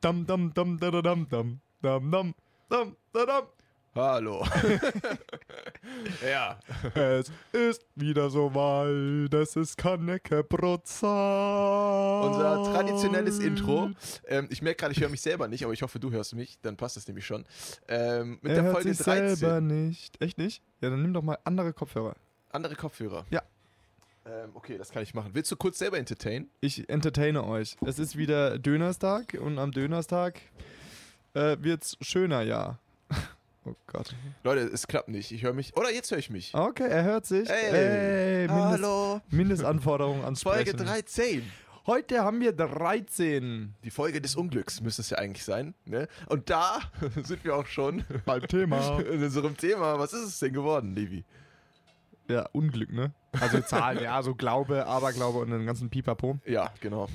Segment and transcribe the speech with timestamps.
[0.00, 2.34] Dam, dam, dam, da, da, dam, dam, dam, dam,
[2.70, 3.46] dam, da, dam.
[3.96, 4.46] Hallo.
[6.24, 6.60] ja.
[6.94, 11.10] Es ist wieder soweit, es ist Kanecke-Brotzeit.
[12.30, 13.90] Unser traditionelles Intro.
[14.28, 16.60] Ähm, ich merke gerade, ich höre mich selber nicht, aber ich hoffe, du hörst mich.
[16.62, 17.44] Dann passt das nämlich schon.
[17.88, 19.34] Ähm, mit er der hört Folge sich 13.
[19.34, 20.22] selber nicht.
[20.22, 20.62] Echt nicht?
[20.80, 22.14] Ja, dann nimm doch mal andere Kopfhörer.
[22.50, 23.26] Andere Kopfhörer.
[23.30, 23.42] Ja.
[24.28, 25.30] Ähm, okay, das kann ich machen.
[25.32, 26.50] Willst du kurz selber entertainen?
[26.60, 27.76] Ich entertaine euch.
[27.86, 30.40] Es ist wieder Dönerstag und am Dönerstag
[31.34, 32.78] äh, wird's schöner, ja.
[33.64, 34.14] Oh Gott.
[34.44, 35.30] Leute, es klappt nicht.
[35.30, 35.76] Ich höre mich.
[35.76, 36.54] Oder jetzt höre ich mich.
[36.54, 37.48] Okay, er hört sich.
[37.50, 38.44] Hey.
[38.44, 39.20] Ey, Mindest, Hallo.
[39.28, 40.86] Mindestanforderungen ans Folge Sprechen.
[40.86, 41.52] 13.
[41.86, 45.74] Heute haben wir 13 Die Folge des Unglücks müsste es ja eigentlich sein.
[45.84, 46.08] Ne?
[46.28, 46.80] Und da
[47.22, 49.00] sind wir auch schon beim Thema.
[49.10, 49.98] in unserem Thema.
[49.98, 51.24] Was ist es denn geworden, Levi?
[52.28, 53.12] Ja, Unglück, ne?
[53.40, 56.38] Also Zahlen, ja, so Glaube, Aberglaube und den ganzen Pipapo.
[56.46, 57.08] Ja, genau.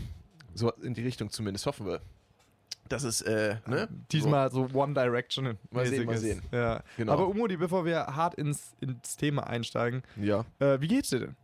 [0.56, 2.02] So in die Richtung zumindest, hoffen wir.
[2.90, 3.88] Das ist, äh, ne?
[4.12, 5.58] Diesmal so One Direction.
[5.72, 6.42] Mal sehen, mal sehen.
[6.52, 6.82] Ja.
[6.98, 7.14] Genau.
[7.14, 10.22] Aber Umodi, bevor wir hart ins, ins Thema einsteigen, So.
[10.24, 10.46] Ja.
[10.60, 11.36] äh, wie geht's dir denn?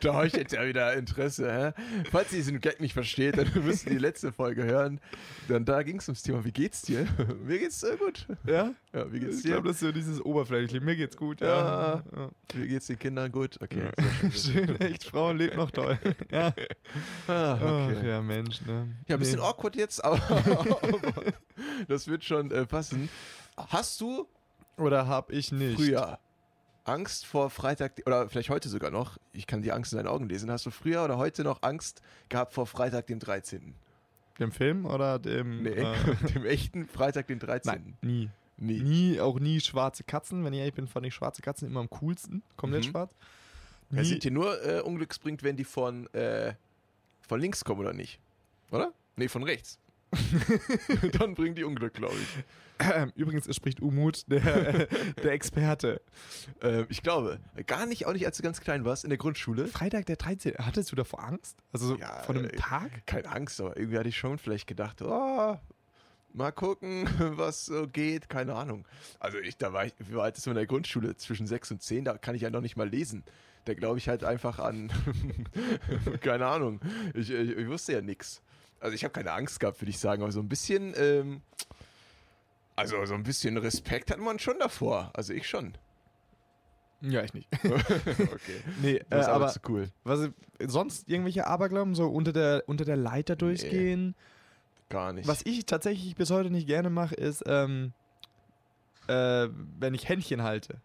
[0.00, 1.72] Da habe ich jetzt ja wieder Interesse, hä?
[2.10, 5.00] Falls ihr diesen Gag nicht versteht, dann müsst ihr die letzte Folge hören.
[5.48, 7.06] Dann da ging es ums Thema, wie geht's dir?
[7.44, 8.26] Mir geht's äh, gut.
[8.46, 8.72] Ja?
[8.92, 9.52] Ja, wie geht's Ich dir?
[9.52, 10.80] glaube, das ist so dieses Oberflächliche.
[10.84, 12.02] Mir geht's gut, Ja.
[12.16, 12.30] ja.
[12.54, 13.58] Wie geht's den Kindern gut?
[13.62, 13.82] Okay.
[14.22, 14.30] ja.
[14.30, 15.98] Schön, echt, Frauen lebt noch toll.
[16.30, 16.54] Ja.
[17.28, 17.54] Ah,
[17.88, 18.08] okay.
[18.08, 18.88] ja, Mensch, ne?
[19.06, 19.44] Ja, ein bisschen Nee.
[19.46, 20.18] awkward jetzt, aber,
[21.88, 23.08] das wird schon äh, passen.
[23.56, 24.26] Hast du
[24.78, 25.76] Oder hab ich nicht?
[25.76, 26.18] früher
[26.84, 30.28] Angst vor Freitag, oder vielleicht heute sogar noch, ich kann die Angst in deinen Augen
[30.28, 33.74] lesen, hast du früher oder heute noch Angst gehabt vor Freitag, dem 13.?
[34.38, 35.62] Dem Film oder dem.
[35.62, 35.94] Nee, Äh,
[36.34, 37.72] dem echten Freitag, den 13.
[37.72, 38.30] nein, nie.
[38.56, 38.80] Nie.
[38.80, 40.44] Nie, auch nie schwarze Katzen.
[40.44, 42.42] Wenn ich ehrlich bin, fand ich schwarze Katzen immer am coolsten.
[42.56, 42.90] Komplett Mhm.
[42.90, 43.12] schwarz.
[43.90, 46.54] Ja, Nie, sind dir nur äh, unglücksbringend, wenn die von, äh,
[47.26, 48.20] von links kommen oder nicht?
[48.70, 48.92] Oder?
[49.16, 49.78] Nee, von rechts.
[51.18, 53.16] Dann bringen die Unglück, glaube ich.
[53.16, 54.86] Übrigens, es spricht Umut, der,
[55.22, 56.00] der Experte.
[56.60, 59.68] Ähm, ich glaube, gar nicht, auch nicht, als du ganz klein warst, in der Grundschule.
[59.68, 60.54] Freitag der 13.
[60.58, 61.58] Hattest du davor Angst?
[61.72, 63.06] Also so Ja, von einem äh, Tag?
[63.06, 65.56] Keine Angst, aber irgendwie hatte ich schon vielleicht gedacht, oh,
[66.34, 68.86] mal gucken, was so geht, keine Ahnung.
[69.20, 71.16] Also ich, da war ich, wie alt ist man in der Grundschule?
[71.16, 73.24] Zwischen sechs und zehn, da kann ich ja noch nicht mal lesen.
[73.64, 74.90] Da glaube ich halt einfach an,
[76.20, 76.80] keine Ahnung.
[77.14, 78.42] Ich, ich, ich wusste ja nix.
[78.82, 81.40] Also ich habe keine Angst gehabt, würde ich sagen, aber so ein bisschen, ähm,
[82.74, 85.10] also so ein bisschen Respekt hat man schon davor.
[85.14, 85.74] Also ich schon.
[87.00, 87.48] Ja, ich nicht.
[87.64, 88.60] Okay.
[88.80, 89.88] Nee, äh, Das ist aber zu cool.
[90.04, 90.28] was,
[90.66, 94.14] sonst irgendwelche Aberglauben, so unter der, unter der Leiter durchgehen?
[94.88, 95.26] Gar nicht.
[95.28, 97.92] Was ich tatsächlich bis heute nicht gerne mache, ist, ähm,
[99.06, 100.80] äh, wenn ich Händchen halte.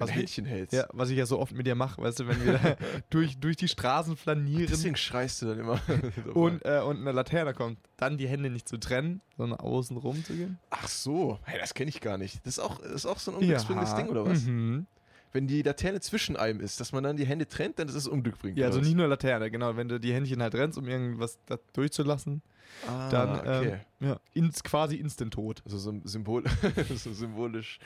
[0.00, 0.72] Was Händchen hältst.
[0.72, 2.76] Ja, was ich ja so oft mit dir mache, weißt du, wenn wir
[3.10, 5.80] durch, durch die Straßen flanieren Deswegen schreist du dann immer.
[6.34, 10.24] und, äh, und eine Laterne kommt, dann die Hände nicht zu trennen, sondern außen rum
[10.24, 10.58] zu gehen.
[10.70, 12.44] Ach so, hey, das kenne ich gar nicht.
[12.46, 14.44] Das ist auch, das ist auch so ein unglücksbringendes Ding, oder was?
[14.44, 14.86] Mhm.
[15.32, 18.08] Wenn die Laterne zwischen einem ist, dass man dann die Hände trennt, dann ist es
[18.08, 18.58] unglückbringend.
[18.58, 18.86] Ja, also was?
[18.86, 19.76] nicht nur Laterne, genau.
[19.76, 22.42] Wenn du die Händchen halt rennst, um irgendwas da durchzulassen,
[22.86, 23.80] ah, dann okay.
[24.00, 25.62] ähm, ja, ins, quasi instant tot.
[25.64, 26.44] also so ein Symbol,
[26.94, 27.78] so symbolisch.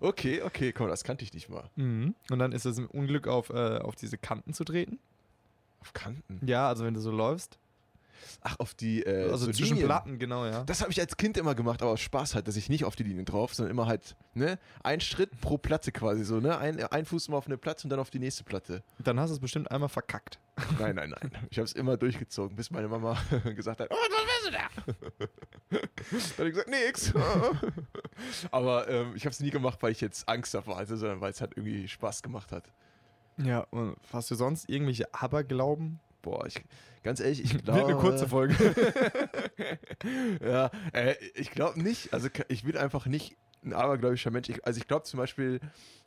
[0.00, 1.70] Okay, okay, komm, das kannte ich nicht mal.
[1.76, 2.14] Mhm.
[2.30, 4.98] Und dann ist es ein Unglück, auf, äh, auf diese Kanten zu treten.
[5.80, 6.40] Auf Kanten.
[6.46, 7.58] Ja, also wenn du so läufst.
[8.42, 9.86] Ach, auf die äh, also so zwischen Linien.
[9.86, 10.64] Platten, genau, ja.
[10.64, 12.96] Das habe ich als Kind immer gemacht, aber aus Spaß halt, dass ich nicht auf
[12.96, 16.82] die Linien drauf, sondern immer halt, ne, ein Schritt pro Platte quasi so, ne, ein,
[16.82, 18.82] ein Fuß mal auf eine Platte und dann auf die nächste Platte.
[18.98, 20.38] Dann hast du es bestimmt einmal verkackt.
[20.78, 21.32] Nein, nein, nein.
[21.50, 23.16] Ich habe es immer durchgezogen, bis meine Mama
[23.56, 25.28] gesagt hat, oh, was willst du da?
[26.36, 27.14] Dann habe ich gesagt, nix.
[28.50, 31.30] Aber ähm, ich habe es nie gemacht, weil ich jetzt Angst davor hatte, sondern weil
[31.30, 32.64] es halt irgendwie Spaß gemacht hat.
[33.38, 36.00] Ja, und hast du sonst irgendwelche Aberglauben?
[36.22, 36.62] Boah, ich,
[37.02, 37.80] ganz ehrlich, ich glaube...
[37.80, 38.54] Wird eine kurze Folge.
[40.42, 42.12] ja, äh, ich glaube nicht.
[42.12, 44.48] Also ich bin einfach nicht ein abergläubischer Mensch.
[44.48, 45.60] Ich, also ich glaube zum Beispiel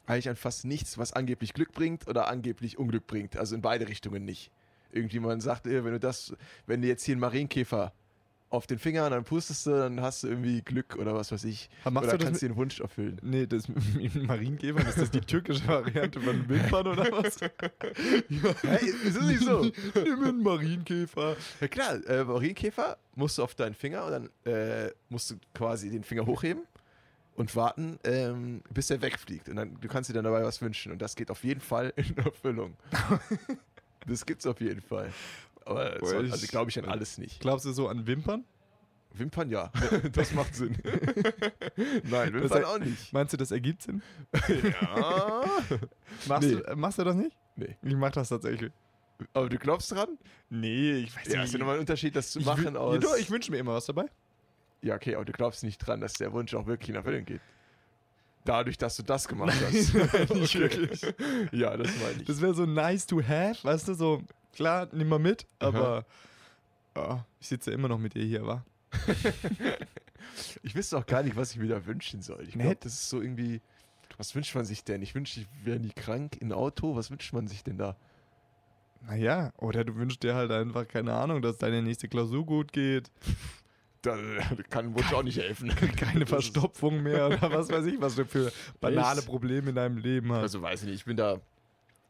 [0.06, 3.38] eigentlich an fast nichts, was angeblich Glück bringt oder angeblich Unglück bringt.
[3.38, 4.52] Also in beide Richtungen nicht.
[4.92, 6.36] Irgendjemand sagt, äh, wenn du das,
[6.68, 7.94] wenn du jetzt hier einen Marienkäfer
[8.54, 11.44] auf den Finger und dann pustest du, dann hast du irgendwie Glück oder was weiß
[11.46, 11.72] ich.
[11.84, 13.20] Aber machst oder du kannst dir den Wunsch erfüllen.
[13.24, 17.38] nee, das mit Marienkäfern, ist das die türkische Variante von Wildbahn oder was?
[18.62, 19.64] Hey, ist das nicht so?
[19.96, 21.36] Nimm einen Marienkäfer.
[21.62, 25.90] Ja klar, äh, Marienkäfer musst du auf deinen Finger und dann äh, musst du quasi
[25.90, 26.64] den Finger hochheben
[27.36, 29.50] und warten, ähm, bis er wegfliegt.
[29.50, 30.92] Und dann du kannst dir dann dabei was wünschen.
[30.92, 32.76] Und das geht auf jeden Fall in Erfüllung.
[34.08, 35.12] das gibt's auf jeden Fall.
[35.66, 37.40] Aber Boah, ich- also glaube ich an alles nicht.
[37.40, 38.44] Glaubst du so an Wimpern?
[39.16, 39.72] Wimpern ja,
[40.12, 40.76] das macht Sinn.
[42.04, 43.14] Nein, Wimpern Das- auch nicht.
[43.14, 44.02] Meinst du, das ergibt Sinn?
[44.48, 45.44] Ja.
[46.28, 46.56] Machst, Nee.
[46.56, 47.38] du, machst du das nicht?
[47.56, 47.78] Nee.
[47.84, 48.72] Ich mach das tatsächlich.
[49.34, 50.18] Aber du glaubst dran?
[50.50, 52.96] Nee, ich weiß Ja, ist ja nochmal ein Unterschied, das zu Ich machen aus.
[52.96, 54.06] Ja, doch, ich wünsche mir immer was dabei.
[54.82, 57.42] Ja, okay, aber du glaubst nicht dran, dass der Wunsch auch wirklich in Erfüllung geht.
[58.46, 59.94] Dadurch, dass du das gemacht hast.
[60.36, 61.02] Nicht wirklich.
[61.52, 62.26] Ja, das meine ich.
[62.26, 64.22] Das wäre so nice to have, weißt du, so,
[64.54, 66.06] klar, nimm mal mit, aber
[66.96, 68.64] ja, ich sitze immer noch mit dir hier, wa?
[70.64, 72.44] Ich wüsste auch gar nicht, was ich mir da wünschen soll.
[72.48, 72.64] Ich Nee.
[72.64, 73.62] glaube, das ist so irgendwie.
[74.18, 75.02] Was wünscht man sich denn?
[75.02, 76.96] Ich wünsche, ich wäre nie krank in Auto.
[76.96, 77.96] Was wünscht man sich denn da?
[79.06, 83.12] Naja, oder du wünschst dir halt einfach, keine Ahnung, dass deine nächste Klausur gut geht,
[84.04, 84.18] Da
[84.70, 85.70] kann ein Wunsch auch nicht helfen.
[85.96, 88.52] keine Verstopfung mehr oder was weiß ich, was du für
[88.82, 89.22] banale?
[89.22, 90.42] Probleme in deinem Leben hast.
[90.42, 91.40] Also weiß ich nicht, ich bin da,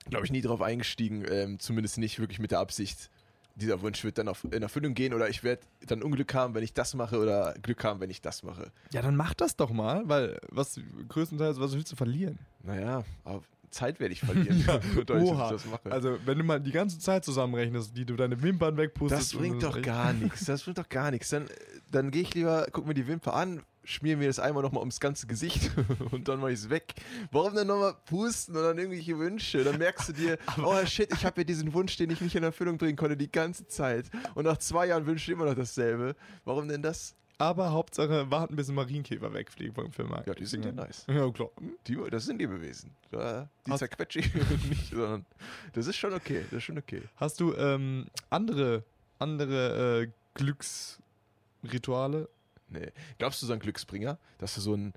[0.10, 1.24] glaube ich, nie drauf eingestiegen.
[1.30, 3.10] Ähm, zumindest nicht wirklich mit der Absicht,
[3.56, 6.63] dieser Wunsch wird dann auf, in Erfüllung gehen oder ich werde dann Unglück haben, wenn
[6.63, 8.72] ich das mache oder Glück haben, wenn ich das mache.
[8.92, 10.80] ja, dann mach das doch mal, weil was
[11.10, 12.39] größtenteils, was willst du verlieren?
[12.63, 13.44] Naja, aber
[13.74, 15.92] Zeit werde ich verlieren, Ja, dadurch, dass ich das mache.
[15.92, 19.34] Also, wenn du mal die ganze Zeit zusammenrechnest, die du deine Wimpern wegpustest.
[19.34, 20.46] das bringt doch gar nichts.
[20.46, 21.30] Das bringt doch gar nichts.
[21.30, 21.48] Dann,
[21.92, 25.00] dann gehe ich lieber, guck mir die Wimper an, schmier mir das einmal nochmal ums
[25.00, 25.72] ganze Gesicht
[26.12, 26.94] und dann mach ich es weg.
[27.31, 29.64] Warum dann nochmal pusten und dann irgendwelche Wünsche?
[29.64, 32.44] Dann merkst du dir, oh shit, ich habe ja diesen Wunsch, den ich nicht in
[32.44, 34.10] Erfüllung bringen konnte, die ganze Zeit.
[34.36, 36.16] Und nach zwei Jahren wünsche ich immer noch dasselbe.
[36.46, 37.16] Warum denn das?
[37.38, 40.28] Aber Hauptsache, warten, bis ein Marienkäfer wegfliegt vom Filmmarkt.
[40.28, 41.06] Ja, die sind ja nice.
[41.08, 41.50] Ja, klar.
[41.58, 41.76] Hm?
[41.88, 42.92] Die, das sind Lebewesen.
[43.12, 44.34] Die zerquetsche ich
[44.70, 45.26] nicht, sondern
[45.74, 46.44] das ist schon okay.
[46.44, 47.02] Das ist schon okay.
[47.16, 48.84] Hast du ähm, andere,
[49.20, 52.30] andere äh, Glücksrituale?
[52.70, 52.92] Nee.
[53.18, 54.94] Glaubst du so ein Glücksbringer, dass du so ein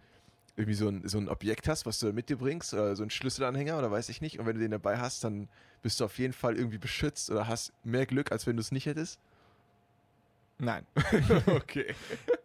[0.56, 3.10] irgendwie so ein, so ein Objekt hast, was du mit dir bringst, oder so ein
[3.10, 5.48] Schlüsselanhänger oder weiß ich nicht, und wenn du den dabei hast, dann
[5.82, 8.72] bist du auf jeden Fall irgendwie beschützt oder hast mehr Glück, als wenn du es
[8.72, 9.20] nicht hättest?
[10.58, 10.86] Nein.
[11.46, 11.94] okay.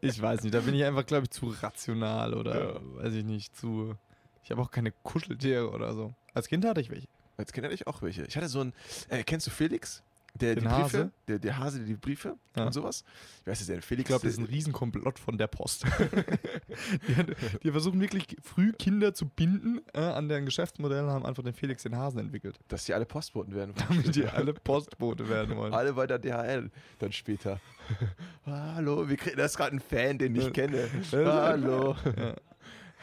[0.02, 2.80] Ich weiß nicht, da bin ich einfach, glaube ich, zu rational oder Ja.
[3.04, 3.96] weiß ich nicht, zu.
[4.44, 6.14] Ich habe auch keine Kuscheltiere oder so.
[6.34, 7.08] Als Kind hatte ich welche.
[7.38, 8.24] Als Kind hatte ich auch welche.
[8.26, 8.74] Ich hatte so ein,
[9.10, 10.04] äh, kennst du Felix?
[10.36, 11.12] Der Den die Briefe, Hase?
[11.28, 12.66] Der, der Hase, der die Briefe Ja.
[12.66, 13.04] und sowas.
[13.42, 14.02] Ich weiß nicht, der Felix.
[14.04, 15.84] Ich glaube, das ist ein Riesenkomplott von der Post.
[17.08, 17.28] die, hat-
[17.64, 21.84] die versuchen wirklich früh Kinder zu binden äh, an deren Geschäftsmodellen, haben einfach den Felix
[21.84, 22.60] den Hasen entwickelt.
[22.70, 23.74] dass die alle Postboten werden.
[23.76, 25.74] Damit die alle Postbote werden wollen.
[25.74, 27.60] Alle bei der DHL dann später.
[28.46, 30.88] Hallo, wir kriegen, das ist gerade ein Fan, den ich kenne.
[31.12, 31.96] Hallo.
[32.18, 32.36] Ja.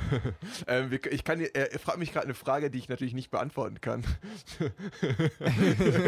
[0.67, 3.81] ähm, ich kann, er, er fragt mich gerade eine Frage, die ich natürlich nicht beantworten
[3.81, 4.05] kann.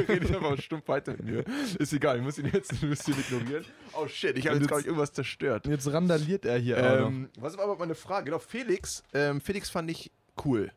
[0.08, 1.44] Redet einfach stumpf weiter mit mir.
[1.78, 3.64] Ist egal, ich muss ihn jetzt ein bisschen ignorieren.
[3.92, 5.66] Oh shit, ich habe jetzt, glaube ich, irgendwas zerstört.
[5.66, 6.76] Und jetzt randaliert er hier.
[6.76, 8.26] Ähm, was war aber meine Frage?
[8.26, 9.02] Genau, Felix.
[9.12, 10.10] Ähm, Felix fand ich
[10.44, 10.72] cool.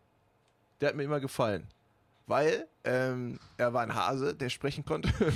[0.81, 1.67] Der hat mir immer gefallen.
[2.25, 5.09] Weil ähm, er war ein Hase, der sprechen konnte.
[5.19, 5.29] und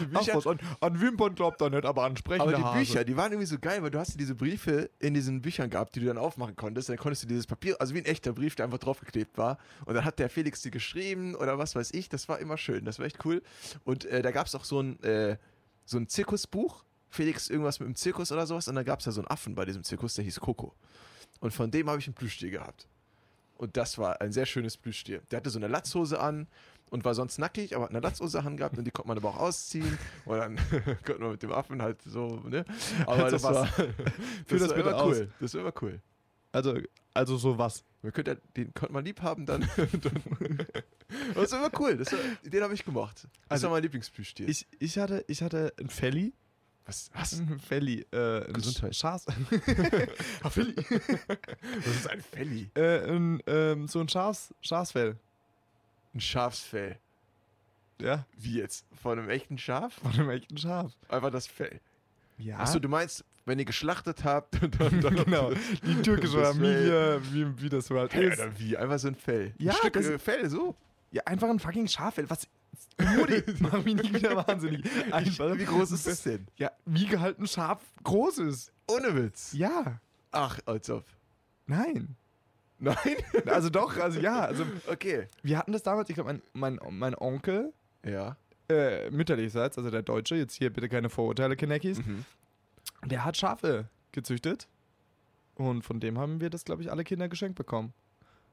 [0.00, 2.78] die Ach, Bücher, was, an, an Wimpern glaubt er nicht, aber ansprechende aber die Hase.
[2.78, 5.94] Bücher, die waren irgendwie so geil, weil du hast diese Briefe in diesen Büchern gehabt,
[5.94, 6.88] die du dann aufmachen konntest.
[6.88, 9.58] Dann konntest du dieses Papier, also wie ein echter Brief, der einfach draufgeklebt war.
[9.84, 12.08] Und dann hat der Felix die geschrieben oder was weiß ich.
[12.08, 12.86] Das war immer schön.
[12.86, 13.42] Das war echt cool.
[13.84, 15.36] Und äh, da gab es auch so ein, äh,
[15.84, 16.84] so ein Zirkusbuch.
[17.10, 18.66] Felix irgendwas mit dem Zirkus oder sowas.
[18.66, 20.74] Und dann gab es da so einen Affen bei diesem Zirkus, der hieß Coco.
[21.40, 22.88] Und von dem habe ich ein Plüschtier gehabt.
[23.62, 25.20] Und das war ein sehr schönes Plüschtier.
[25.30, 26.48] Der hatte so eine Latzhose an
[26.90, 29.36] und war sonst nackig, aber hat eine Latzhose angehabt und die konnte man aber auch
[29.36, 29.98] ausziehen.
[30.24, 30.56] Und dann
[31.06, 32.64] konnte man mit dem Affen halt so, ne?
[33.06, 33.54] Aber Also das was?
[33.54, 33.66] war,
[34.48, 35.16] das das war immer aus.
[35.16, 35.28] cool.
[35.38, 36.00] Das war immer cool.
[36.50, 36.76] Also,
[37.14, 37.84] also so was.
[38.02, 39.60] Man könnte, den konnte man lieb haben, dann.
[39.76, 40.22] dann
[41.36, 42.00] das war immer cool.
[42.00, 42.18] War,
[42.50, 43.22] den habe ich gemacht.
[43.22, 44.48] Das Also, war mein Lieblingsplüschtier.
[44.48, 46.34] Ich, ich, hatte, ich hatte ein Felli.
[46.86, 47.10] Was?
[47.14, 47.38] Was?
[47.40, 48.04] Ein Felli.
[48.12, 48.94] Äh, ein Gesundheit.
[48.96, 49.26] Schafs.
[50.42, 50.74] ah, Felli.
[50.74, 52.70] Das ist ein Felli.
[52.74, 55.16] äh, ein, ähm, so ein Schafs, Schafsfell.
[56.14, 56.98] Ein Schafsfell.
[58.00, 58.84] Ja, Wie jetzt?
[59.00, 59.94] Von einem echten Schaf?
[59.94, 60.92] von einem echten Schaf.
[61.08, 61.80] Einfach das Fell.
[62.38, 62.58] Ja.
[62.58, 65.00] Achso, du meinst, wenn ihr geschlachtet habt, dann.
[65.00, 65.52] dann genau.
[65.86, 68.40] Die türkische Familie, wie, wie das so halt Hä, ist.
[68.40, 68.76] oder wie?
[68.76, 69.54] Einfach so ein Fell.
[69.58, 70.74] Ja, ein Stück das- äh, Fell, so.
[71.12, 72.28] Ja, einfach ein fucking Schaffell.
[72.28, 72.48] Was?
[73.18, 74.84] Rudi, mach mich nicht wieder wahnsinnig.
[75.12, 76.46] Einfach, Wie groß ist das denn?
[76.56, 78.72] Ja, wie gehalten Schaf groß ist.
[78.88, 79.52] Ohne Witz.
[79.52, 80.00] Ja.
[80.30, 81.04] Ach, als ob.
[81.66, 82.16] Nein.
[82.78, 82.96] Nein?
[83.46, 84.40] Also doch, also ja.
[84.40, 85.26] Also Okay.
[85.42, 87.72] wir hatten das damals, ich glaube, mein, mein, mein Onkel,
[88.04, 88.36] Ja.
[88.68, 92.24] äh, mütterlichseits, also der Deutsche, jetzt hier bitte keine Vorurteile, Kenneckis, Mhm.
[93.04, 94.66] der hat Schafe gezüchtet.
[95.54, 97.92] Und von dem haben wir das, glaube ich, alle Kinder geschenkt bekommen.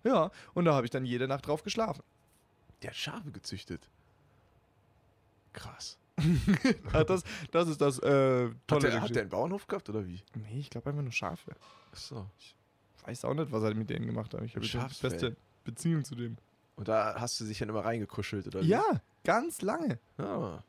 [0.04, 2.04] Ja, und da habe ich dann jede Nacht drauf geschlafen.
[2.84, 3.90] Der hat Schafe gezüchtet.
[5.60, 5.98] Krass.
[6.94, 10.06] Ah, das, das ist das äh, Hat tolle der, hat der einen Bauernhof gehabt oder
[10.06, 10.22] wie?
[10.36, 11.52] Nee, ich glaube einfach nur Schafe.
[11.92, 12.26] Achso.
[13.06, 14.42] Weiß auch nicht, was er mit denen gemacht hat.
[14.44, 16.38] Ich habe die beste Beziehung zu dem.
[16.76, 18.68] Und da hast du dich dann immer reingekuschelt oder wie?
[18.68, 18.84] Ja,
[19.24, 20.00] ganz lange.
[20.18, 20.60] Ah,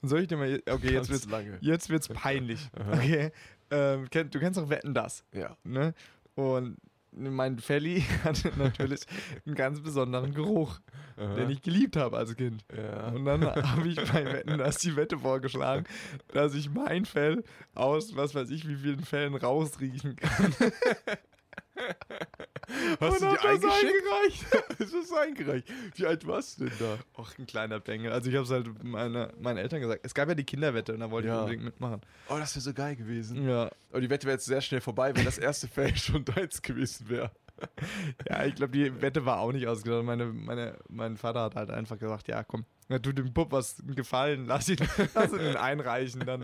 [0.00, 0.62] Und soll ich dir mal.
[0.68, 1.58] Okay, jetzt wird's, lange.
[1.60, 2.68] jetzt wird's peinlich.
[2.92, 3.32] Okay.
[3.70, 5.56] Ähm, du kennst doch Wetten das, Ja.
[5.64, 5.94] ne?
[6.34, 6.76] Und
[7.12, 9.02] mein Felly hatte natürlich
[9.46, 10.80] einen ganz besonderen Geruch,
[11.16, 11.34] Aha.
[11.34, 12.64] den ich geliebt habe als Kind.
[12.74, 13.08] Ja.
[13.08, 15.84] Und dann habe ich bei Wetten, dass die Wette vorgeschlagen,
[16.28, 20.54] dass ich mein Fell aus was weiß ich wie vielen Fällen rausriechen kann.
[23.00, 23.92] Hast Und du die eingeschickt?
[23.94, 24.54] eingereicht?
[24.80, 25.68] Ist das eingereicht?
[25.96, 26.98] Wie alt warst du denn da?
[27.20, 28.12] Och, ein kleiner Bengel.
[28.12, 30.00] Also ich habe es halt meine, meinen Eltern gesagt.
[30.04, 31.34] Es gab ja die Kinderwette und da wollte Ja.
[31.36, 32.00] ich unbedingt mitmachen.
[32.28, 33.46] Oh, das wäre so geil gewesen.
[33.48, 36.62] Ja, Aber die Wette wäre jetzt sehr schnell vorbei, wenn das erste Feld schon deins
[36.62, 37.30] gewesen wäre.
[38.28, 40.04] ja ich glaube, die Wette war auch nicht ausgedacht.
[40.04, 43.82] Meine, meine, mein Vater hat halt einfach gesagt, ja komm, na, tut dem Bub was
[43.94, 44.78] gefallen, lass ihn,
[45.14, 46.24] lass ihn einreichen.
[46.26, 46.42] Dann,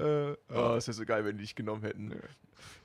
[0.00, 2.10] äh, Oh, das wäre so geil, wenn die dich genommen hätten.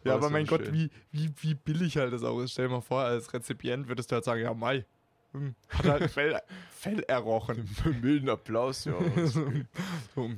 [0.04, 2.54] Ja, Oh, aber das mein Gott, wie, wie, wie billig halt das auch ist.
[2.54, 4.86] Stell dir mal vor, als Rezipient würdest du halt sagen, ja, Mai,
[5.34, 6.40] hm, hat halt Fell,
[6.72, 7.70] Fell errochen.
[8.02, 8.96] Milden Applaus, ja.
[9.26, 9.52] so,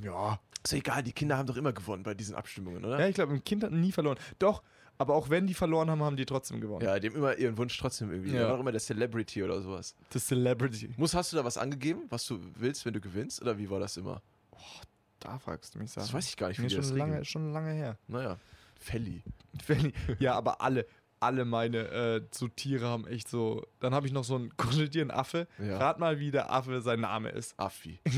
[0.03, 0.39] ja.
[0.63, 2.99] Ist ja egal, die Kinder haben doch immer gewonnen bei diesen Abstimmungen, oder?
[2.99, 4.17] ja, ich glaube, ein Kind hat nie verloren.
[4.39, 4.61] Doch,
[4.99, 6.85] aber auch wenn die verloren haben, haben die trotzdem gewonnen.
[6.85, 8.33] Ja, die haben immer ihren Wunsch trotzdem irgendwie.
[8.33, 8.41] Ja.
[8.41, 8.53] Ja.
[8.53, 9.95] auch immer der Celebrity oder sowas.
[10.11, 10.89] The Celebrity.
[10.97, 13.41] Muss, hast du da was angegeben, was du willst, wenn du gewinnst?
[13.41, 14.21] Oder wie war das immer?
[15.19, 16.05] Da fragst du mich, Sachen.
[16.05, 17.25] Das weiß ich gar nicht, wie Nee, schon, das lange, regeln.
[17.25, 17.97] schon lange her.
[18.07, 18.37] Naja,
[18.79, 19.23] Felly.
[19.67, 20.85] Wenn- ja, aber alle,
[21.21, 23.65] alle meine äh, so Tiere haben echt so.
[23.79, 25.47] Dann habe ich noch so einen Affe.
[25.59, 25.77] Ja.
[25.77, 27.57] Rat mal, wie der Affe sein Name ist.
[27.57, 27.99] Affi.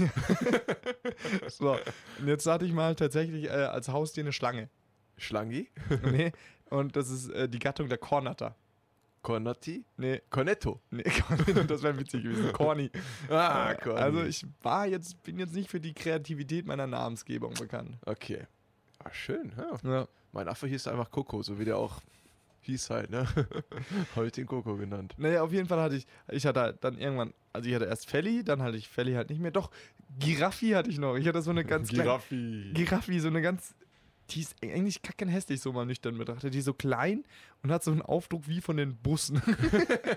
[1.48, 1.78] So.
[2.20, 4.70] Und jetzt hatte ich mal tatsächlich äh, als Haustier eine Schlange.
[5.18, 5.70] Schlangi.
[6.12, 6.32] nee.
[6.72, 8.56] Und das ist äh, die Gattung der Kornatter.
[9.22, 9.86] Cornati.
[9.98, 10.82] Nee, Cornetto.
[10.90, 11.04] nee,
[11.68, 12.52] das wäre witzig gewesen.
[12.54, 12.90] Corny.
[13.30, 14.00] Ah, Corny.
[14.00, 17.98] Also ich war jetzt, bin jetzt nicht für die Kreativität meiner Namensgebung bekannt.
[18.06, 18.48] Okay.
[19.04, 19.54] Ah, schön.
[19.58, 19.90] Ja.
[19.90, 20.08] Ja.
[20.32, 22.02] Mein Affe hieß einfach Coco, so wie der auch
[22.62, 23.28] hieß halt, ne?
[24.16, 25.14] Heute den Coco genannt.
[25.18, 28.10] Naja, auf jeden Fall hatte ich, ich hatte halt dann irgendwann, also ich hatte erst
[28.10, 29.52] Felly, dann hatte ich Felly halt nicht mehr.
[29.52, 29.72] Doch,
[30.20, 31.16] Giraffi hatte ich noch.
[31.16, 32.72] Ich hatte so eine ganz kleine, Giraffi.
[32.74, 33.76] Giraffi, so eine ganz,
[34.32, 36.54] die ist eigentlich kacken hässlich, so mal nüchtern betrachtet.
[36.54, 37.24] Die ist so klein
[37.64, 39.42] und hat so einen Aufdruck wie von den Bussen.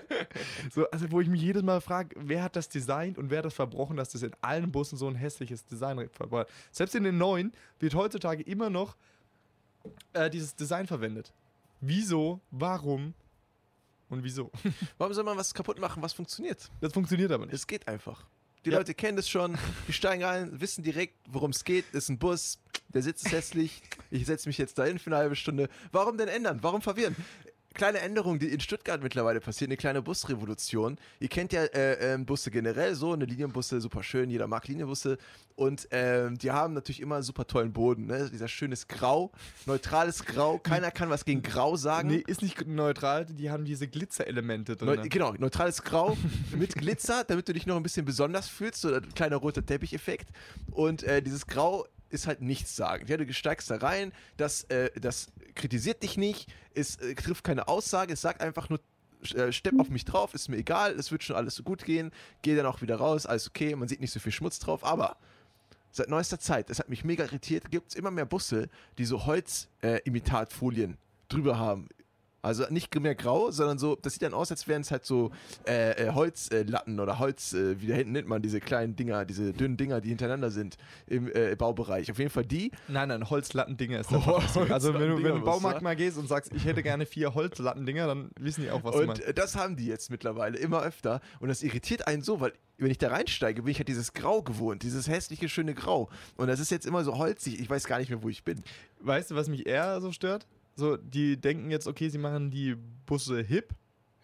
[0.71, 3.45] so, also wo ich mich jedes Mal frage, wer hat das designt und wer hat
[3.45, 6.53] das verbrochen, dass das in allen Bussen so ein hässliches Design verbreitet.
[6.71, 8.95] Selbst in den neuen wird heutzutage immer noch
[10.13, 11.33] äh, dieses Design verwendet.
[11.81, 13.13] Wieso, warum
[14.09, 14.51] und wieso?
[14.99, 16.69] Warum soll man was kaputt machen, was funktioniert?
[16.79, 17.55] Das funktioniert aber nicht.
[17.55, 18.25] Es geht einfach.
[18.65, 18.77] Die Ja.
[18.79, 19.57] Leute kennen es schon,
[19.87, 21.85] die steigen ein, wissen direkt, worum es geht.
[21.93, 23.83] Ist ein Bus, der Sitz ist hässlich.
[24.09, 25.69] Ich setze mich jetzt dahin für eine halbe Stunde.
[25.91, 26.59] Warum denn ändern?
[26.63, 27.15] Warum verwirren?
[27.75, 30.97] Kleine Änderung, die in Stuttgart mittlerweile passiert, eine kleine Busrevolution.
[31.19, 35.17] Ihr kennt ja äh, ähm, Busse generell so, eine Linienbusse, super schön, jeder mag Linienbusse.
[35.55, 38.05] Und ähm, die haben natürlich immer einen super tollen Boden.
[38.05, 38.29] Ne?
[38.31, 39.31] Dieser schönes Grau,
[39.65, 40.57] neutrales Grau.
[40.57, 42.07] Keiner kann was gegen Grau sagen.
[42.07, 44.95] Nee, ist nicht neutral, die haben diese Glitzerelemente drin.
[44.95, 46.17] Neu, genau, neutrales Grau
[46.57, 50.29] mit Glitzer, damit du dich noch ein bisschen besonders fühlst, so ein kleiner roter Teppicheffekt.
[50.71, 53.05] Und äh, dieses Grau ist halt nichts sagen.
[53.07, 57.67] Ja, du steigst da rein, das, äh, das kritisiert dich nicht, es äh, trifft keine
[57.67, 58.79] Aussage, es sagt einfach nur,
[59.35, 62.11] äh, stepp auf mich drauf, ist mir egal, es wird schon alles so gut gehen,
[62.41, 65.17] geh dann auch wieder raus, alles okay, man sieht nicht so viel Schmutz drauf, aber
[65.91, 69.25] seit neuester Zeit, das hat mich mega irritiert, gibt es immer mehr Busse, die so
[69.25, 70.97] Holz-Imitatfolien
[71.29, 71.87] drüber haben.
[72.45, 75.31] Also nicht mehr grau, sondern so, das sieht dann aus, als wären es halt so
[75.67, 79.51] äh, äh, Holzlatten oder Holz, äh, wie da hinten nennt man diese kleinen Dinger, diese
[79.53, 82.11] dünnen Dinger, die hintereinander sind im äh, Baubereich.
[82.11, 82.71] Auf jeden Fall die.
[82.87, 84.57] Nein, nein, Holzlattendinger ist das.
[84.71, 88.07] Also wenn du, wenn du Baumarkt mal gehst und sagst, ich hätte gerne vier Holzlattendinger,
[88.07, 89.23] dann wissen die auch, was du Und meinst.
[89.23, 91.21] äh, das haben die jetzt mittlerweile immer öfter.
[91.39, 94.41] Und das irritiert einen so, weil wenn ich da reinsteige, bin ich halt dieses Grau
[94.41, 96.09] gewohnt, dieses hässliche, schöne Grau.
[96.35, 98.63] Und das ist jetzt immer so holzig, ich weiß gar nicht mehr, wo ich bin.
[98.99, 100.45] Weißt du, was mich eher so stört?
[100.75, 103.73] So, die denken jetzt, okay, sie machen die Busse hip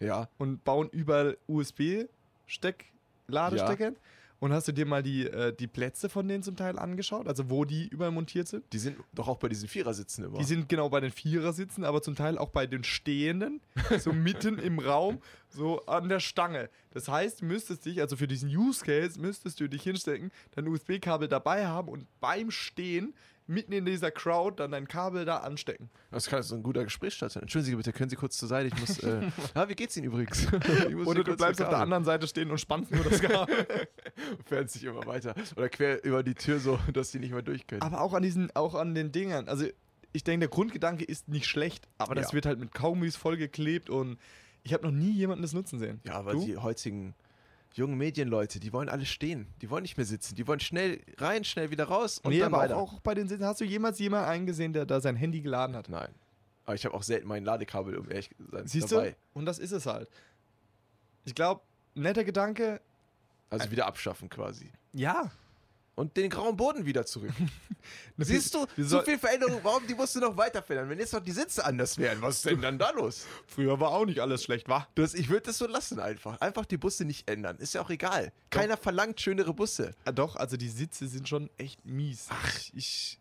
[0.00, 0.28] Ja.
[0.38, 3.92] und bauen überall USB-Steck-Ladestecker.
[4.40, 7.28] Und hast du dir mal die, äh, die Plätze von denen zum Teil angeschaut?
[7.28, 8.64] Also wo die überall montiert sind?
[8.72, 10.36] Die sind doch auch bei diesen Vierersitzen immer.
[10.36, 13.60] Die sind genau bei den Vierersitzen, aber zum Teil auch bei den Stehenden,
[14.00, 14.12] so
[14.52, 16.70] mitten im Raum, so an der Stange.
[16.90, 20.66] Das heißt, du müsstest dich, also für diesen Use Case, müsstest du dich hinstecken, dein
[20.66, 23.14] USB-Kabel dabei haben und beim Stehen
[23.46, 25.90] mitten in dieser Crowd dann dein Kabel da anstecken.
[26.10, 27.42] das kann so ein guter Gesprächsstart sein.
[27.42, 28.68] Entschuldigen Sie bitte, können Sie kurz zur Seite?
[28.74, 28.98] Ich muss.
[29.00, 30.46] Äh, ja, wie geht's Ihnen übrigens?
[31.06, 33.66] Oder du bleibst auf der anderen Seite stehen und spannst nur das Kabel.
[34.46, 35.34] Fährt sich immer weiter.
[35.56, 37.82] Oder quer über die Tür so, dass die nicht mehr durch können.
[37.82, 39.48] aber auch an diesen, auch an den Dingern.
[39.48, 39.66] Also
[40.12, 42.32] ich denke, der Grundgedanke ist nicht schlecht, aber das Ja.
[42.34, 44.18] wird halt mit Kaugummis vollgeklebt und
[44.62, 46.00] ich habe noch nie jemanden das nutzen sehen.
[46.04, 46.44] Ja, aber Du?
[46.44, 47.14] die heutigen
[47.74, 49.46] jungen Medienleute, die wollen alle stehen.
[49.62, 50.34] Die wollen nicht mehr sitzen.
[50.34, 52.76] Die wollen schnell rein, schnell wieder raus und nee, dann aber weiter.
[52.76, 53.44] auch, auch bei den Sitzen.
[53.44, 55.88] Hast du jemals jemanden eingesehen, der da sein Handy geladen hat?
[55.88, 56.08] Nein.
[56.64, 59.10] Aber ich habe auch selten mein Ladekabel, um ehrlich zu sein, Siehst dabei.
[59.10, 59.16] du?
[59.38, 60.08] Und das ist es halt.
[61.24, 61.60] Ich glaube,
[61.94, 62.80] netter Gedanke,
[63.50, 64.70] Also wieder abschaffen quasi.
[64.92, 65.30] ja.
[65.94, 67.32] Und den grauen Boden wieder zurück.
[68.18, 70.90] Siehst du, so viel Veränderung, warum die musst du noch weiter verändern?
[70.90, 73.26] Wenn jetzt noch die Sitze anders wären, was ist denn dann da los?
[73.46, 74.86] Früher war auch nicht alles schlecht, wa?
[74.94, 76.40] Das, ich würde das so lassen einfach.
[76.40, 77.56] Einfach die Busse nicht ändern.
[77.58, 78.32] Ist ja auch egal.
[78.50, 79.94] Keiner verlangt schönere Busse.
[80.04, 82.26] Ah, doch, also die Sitze sind schon echt mies.
[82.30, 83.18] Ach, ich,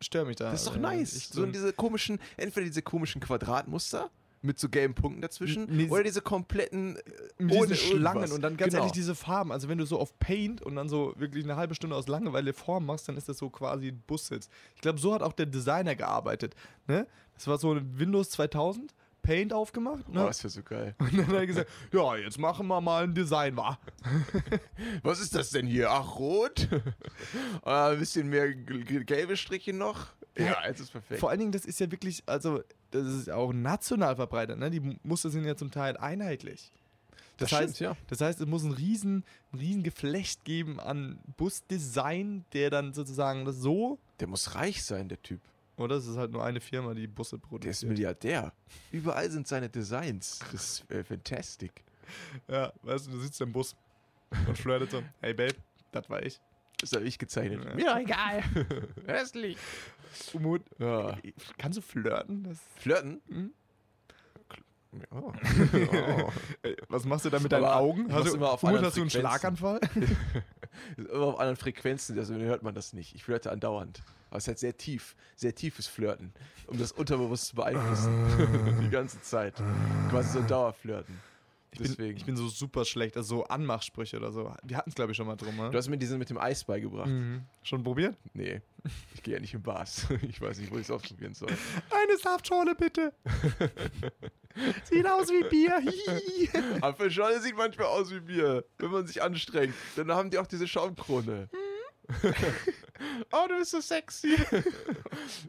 [0.00, 0.50] störe mich da.
[0.50, 1.30] Das ist doch nice.
[1.32, 4.10] So in diese komischen, entweder diese komischen Quadratmuster
[4.42, 7.02] mit so gelben Punkten dazwischen Nee, oder diese kompletten äh,
[7.38, 8.32] mit ohne Schlangen irgendwas.
[8.32, 8.82] und dann ganz genau.
[8.82, 9.52] ehrlich diese Farben.
[9.52, 12.52] Also wenn du so auf Paint und dann so wirklich eine halbe Stunde aus Langeweile
[12.52, 14.48] Form machst, dann ist das so quasi ein Bussitz.
[14.74, 16.54] Ich glaube, so hat auch der Designer gearbeitet.
[16.88, 17.06] Ne?
[17.34, 20.04] Das war so ein Windows 2000, Paint aufgemacht.
[20.08, 20.24] Oh, Ne?
[20.24, 20.96] das wäre so geil.
[20.98, 23.78] Und dann hat er gesagt, ja, jetzt machen wir mal ein Design, wa?
[25.04, 25.90] Was ist das denn hier?
[25.90, 26.68] Ach, rot?
[27.62, 30.08] ah, ein bisschen mehr gelbe Striche noch?
[30.36, 31.20] Ja, jetzt ist perfekt.
[31.20, 34.58] Vor allen Dingen, das ist ja wirklich, also das ist auch national verbreitet.
[34.58, 34.70] Ne?
[34.70, 36.70] Die Muster sind ja zum Teil einheitlich.
[37.38, 37.96] Das, Das heißt, stimmt, ja.
[38.08, 43.44] das heißt, es muss ein riesen, ein riesen Geflecht geben an Busdesign, der dann sozusagen
[43.44, 45.40] das so, Der muss reich sein, der Typ.
[45.76, 45.96] oder?
[45.96, 47.88] Es ist halt nur eine Firma, die Busse Der ist produziert.
[47.90, 48.52] Milliardär.
[48.92, 50.38] Überall sind seine Designs.
[50.52, 51.72] Das ist äh, fantastic.
[52.48, 53.74] Ja, weißt du, du sitzt im Bus
[54.46, 55.54] und flirtet so, hey Babe,
[55.90, 56.38] das war ich.
[56.78, 57.64] Das habe ich gezeichnet.
[57.64, 57.74] Ja.
[57.74, 58.42] Mir doch egal.
[59.06, 59.56] Hässlich.
[60.34, 61.16] Umut, Ja.
[61.58, 62.44] kannst du flirten?
[62.44, 63.20] Das, Flirten?
[63.28, 63.52] hm?
[64.92, 64.98] Ja.
[65.10, 65.32] Oh.
[66.88, 68.12] Was machst du da mit deinen Aber Augen?
[68.12, 69.56] Hast du, immer auf Umut, anderen hast du einen Frequenzen.
[69.56, 69.80] Schlaganfall?
[70.98, 73.14] Immer auf anderen Frequenzen, also dann hört man das nicht.
[73.14, 74.02] Ich flirte andauernd.
[74.28, 76.32] Aber es ist halt sehr tief, sehr tiefes Flirten,
[76.66, 78.80] um das Unterbewusst zu beeinflussen.
[78.82, 79.54] Die ganze Zeit.
[80.10, 81.18] Quasi so ein Dauerflirten.
[81.72, 82.16] Ich bin, Deswegen.
[82.18, 84.54] ich bin so super schlecht, also so Anmachsprüche oder so.
[84.62, 85.70] Wir hatten es, glaube ich, schon mal drum, ne?
[85.70, 87.08] du hast mir diesen mit dem Eis beigebracht.
[87.08, 87.46] Mhm.
[87.62, 88.14] Schon probiert?
[88.34, 88.60] Nee,
[89.14, 90.06] ich gehe ja nicht in Bars.
[90.28, 91.48] Ich weiß nicht, wo ich es ausprobieren soll.
[91.90, 93.14] Eine Saftschorle bitte.
[94.84, 96.82] Sieht aus wie Bier.
[96.82, 99.74] Apfelschorle sieht manchmal aus wie Bier, wenn man sich anstrengt.
[99.96, 101.48] Dann haben die auch diese Schaumkrone.
[103.32, 104.36] oh, du bist so sexy.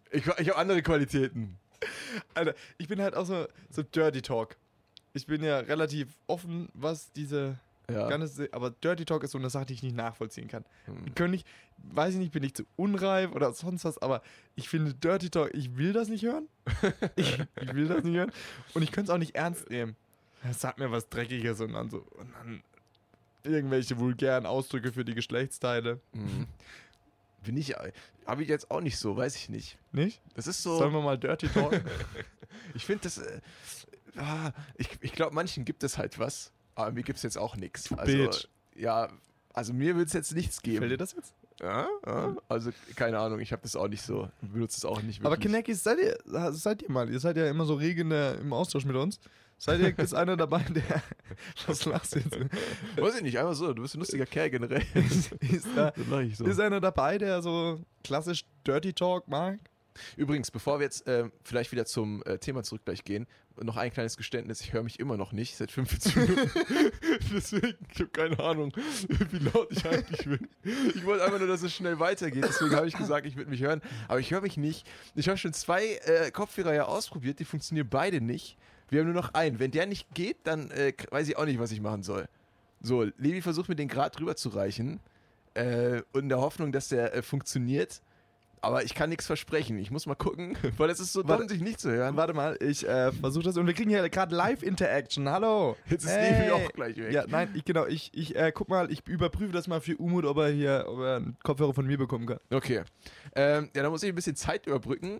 [0.09, 1.59] ich ich habe andere Qualitäten.
[2.33, 4.55] Alter, ich bin halt auch so, so Dirty Talk.
[5.13, 7.57] Ich bin ja relativ offen, was diese
[7.91, 8.07] Ja.
[8.07, 10.65] ganze, aber Dirty Talk ist so eine Sache, die ich nicht nachvollziehen kann.
[10.85, 11.13] Hm.
[11.15, 11.45] Können ich,
[11.77, 14.21] weiß ich nicht, bin ich zu unreif oder sonst was, aber
[14.55, 16.47] ich finde Dirty Talk, ich will das nicht hören.
[17.15, 18.31] ich, ich will das nicht hören.
[18.73, 19.95] Und ich könnte es auch nicht ernst nehmen.
[20.51, 22.63] Sag mir was Dreckiges und dann so, und dann
[23.43, 25.99] irgendwelche vulgären Ausdrücke für die Geschlechtsteile.
[26.13, 26.47] Mhm.
[27.43, 27.75] Bin ich,
[28.25, 29.77] habe ich jetzt auch nicht so, weiß ich nicht.
[29.91, 30.21] Nicht?
[30.35, 30.77] Das ist so.
[30.77, 31.81] Sollen wir mal Dirty Talk?
[32.75, 33.19] Ich finde das.
[34.15, 37.37] Äh, ah, ich ich glaube, manchen gibt es halt was, aber mir gibt es jetzt
[37.37, 37.91] auch nichts.
[37.93, 38.47] Also, bitch.
[38.75, 39.09] ja,
[39.53, 40.79] also mir wird es jetzt nichts geben.
[40.79, 41.33] Fällt dir das jetzt?
[41.61, 45.21] Ja, ja, also keine Ahnung, ich habe das auch nicht so, benutze es auch nicht
[45.21, 45.51] Aber wirklich.
[45.51, 46.17] Kinekis, seid ihr,
[46.51, 49.19] seid ihr mal, ihr seid ja immer so rege in der- im Austausch mit uns.
[49.59, 50.83] Seid ihr, ist einer dabei, der,
[51.67, 52.37] was lachst du jetzt?
[52.97, 54.83] Weiß ich nicht, einfach so, du bist ein lustiger Kerl generell.
[54.95, 56.45] ist, da, lach ich so.
[56.45, 59.59] ist einer dabei, der so klassisch Dirty Talk mag?
[60.17, 63.27] Übrigens, bevor wir jetzt ähm, vielleicht wieder zum äh, Thema zurück gleich gehen,
[63.61, 66.51] noch ein kleines Geständnis, ich höre mich immer noch nicht seit 45 Minuten.
[67.33, 68.73] deswegen, ich habe keine Ahnung,
[69.31, 70.47] wie laut ich eigentlich bin.
[70.95, 73.61] Ich wollte einfach nur, dass es schnell weitergeht, deswegen habe ich gesagt, ich würde mich
[73.61, 73.81] hören.
[74.07, 74.87] Aber ich höre mich nicht.
[75.15, 78.57] Ich habe schon zwei äh, Kopfhörer ja ausprobiert, die funktionieren beide nicht.
[78.89, 79.59] Wir haben nur noch einen.
[79.59, 82.27] Wenn der nicht geht, dann äh, weiß ich auch nicht, was ich machen soll.
[82.81, 84.99] So, Levi versucht mir den Grad drüber zu reichen.
[85.53, 88.01] Äh, und in der Hoffnung, dass der äh, funktioniert.
[88.63, 89.77] Aber ich kann nichts versprechen.
[89.77, 91.41] Ich muss mal gucken, weil es ist so Warte.
[91.43, 92.15] dumm, sich nicht zu hören.
[92.15, 95.29] Warte mal, ich äh, versuche das und wir kriegen hier gerade Live-Interaction.
[95.29, 95.75] Hallo.
[95.89, 96.47] Jetzt ist Hey.
[96.47, 97.11] Levi auch gleich weg.
[97.11, 100.23] Ja, nein, ich, genau, ich, ich äh, guck mal, ich überprüfe das mal für Umut,
[100.23, 102.39] ob er hier, ob er einen Kopfhörer von mir bekommen kann.
[102.51, 102.83] Okay.
[103.35, 105.19] Ähm, ja, da muss ich ein bisschen Zeit überbrücken.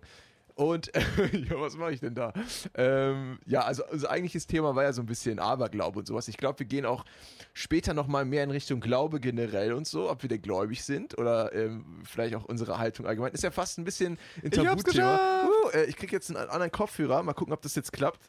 [0.56, 1.02] Und äh,
[1.50, 2.34] ja, was mache ich denn da?
[2.76, 6.28] Ähm, ja, also unser eigentliches Thema war ja so ein bisschen Aberglaube und sowas.
[6.28, 7.06] Ich glaube, wir gehen auch
[7.54, 11.54] später nochmal mehr in Richtung Glaube generell und so, ob wir denn gläubig sind oder
[11.54, 13.32] ähm, vielleicht auch unsere Haltung allgemein.
[13.32, 14.84] Ist ja fast ein bisschen ein Ich Tabuthema.
[14.84, 15.50] geschafft!
[15.66, 17.24] Uh, äh, ich krieg jetzt einen anderen Kopfhörer.
[17.24, 18.20] Mal gucken, ob das jetzt klappt.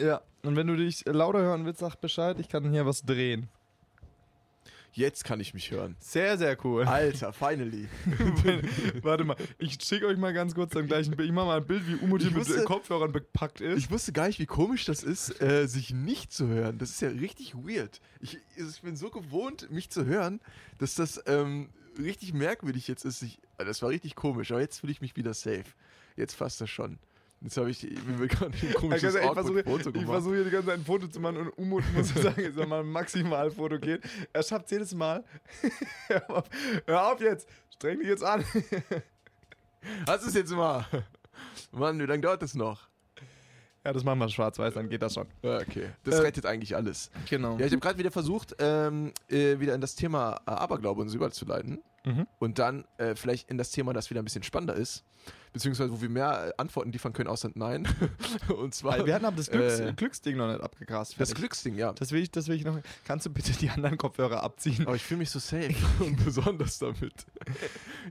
[0.00, 3.48] Ja, und wenn du dich lauter hören willst, sag Bescheid, ich kann hier was drehen.
[4.94, 5.96] Jetzt kann ich mich hören.
[6.00, 6.84] Sehr, sehr cool.
[6.84, 7.88] Alter, finally.
[9.02, 11.28] Warte mal, ich schicke euch mal ganz kurz dann gleich ein Bild.
[11.28, 13.78] Ich mache mal ein Bild, wie Umut hier Ich mit wusste- Kopfhörern bepackt ist.
[13.78, 16.78] Ich wusste gar nicht, wie komisch das ist, äh, sich nicht zu hören.
[16.78, 18.00] Das ist ja richtig weird.
[18.20, 20.40] Ich, ich bin so gewohnt, mich zu hören,
[20.78, 23.22] dass das ähm, richtig merkwürdig jetzt ist.
[23.22, 25.64] Ich, das war richtig komisch, aber jetzt fühle ich mich wieder safe.
[26.16, 26.98] Jetzt passt das schon.
[27.42, 30.10] Jetzt habe ich mir gerade ein komisches ich versuche Foto ich gemacht.
[30.10, 32.56] versuche hier die ganze Zeit ein Foto zu machen und Umut muss ich sagen, ist
[32.56, 34.02] mal ein Maximalfoto geht.
[34.32, 35.24] Er schafft jedes Mal.
[36.08, 36.44] hör, auf,
[36.86, 38.44] hör auf jetzt, streng dich jetzt an.
[40.06, 40.86] Hast du es jetzt mal?
[41.72, 42.88] Mann, wie lange dauert das noch?
[43.84, 45.26] Ja, das machen wir schwarz-weiß, dann geht das schon.
[45.42, 45.88] Okay.
[46.04, 47.10] Das Äh, rettet eigentlich alles.
[47.28, 47.58] Genau.
[47.58, 51.14] Ja, ich habe gerade wieder versucht, ähm, äh, wieder in das Thema äh, Aberglaube uns
[51.14, 51.82] überzuleiten.
[52.04, 52.26] Mhm.
[52.38, 55.04] und dann äh, vielleicht in das Thema, das wieder ein bisschen spannender ist,
[55.52, 57.86] beziehungsweise wo wir mehr äh, Antworten liefern können, außer Nein.
[58.48, 61.14] und zwar Weil wir hatten aber das Glücks äh, Glücksding noch nicht abgegrast.
[61.20, 61.34] das.
[61.34, 61.92] Glücksding, ja.
[61.92, 62.78] Das will, ich, das will ich noch.
[63.04, 64.86] Kannst du bitte die anderen Kopfhörer abziehen?
[64.86, 67.26] Aber ich fühle mich so safe und besonders damit.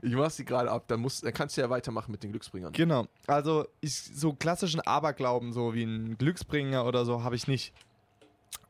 [0.00, 2.72] Ich mach sie gerade ab, dann, musst, dann kannst du ja weitermachen mit den Glücksbringern.
[2.72, 3.06] Genau.
[3.26, 7.74] Also ich, so klassischen Aberglauben, so wie ein Glücksbringer oder so, habe ich nicht.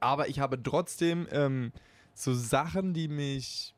[0.00, 1.72] Aber ich habe trotzdem ähm,
[2.14, 3.74] so Sachen, die mich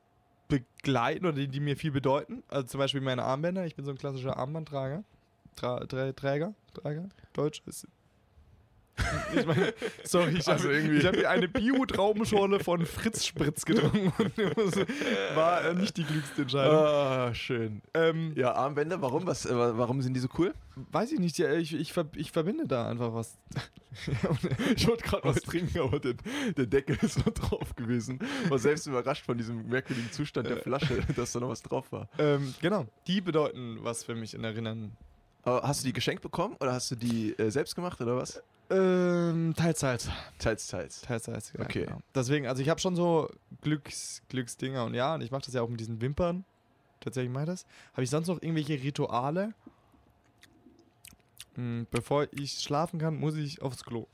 [0.60, 2.42] begleiten oder die, die mir viel bedeuten.
[2.48, 3.66] Also zum Beispiel meine Armbänder.
[3.66, 5.04] Ich bin so ein klassischer Armbandträger.
[5.56, 6.54] Tra Trä Träger?
[6.74, 7.08] Träger?
[7.32, 7.86] Deutsch ist.
[9.36, 13.64] Ich meine, sorry, ich Also habe irgendwie- ich hab hier eine Bio-Traubenschorle von Fritz Spritz
[13.64, 14.36] getrunken und
[15.34, 16.76] war äh, nicht die klügste Entscheidung.
[16.78, 17.82] Ah, schön.
[17.94, 19.26] Ähm, Ja, Armbänder, warum?
[19.26, 20.54] Was, äh, warum sind die so cool?
[20.92, 23.36] Weiß ich nicht, ja, ich, ich, ver, ich verbinde da einfach was.
[24.74, 26.14] Ich wollte gerade was trinken, aber der,
[26.56, 28.18] der Deckel ist noch drauf gewesen.
[28.48, 32.08] War selbst überrascht von diesem merkwürdigen Zustand der Flasche, dass da noch was drauf war.
[32.18, 34.96] ähm, genau, die bedeuten was für mich in Erinnern.
[35.44, 38.42] Aber hast du die geschenkt bekommen oder hast du die äh, selbst gemacht oder was?
[38.70, 40.08] Ähm, teils, teils.
[40.38, 41.00] Teils, teils.
[41.02, 41.84] Teils, teils, ja, Okay.
[41.84, 42.00] Genau.
[42.14, 45.62] Deswegen, also ich habe schon so Glücks, Glücksdinger und ja, und ich mache das ja
[45.62, 46.44] auch mit diesen Wimpern.
[47.00, 47.66] Tatsächlich mache ich das.
[47.92, 49.52] Habe ich sonst noch irgendwelche Rituale?
[51.54, 54.06] Hm, bevor ich schlafen kann, muss ich aufs Klo.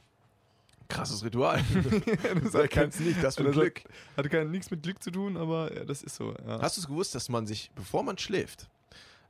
[0.88, 1.62] Krasses Ritual.
[2.52, 3.82] das kannst nicht, das für das Glück.
[4.16, 6.34] hat kein, nichts mit Glück zu tun, aber ja, das ist so.
[6.46, 6.60] Ja.
[6.60, 8.68] Hast du es gewusst, dass man sich, bevor man schläft,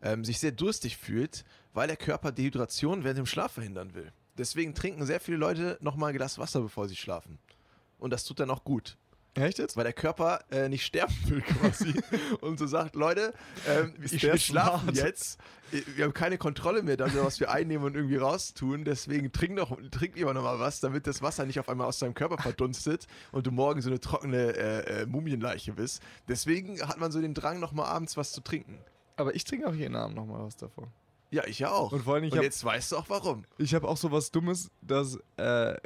[0.03, 4.11] ähm, sich sehr durstig fühlt, weil der Körper Dehydration während dem Schlaf verhindern will?
[4.41, 7.39] Deswegen trinken sehr viele Leute nochmal ein Glas Wasser, bevor sie schlafen.
[7.99, 8.97] Und das tut dann auch gut.
[9.35, 9.77] Echt jetzt?
[9.77, 11.95] weil der Körper äh, nicht sterben will quasi
[12.41, 13.33] und so sagt, Leute,
[13.69, 15.39] ähm, ich, wir schlafen jetzt,
[15.95, 19.79] wir haben keine Kontrolle mehr darüber, was wir einnehmen und irgendwie raustun, deswegen trink, noch,
[19.93, 23.07] trink lieber noch mal was, damit das Wasser nicht auf einmal aus deinem Körper verdunstet
[23.31, 26.03] und du morgen so eine trockene äh, äh, Mumienleiche bist.
[26.27, 28.81] Deswegen hat man so den Drang, noch mal abends was zu trinken.
[29.17, 30.89] Aber ich trinke auch jeden Abend nochmal was davon.
[31.31, 31.93] Ja, ich ja auch.
[31.93, 33.45] Und vor allem, ich und hab- jetzt weißt du auch warum.
[33.59, 35.77] Ich habe auch so was Dummes, dass äh,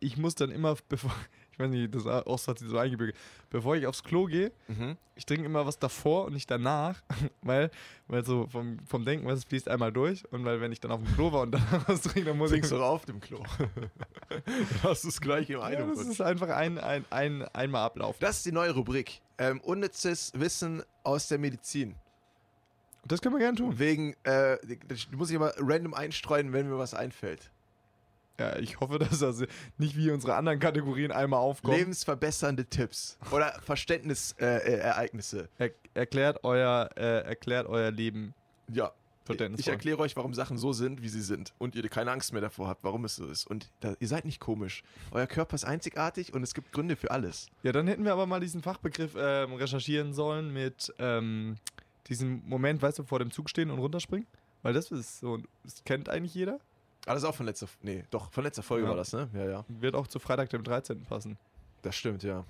[0.00, 1.12] ich muss dann immer, bevor,
[1.52, 3.16] ich weiß nicht, das auch so hat sich so eingebürgert,
[3.50, 4.96] bevor ich aufs Klo gehe, Mhm.
[5.14, 7.02] ich trinke immer was davor und nicht danach,
[7.42, 7.70] weil,
[8.08, 10.90] weil so vom, vom Denken, weil es fließt einmal durch und weil wenn ich dann
[10.92, 13.20] auf dem Klo war und danach was trinke, dann muss ich Trinkst du auf dem
[13.20, 13.42] Klo.
[14.82, 18.18] Du es gleich im ja, einen das ist einfach ein, ein, ein einmal Ablauf.
[18.18, 19.20] Das ist die neue Rubrik.
[19.38, 21.94] Ähm, unnützes Wissen aus der Medizin.
[23.08, 23.78] Das können wir gerne tun.
[23.78, 27.50] Wegen, äh, das muss ich immer random einstreuen, wenn mir was einfällt.
[28.38, 29.42] Ja, ich hoffe, dass das
[29.78, 31.76] nicht wie unsere anderen Kategorien einmal aufkommt.
[31.76, 34.68] Lebensverbessernde Tipps oder Verständnisereignisse.
[34.68, 35.48] Äh, Ereignisse.
[35.58, 38.34] Er, erklärt, euer, äh, erklärt euer Leben
[38.70, 38.92] ja.
[39.58, 41.52] Ich erkläre euch, warum Sachen so sind, wie sie sind.
[41.58, 43.44] Und ihr keine Angst mehr davor habt, warum es so ist.
[43.44, 44.84] Und da, ihr seid nicht komisch.
[45.10, 47.48] Euer Körper ist einzigartig und es gibt Gründe für alles.
[47.64, 51.56] Ja, dann hätten wir aber mal diesen Fachbegriff ähm, recherchieren sollen mit ähm,
[52.08, 54.26] diesem Moment, weißt du, vor dem Zug stehen und runterspringen.
[54.62, 56.58] Weil das ist so, das kennt eigentlich jeder.
[57.06, 58.90] Ah, das ist auch von letzter, nee, doch, von letzter Folge Ja.
[58.90, 59.28] war das, ne?
[59.32, 59.64] Ja, ja.
[59.68, 61.04] Wird auch zu Freitag, dem 13.
[61.04, 61.38] passen.
[61.82, 62.44] Das stimmt, ja.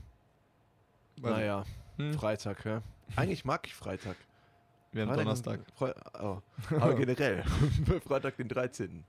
[1.21, 1.65] Weil- naja,
[1.97, 2.83] Hm, Freitag, ja.
[3.17, 4.17] Eigentlich mag ich Freitag.
[4.93, 5.61] wir haben Freitag Donnerstag.
[5.75, 6.41] Fre oh.
[6.77, 7.43] Aber generell.
[8.07, 9.05] Freitag den 13.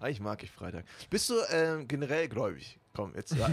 [0.00, 0.84] Eigentlich mag ich Freitag.
[1.10, 2.78] Bist du ähm, generell gläubig?
[2.98, 3.48] Komm, jetzt ja,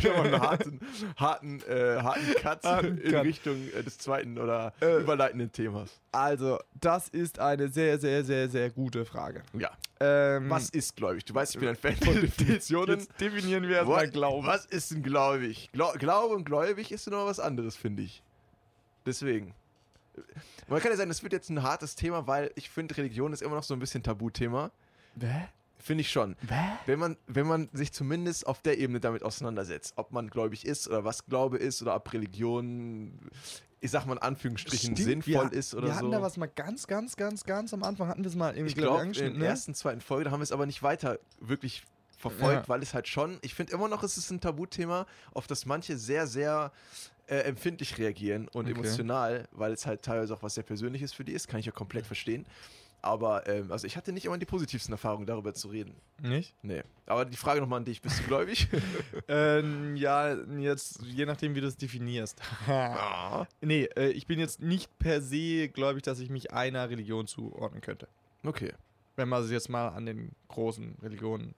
[0.00, 0.80] schon mal einen harten,
[1.16, 3.24] harten, äh, harten Cut Harten in Cut.
[3.24, 5.90] Richtung äh, des zweiten oder Äh, überleitenden Themas.
[6.12, 9.42] Also, das ist eine sehr, sehr, sehr, sehr gute Frage.
[9.58, 9.72] Ja.
[9.98, 11.24] Ähm, Was ist gläubig?
[11.24, 13.00] Du weißt, ich bin ein Fan von Definitionen.
[13.00, 14.46] Jetzt definieren wir erstmal Glauben.
[14.46, 15.68] Was ist denn gläubig?
[15.72, 18.22] Glau Glaube und gläubig ist noch was anderes, finde ich.
[19.04, 19.52] Deswegen.
[20.68, 23.42] Man kann ja sagen, das wird jetzt ein hartes Thema, weil ich finde, Religion ist
[23.42, 24.70] immer noch so ein bisschen Tabuthema.
[25.18, 25.48] Hä?
[25.86, 26.34] Finde ich schon.
[26.48, 26.54] Hä?
[26.86, 30.88] Wenn man, wenn man sich zumindest auf der Ebene damit auseinandersetzt, ob man gläubig ist
[30.88, 33.20] oder was Glaube ist oder ob Religion,
[33.80, 35.98] ich sag mal in Anführungsstrichen, Stimmt, sinnvoll wir, ist oder wir so.
[36.00, 38.70] hatten da was mal ganz, ganz, ganz, ganz am Anfang hatten wir es mal irgendwie
[38.70, 39.46] ich glaub glaube, in angeschnitten, der ne?
[39.48, 41.84] ersten, zweiten Folge da haben wir es aber nicht weiter wirklich
[42.18, 42.68] verfolgt, Ja.
[42.68, 45.96] weil es halt schon, ich finde immer noch, es ist ein Tabuthema, auf das manche
[45.98, 46.72] sehr, sehr
[47.28, 48.72] äh, empfindlich reagieren und Okay.
[48.76, 51.72] emotional, weil es halt teilweise auch was sehr Persönliches für die ist, kann ich ja
[51.72, 52.44] komplett verstehen.
[53.06, 55.94] Aber ähm, also ich hatte nicht immer die positivsten Erfahrungen, darüber zu reden.
[56.20, 56.54] Nicht?
[56.62, 56.82] Nee.
[57.06, 58.68] Aber die Frage nochmal an dich, bist du gläubig?
[59.28, 62.40] Ähm, ja, jetzt je nachdem, wie du es definierst.
[62.68, 63.46] Ah.
[63.60, 67.80] nee, äh, ich bin jetzt nicht per se gläubig, dass ich mich einer Religion zuordnen
[67.80, 68.08] könnte.
[68.44, 68.72] Okay.
[69.16, 71.54] Wenn man es jetzt mal an den großen Religionen,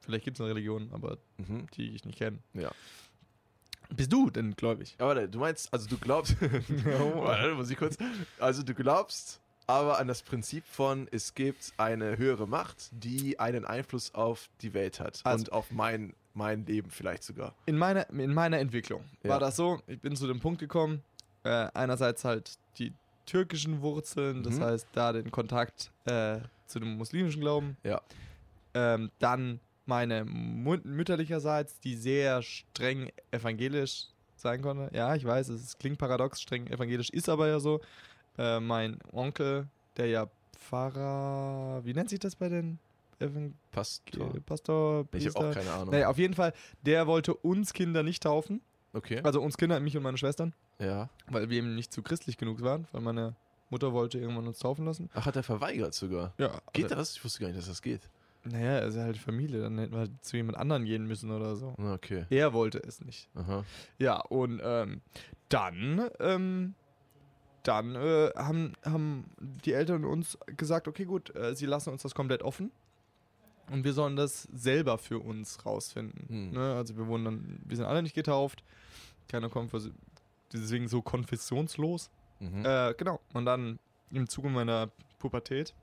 [0.00, 1.66] vielleicht gibt es eine Religion, aber Mhm.
[1.76, 2.38] die ich nicht kenne.
[2.54, 2.70] Ja.
[3.94, 4.94] Bist du denn gläubig?
[4.98, 7.96] Aber du meinst, also du glaubst, warte, muss ich kurz,
[8.38, 13.64] also du glaubst aber an das Prinzip von, es gibt eine höhere Macht, die einen
[13.64, 17.54] Einfluss auf die Welt hat Also- und auf mein, mein Leben vielleicht sogar.
[17.66, 19.30] In meiner, in meiner Entwicklung Ja.
[19.30, 21.02] war das so, ich bin zu dem Punkt gekommen,
[21.44, 22.92] äh, einerseits halt die
[23.26, 24.62] türkischen Wurzeln, das Mhm.
[24.64, 27.76] heißt da den Kontakt äh, zu dem muslimischen Glauben.
[27.84, 28.00] Ja.
[28.74, 34.90] Ähm, dann meine mütterlicherseits, die sehr streng evangelisch sein konnte.
[34.96, 37.80] Ja, ich weiß, es klingt paradox, streng evangelisch ist aber ja so.
[38.38, 40.26] Äh, mein Onkel, der ja
[40.58, 42.78] Pfarrer, wie nennt sich das bei den
[43.18, 44.32] Evangel Pastor.
[44.46, 45.90] Pastor, Ich habe auch keine Ahnung.
[45.90, 48.60] Naja, auf jeden Fall, der wollte uns Kinder nicht taufen.
[48.94, 49.20] Okay.
[49.22, 51.08] Also uns Kinder, mich und meine Schwestern, Ja.
[51.28, 53.34] weil wir eben nicht zu christlich genug waren, weil meine
[53.70, 55.08] Mutter wollte irgendwann uns taufen lassen.
[55.14, 56.34] Ach, hat er verweigert sogar.
[56.38, 56.60] Ja.
[56.72, 57.16] Geht also, das?
[57.16, 58.02] Ich wusste gar nicht, dass das geht.
[58.44, 61.54] Naja, es ist halt Familie, dann hätten wir halt zu jemand anderen gehen müssen oder
[61.56, 61.74] so.
[61.78, 62.26] Okay.
[62.28, 63.28] Er wollte es nicht.
[63.34, 63.64] Aha.
[63.98, 65.00] Ja, und ähm,
[65.48, 66.74] dann, ähm,
[67.62, 72.14] dann äh, haben, haben die Eltern uns gesagt, okay, gut, äh, sie lassen uns das
[72.14, 72.70] komplett offen.
[73.70, 76.28] Und wir sollen das selber für uns rausfinden.
[76.28, 76.50] Hm.
[76.50, 76.74] Ne?
[76.74, 78.64] Also wir wurden dann, wir sind alle nicht getauft.
[79.28, 79.90] Keiner Konfes
[80.52, 82.10] deswegen so konfessionslos.
[82.40, 82.64] Mhm.
[82.64, 83.20] Äh, genau.
[83.32, 83.78] Und dann
[84.10, 85.74] im Zuge meiner Pubertät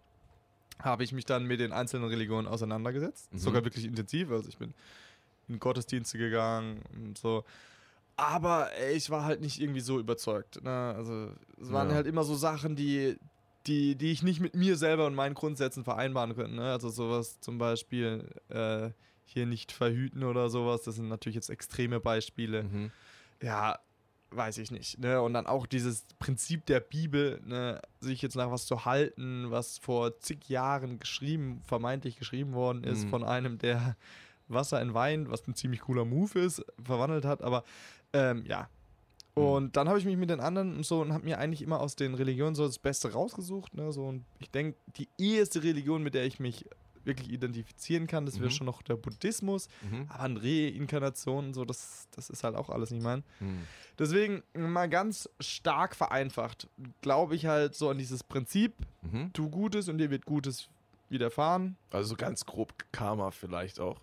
[0.80, 3.34] habe ich mich dann mit den einzelnen Religionen auseinandergesetzt.
[3.34, 3.40] Mhm.
[3.40, 4.32] Sogar wirklich intensiv.
[4.32, 4.74] Also ich bin
[5.48, 7.44] in Gottesdienste gegangen und so.
[8.20, 10.62] Aber ey, ich war halt nicht irgendwie so überzeugt.
[10.64, 10.70] Ne?
[10.96, 11.30] Also
[11.62, 11.96] es waren Ja.
[11.96, 13.18] halt immer so Sachen, die,
[13.66, 16.56] die, die ich nicht mit mir selber und meinen Grundsätzen vereinbaren könnte.
[16.56, 16.72] Ne?
[16.72, 18.90] Also sowas zum Beispiel äh,
[19.24, 20.82] hier nicht verhüten oder sowas.
[20.84, 22.92] Das sind natürlich jetzt extreme Beispiele Mhm.
[23.42, 23.80] ja,
[24.32, 25.00] weiß ich nicht.
[25.00, 25.22] Ne?
[25.22, 27.82] Und dann auch dieses Prinzip der Bibel, ne?
[28.02, 33.06] sich jetzt nach was zu halten, was vor zig Jahren geschrieben, vermeintlich geschrieben worden ist
[33.06, 33.10] Mhm.
[33.10, 33.96] von einem, der
[34.52, 37.44] Wasser in Wein, was ein ziemlich cooler Move ist, verwandelt hat.
[37.44, 37.64] Aber
[38.14, 38.70] ähm, ja.
[39.36, 39.44] Mhm.
[39.44, 41.80] Und dann habe ich mich mit den anderen und so und habe mir eigentlich immer
[41.80, 43.74] aus den Religionen so das Beste rausgesucht.
[43.76, 43.92] Ne?
[43.92, 46.66] So, und ich denke, die erste Religion, mit der ich mich
[47.06, 48.54] wirklich identifizieren kann, das wäre Mhm.
[48.54, 49.68] schon noch der Buddhismus.
[49.90, 50.06] Mhm.
[50.10, 53.24] Aber ein Reinkarnation und so, das, das ist halt auch alles nicht mein.
[53.40, 53.62] Mhm.
[53.98, 56.68] Deswegen mal ganz stark vereinfacht,
[57.02, 59.32] glaube ich halt so an dieses Prinzip, Mhm.
[59.34, 60.68] tu Gutes und dir wird Gutes
[61.10, 61.78] widerfahren.
[61.92, 64.00] Also so ganz grob Karma vielleicht auch.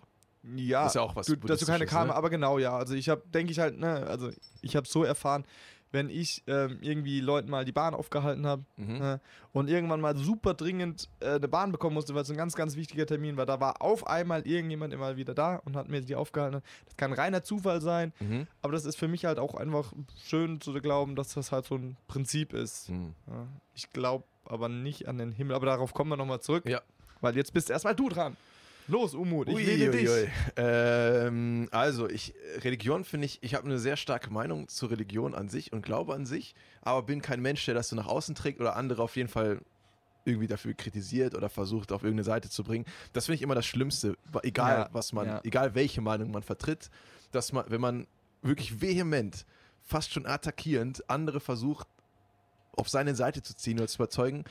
[0.55, 2.15] Ja, Das ist ja auch was du, dass du keine Karma, ne?
[2.15, 2.75] aber genau, ja.
[2.77, 4.29] Also ich habe, denke ich halt, ne, also
[4.61, 5.45] ich habe so erfahren,
[5.91, 8.97] wenn ich ähm, irgendwie Leuten mal die Bahn aufgehalten habe Mhm.
[8.97, 9.21] ne,
[9.53, 12.75] und irgendwann mal super dringend äh, eine Bahn bekommen musste, weil es ein ganz, ganz
[12.75, 16.15] wichtiger Termin war, da war auf einmal irgendjemand immer wieder da und hat mir die
[16.15, 16.61] aufgehalten.
[16.85, 18.47] Das kann reiner Zufall sein, Mhm.
[18.61, 19.93] aber das ist für mich halt auch einfach
[20.25, 22.89] schön zu glauben, dass das halt so ein Prinzip ist.
[22.89, 23.13] Mhm.
[23.27, 26.63] Ja, ich glaube aber nicht an den Himmel, aber darauf kommen wir nochmal zurück.
[26.67, 26.81] Ja.
[27.21, 28.37] Weil jetzt bist erstmal du dran.
[28.87, 30.09] Los, Umut, ich Ui, dich.
[30.09, 30.29] ui.
[30.55, 35.49] Ähm, also, ich, Religion finde ich, ich habe eine sehr starke Meinung zur Religion an
[35.49, 38.61] sich und Glaube an sich, aber bin kein Mensch, der das so nach außen trägt
[38.61, 39.59] oder andere auf jeden Fall
[40.23, 42.85] irgendwie dafür kritisiert oder versucht, auf irgendeine Seite zu bringen.
[43.13, 45.41] Das finde ich immer das Schlimmste, egal Ja, was man, ja.
[45.43, 46.89] egal welche Meinung man vertritt,
[47.31, 48.07] dass man, wenn man
[48.41, 49.45] wirklich vehement,
[49.81, 51.87] fast schon attackierend andere versucht,
[52.73, 54.43] auf seine Seite zu ziehen oder zu überzeugen,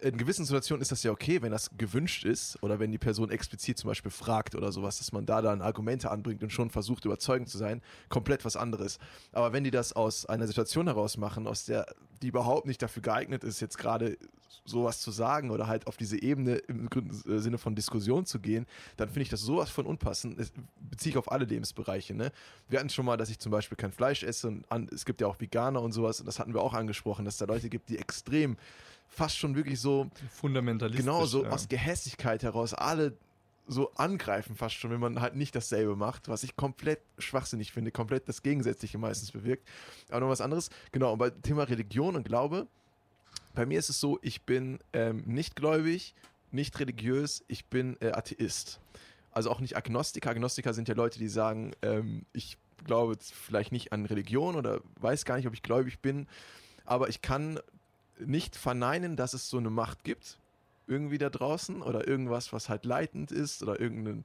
[0.00, 3.30] in gewissen Situationen ist das ja okay, wenn das gewünscht ist oder wenn die Person
[3.30, 7.04] explizit zum Beispiel fragt oder sowas, dass man da dann Argumente anbringt und schon versucht,
[7.04, 8.98] überzeugend zu sein, komplett was anderes.
[9.32, 11.86] Aber wenn die das aus einer Situation heraus machen, aus der
[12.22, 14.16] die überhaupt nicht dafür geeignet ist, jetzt gerade
[14.64, 18.66] sowas zu sagen oder halt auf diese Ebene im äh, Sinne von Diskussion zu gehen,
[18.96, 20.36] dann finde ich das sowas von unpassend.
[20.80, 22.14] Beziehe ich auf alle Lebensbereiche.
[22.14, 22.32] Ne?
[22.68, 25.20] Wir hatten schon mal, dass ich zum Beispiel kein Fleisch esse und an, es gibt
[25.20, 27.68] ja auch Veganer und sowas und das hatten wir auch angesprochen, dass es da Leute
[27.68, 28.56] gibt, die extrem
[29.08, 31.04] fast schon wirklich so Fundamentalistisch.
[31.04, 31.50] genau so ja.
[31.50, 33.16] aus Gehässigkeit heraus alle
[33.68, 37.90] so angreifen fast schon, wenn man halt nicht dasselbe macht, was ich komplett schwachsinnig finde,
[37.90, 39.66] komplett das Gegensätzliche meistens bewirkt.
[40.08, 42.68] Aber noch was anderes, genau, und bei Thema Religion und Glaube,
[43.54, 46.14] bei mir ist es so, ich bin ähm, nicht gläubig,
[46.52, 48.80] nicht religiös, ich bin äh, Atheist.
[49.32, 50.30] Also auch nicht Agnostiker.
[50.30, 54.80] Agnostiker sind ja Leute, die sagen, ähm, ich glaube jetzt vielleicht nicht an Religion oder
[55.00, 56.26] weiß gar nicht, ob ich gläubig bin,
[56.84, 57.58] aber ich kann
[58.24, 60.38] nicht verneinen, dass es so eine Macht gibt,
[60.86, 64.24] irgendwie da draußen oder irgendwas, was halt leitend ist oder irgendeine,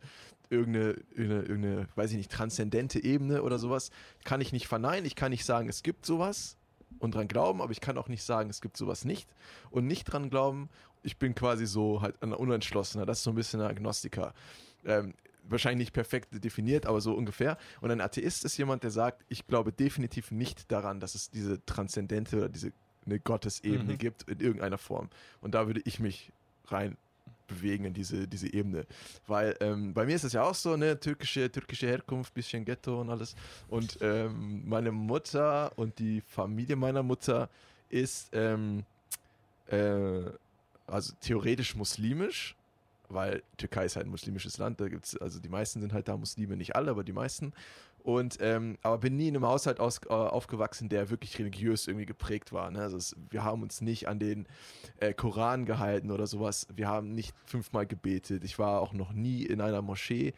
[0.50, 3.92] irgendeine, irgendeine, weiß ich nicht, transzendente Ebene oder sowas,
[4.24, 5.06] kann ich nicht verneinen.
[5.06, 6.58] Ich kann nicht sagen, es gibt sowas
[7.00, 9.28] und dran glauben, aber ich kann auch nicht sagen, es gibt sowas nicht
[9.72, 10.70] und nicht dran glauben.
[11.04, 14.34] Ich bin quasi so halt ein Unentschlossener, das ist so ein bisschen ein Agnostiker.
[14.86, 17.58] Ähm, wahrscheinlich nicht perfekt definiert, aber so ungefähr.
[17.82, 21.66] Und ein Atheist ist jemand, der sagt, ich glaube definitiv nicht daran, dass es diese
[21.66, 22.72] transzendente oder diese
[23.06, 23.98] eine Gottesebene Mhm.
[23.98, 25.10] gibt in irgendeiner Form.
[25.42, 26.32] Und da würde ich mich
[26.68, 26.98] rein
[27.48, 28.86] bewegen in diese, diese Ebene.
[29.28, 33.02] Weil ähm, bei mir ist es ja auch so, ne, türkische, türkische Herkunft, bisschen Ghetto
[33.02, 33.36] und alles.
[33.68, 37.50] Und ähm, meine Mutter und die Familie meiner Mutter
[37.90, 38.86] ist ähm,
[39.68, 40.22] äh,
[40.88, 42.56] also theoretisch muslimisch,
[43.10, 46.16] weil Türkei ist halt ein muslimisches Land, da gibt's, also die meisten sind halt da
[46.16, 47.52] Muslime, nicht alle, aber die meisten.
[48.04, 52.06] Und ähm, aber bin nie in einem Haushalt aus, äh, aufgewachsen, der wirklich religiös irgendwie
[52.06, 52.72] geprägt war.
[52.72, 52.80] Ne?
[52.80, 54.48] Also es, wir haben uns nicht an den
[54.98, 56.68] äh, Koran gehalten oder sowas.
[56.74, 58.44] Wir haben nicht fünfmal gebetet.
[58.44, 60.34] Ich war auch noch nie in einer Moschee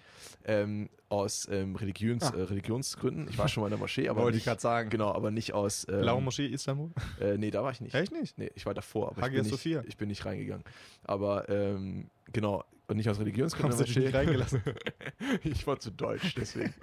[0.45, 2.36] ähm, aus ähm, Religions, Ah.
[2.36, 3.28] äh, Religionsgründen.
[3.30, 4.89] Ich war schon mal in der Moschee, aber Wollte ich nicht, gerade sagen.
[4.89, 5.86] genau, aber nicht aus.
[5.88, 6.89] Ähm, Blaue Moschee Istanbul?
[7.21, 7.93] äh, nee, da war ich nicht.
[7.93, 8.38] Echt nicht?
[8.38, 9.84] Nee, ich war davor, aber ich Hagia bin, nicht, Sophia.
[9.88, 10.63] ich bin nicht reingegangen.
[11.04, 13.71] Aber ähm, genau, und nicht aus Religionsgründen.
[13.71, 14.62] Haben sie dich nicht reingelassen?
[15.43, 16.73] ich war zu deutsch, deswegen.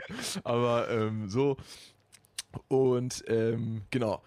[0.45, 1.57] Aber ähm, so.
[2.69, 4.23] Und ähm, genau.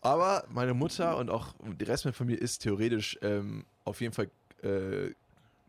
[0.00, 4.30] Aber meine Mutter und auch die Rest meiner Familie ist theoretisch ähm, auf jeden Fall
[4.62, 5.10] äh,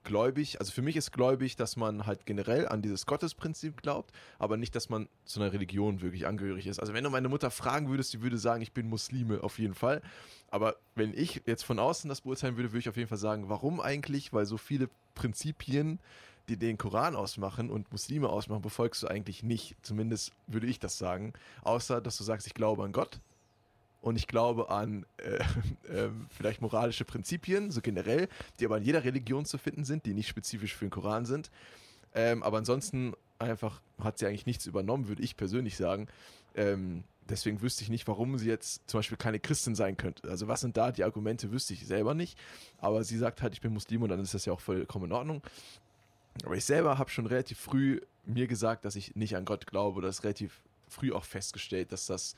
[0.08, 0.60] gläubig.
[0.60, 4.74] Also für mich ist gläubig, dass man halt generell an dieses Gottesprinzip glaubt, aber nicht,
[4.74, 6.80] dass man zu einer Religion wirklich angehörig ist.
[6.80, 9.76] Also wenn du meine Mutter fragen würdest, die würde sagen, ich bin Muslime auf jeden
[9.76, 10.02] Fall.
[10.50, 13.50] Aber wenn ich jetzt von außen das beurteilen würde, würde ich auf jeden Fall sagen,
[13.50, 14.34] warum eigentlich?
[14.34, 16.00] Weil so viele Prinzipien,
[16.48, 19.76] die den Koran ausmachen und Muslime ausmachen, befolgst du eigentlich nicht.
[19.82, 21.34] Zumindest würde ich das sagen.
[21.64, 23.20] Außer, dass du sagst, ich glaube an Gott
[24.08, 25.44] und ich glaube an äh,
[25.94, 30.14] ähm, vielleicht moralische Prinzipien, so generell, die aber in jeder Religion zu finden sind, die
[30.14, 31.52] nicht spezifisch für den Koran sind.
[32.16, 36.08] Ähm, aber ansonsten einfach hat sie eigentlich nichts übernommen, würde ich persönlich sagen.
[36.56, 40.30] Ähm, deswegen wüsste ich nicht, warum sie jetzt zum Beispiel keine Christin sein könnte.
[40.30, 42.40] Also was sind da die Argumente, wüsste ich selber nicht.
[42.80, 45.12] Aber sie sagt halt, ich bin Muslim und dann ist das ja auch vollkommen in
[45.12, 45.44] Ordnung.
[46.46, 50.02] Aber ich selber habe schon relativ früh mir gesagt, dass ich nicht an Gott glaube
[50.02, 52.36] das relativ früh auch festgestellt, dass das,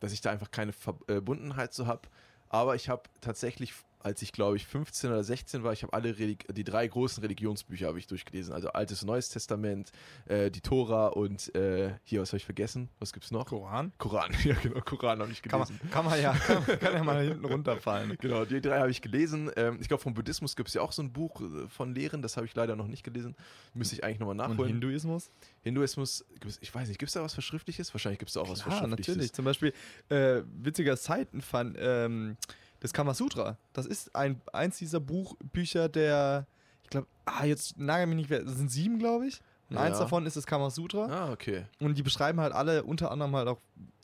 [0.00, 2.02] dass ich da einfach keine Verbundenheit zu habe.
[2.48, 6.18] Aber ich habe tatsächlich, als ich glaube ich 15 oder 16 war, ich habe alle
[6.18, 8.52] Relig die drei großen Religionsbücher habe ich durchgelesen.
[8.54, 9.90] Also Altes und Neues Testament,
[10.26, 12.88] äh, die Tora und äh, hier, was habe ich vergessen?
[13.00, 13.46] Was gibt's noch?
[13.46, 13.92] Koran?
[13.98, 15.78] Koran, ja genau, Koran habe ich Kann gelesen.
[15.82, 18.16] man, kann man ja, kann, kann ja mal hinten runterfallen.
[18.20, 19.50] Genau, die drei habe ich gelesen.
[19.56, 22.22] Ähm, ich glaube, vom Buddhismus gibt es ja auch so ein Buch äh, von Lehren,
[22.22, 23.34] das habe ich leider noch nicht gelesen.
[23.74, 24.72] Müsste ich eigentlich nochmal Und nachholen.
[24.72, 25.30] Hinduismus?
[25.62, 27.92] Hinduismus, gibt's- ich weiß nicht, gibt es da was Verschriftliches?
[27.94, 29.08] Wahrscheinlich gibt es da auch was Klar, Verschriftliches.
[29.16, 29.32] natürlich.
[29.32, 29.72] Zum Beispiel,
[30.08, 32.36] äh, witziger Seitenfund, ähm,
[32.80, 33.56] das Kamasutra.
[33.72, 36.46] Das ist ein, eins dieser Buchbücher der,
[36.84, 39.40] ich glaube, ah, jetzt nagel mich nicht, wer- das sind sieben, glaube ich.
[39.70, 39.82] Und Ja.
[39.82, 41.06] eins davon ist das Kamasutra.
[41.06, 41.64] Ah, okay.
[41.80, 43.60] Und die beschreiben halt alle, unter anderem halt auch,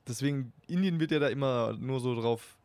[0.06, 2.58] deswegen, Indien wird ja da immer nur so drauf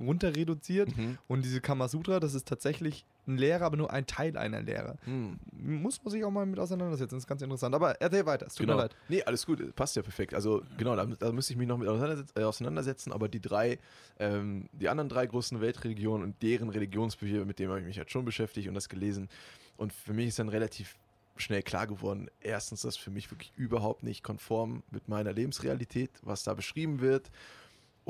[0.00, 0.96] runter reduziert.
[0.96, 1.18] Mhm.
[1.28, 4.96] Und diese Kamasutra, das ist tatsächlich ein Lehrer, aber nur ein Teil einer Lehre.
[5.04, 5.38] Hm.
[5.52, 7.74] Muss man sich auch mal mit auseinandersetzen, das ist ganz interessant.
[7.74, 8.76] Aber erzähl weiter, es tut Genau.
[8.76, 8.96] mir leid.
[9.08, 10.34] Nee, alles gut, passt ja perfekt.
[10.34, 13.78] Also genau, da, da müsste ich mich noch mit auseinandersetzen, äh, auseinandersetzen aber die drei,
[14.18, 18.10] ähm, die anderen drei großen Weltreligionen und deren Religionsbücher, mit denen habe ich mich halt
[18.10, 19.28] schon beschäftigt und das gelesen.
[19.76, 20.96] Und für mich ist dann relativ
[21.36, 26.10] schnell klar geworden, erstens, das ist für mich wirklich überhaupt nicht konform mit meiner Lebensrealität,
[26.22, 27.30] was da beschrieben wird.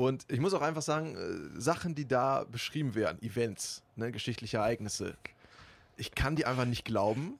[0.01, 4.57] Und ich muss auch einfach sagen, äh, Sachen, die da beschrieben werden, Events, ne, geschichtliche
[4.57, 5.15] Ereignisse,
[5.97, 7.37] ich kann die einfach nicht glauben.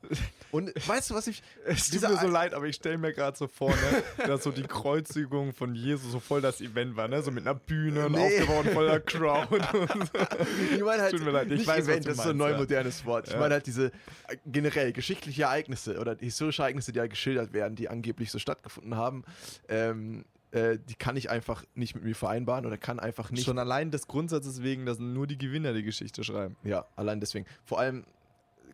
[0.51, 1.41] Und weißt du, was ich.
[1.65, 4.51] Es tut mir so leid, aber ich stelle mir gerade so vor, ne, dass so
[4.51, 7.23] die Kreuzigung von Jesus so voll das Event war, ne?
[7.23, 8.19] So mit einer Bühne und Nee.
[8.41, 10.19] aufgebaut voller Crowd und so.
[10.75, 12.51] Ich meine halt, Tut mir leid, ich nicht weiß, Event, das ist so ein meinst,
[12.53, 13.25] neu modernes Wort.
[13.27, 13.39] Ich Ja.
[13.39, 13.87] meine halt diese
[14.27, 18.95] äh, generell geschichtliche Ereignisse oder historische Ereignisse, die halt geschildert werden, die angeblich so stattgefunden
[18.95, 19.23] haben,
[19.69, 23.45] ähm, äh, die kann ich einfach nicht mit mir vereinbaren oder kann einfach nicht.
[23.45, 26.55] Schon allein des Grundsatzes wegen, dass nur die Gewinner die Geschichte schreiben.
[26.63, 27.45] Ja, allein deswegen.
[27.63, 28.05] Vor allem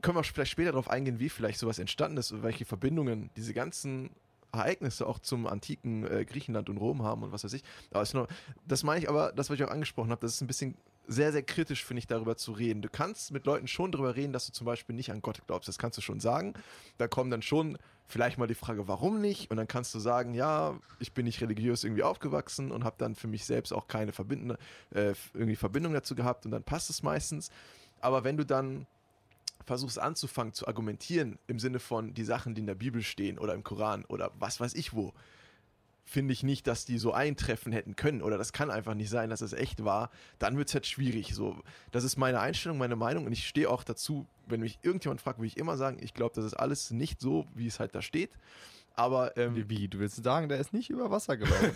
[0.01, 3.53] können wir vielleicht später darauf eingehen, wie vielleicht sowas entstanden ist und welche Verbindungen diese
[3.53, 4.11] ganzen
[4.51, 7.63] Ereignisse auch zum antiken äh, Griechenland und Rom haben und was weiß ich.
[7.91, 8.27] Aber nur,
[8.65, 10.75] das meine ich aber, das, was ich auch angesprochen habe, das ist ein bisschen
[11.07, 12.81] sehr, sehr kritisch, finde ich, darüber zu reden.
[12.81, 15.67] Du kannst mit Leuten schon darüber reden, dass du zum Beispiel nicht an Gott glaubst.
[15.67, 16.53] Das kannst du schon sagen.
[16.97, 19.49] Da kommt dann schon vielleicht mal die Frage, warum nicht?
[19.49, 23.15] Und dann kannst du sagen, ja, ich bin nicht religiös irgendwie aufgewachsen und habe dann
[23.15, 24.57] für mich selbst auch keine verbindende,
[24.91, 27.51] äh, irgendwie Verbindung dazu gehabt und dann passt es meistens.
[27.99, 28.85] Aber wenn du dann
[29.65, 33.53] versuchst anzufangen zu argumentieren im Sinne von die Sachen, die in der Bibel stehen oder
[33.53, 35.13] im Koran oder was weiß ich wo,
[36.07, 39.29] finde ich nicht, dass die so eintreffen hätten können oder das kann einfach nicht sein,
[39.29, 41.35] dass es echt war, dann wird es halt schwierig.
[41.35, 41.57] So,
[41.91, 45.37] das ist meine Einstellung, meine Meinung und ich stehe auch dazu, wenn mich irgendjemand fragt,
[45.39, 48.01] würde ich immer sagen, ich glaube, das ist alles nicht so, wie es halt da
[48.01, 48.31] steht.
[48.95, 49.87] Aber ähm, Wie, wie?
[49.89, 51.75] Du willst sagen, der ist nicht über Wasser gelaufen?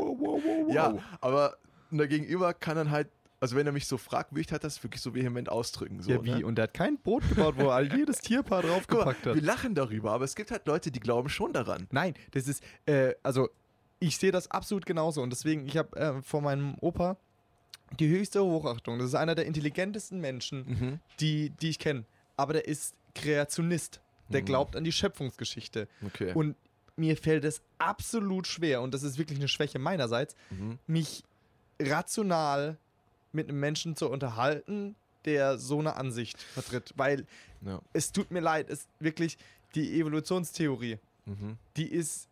[0.00, 1.58] Oh, wow, wow, wow, ja, aber
[1.90, 3.08] der Gegenüber kann dann halt,
[3.40, 6.02] also wenn er mich so fragt, würde ich halt das wirklich so vehement ausdrücken.
[6.02, 6.30] So, ja, wie?
[6.34, 6.46] Ne?
[6.46, 9.34] Und der hat kein Boot gebaut, wo er jedes Tierpaar mal, draufgepackt hat.
[9.34, 11.86] wir lachen darüber, aber es gibt halt Leute, die glauben schon daran.
[11.90, 13.48] Nein, das ist, äh, also
[14.00, 17.16] ich sehe das absolut genauso und deswegen, ich habe äh, vor meinem Opa
[17.98, 18.98] die höchste Hochachtung.
[18.98, 21.00] Das ist einer der intelligentesten Menschen, Mhm.
[21.20, 22.04] die, die ich kenne.
[22.36, 24.00] Aber der ist Kreationist.
[24.28, 24.44] Der Mhm.
[24.46, 25.88] glaubt an die Schöpfungsgeschichte.
[26.04, 26.32] Okay.
[26.34, 26.54] Und
[26.96, 30.78] mir fällt es absolut schwer, und das ist wirklich eine Schwäche meinerseits, mhm.
[30.86, 31.22] mich
[31.80, 32.76] rational
[33.32, 36.92] mit einem Menschen zu unterhalten, der so eine Ansicht vertritt.
[36.96, 37.26] Weil
[37.60, 37.80] Ja.
[37.92, 39.36] es tut mir leid, es wirklich
[39.74, 41.58] die Evolutionstheorie, Mhm.
[41.76, 42.26] die ist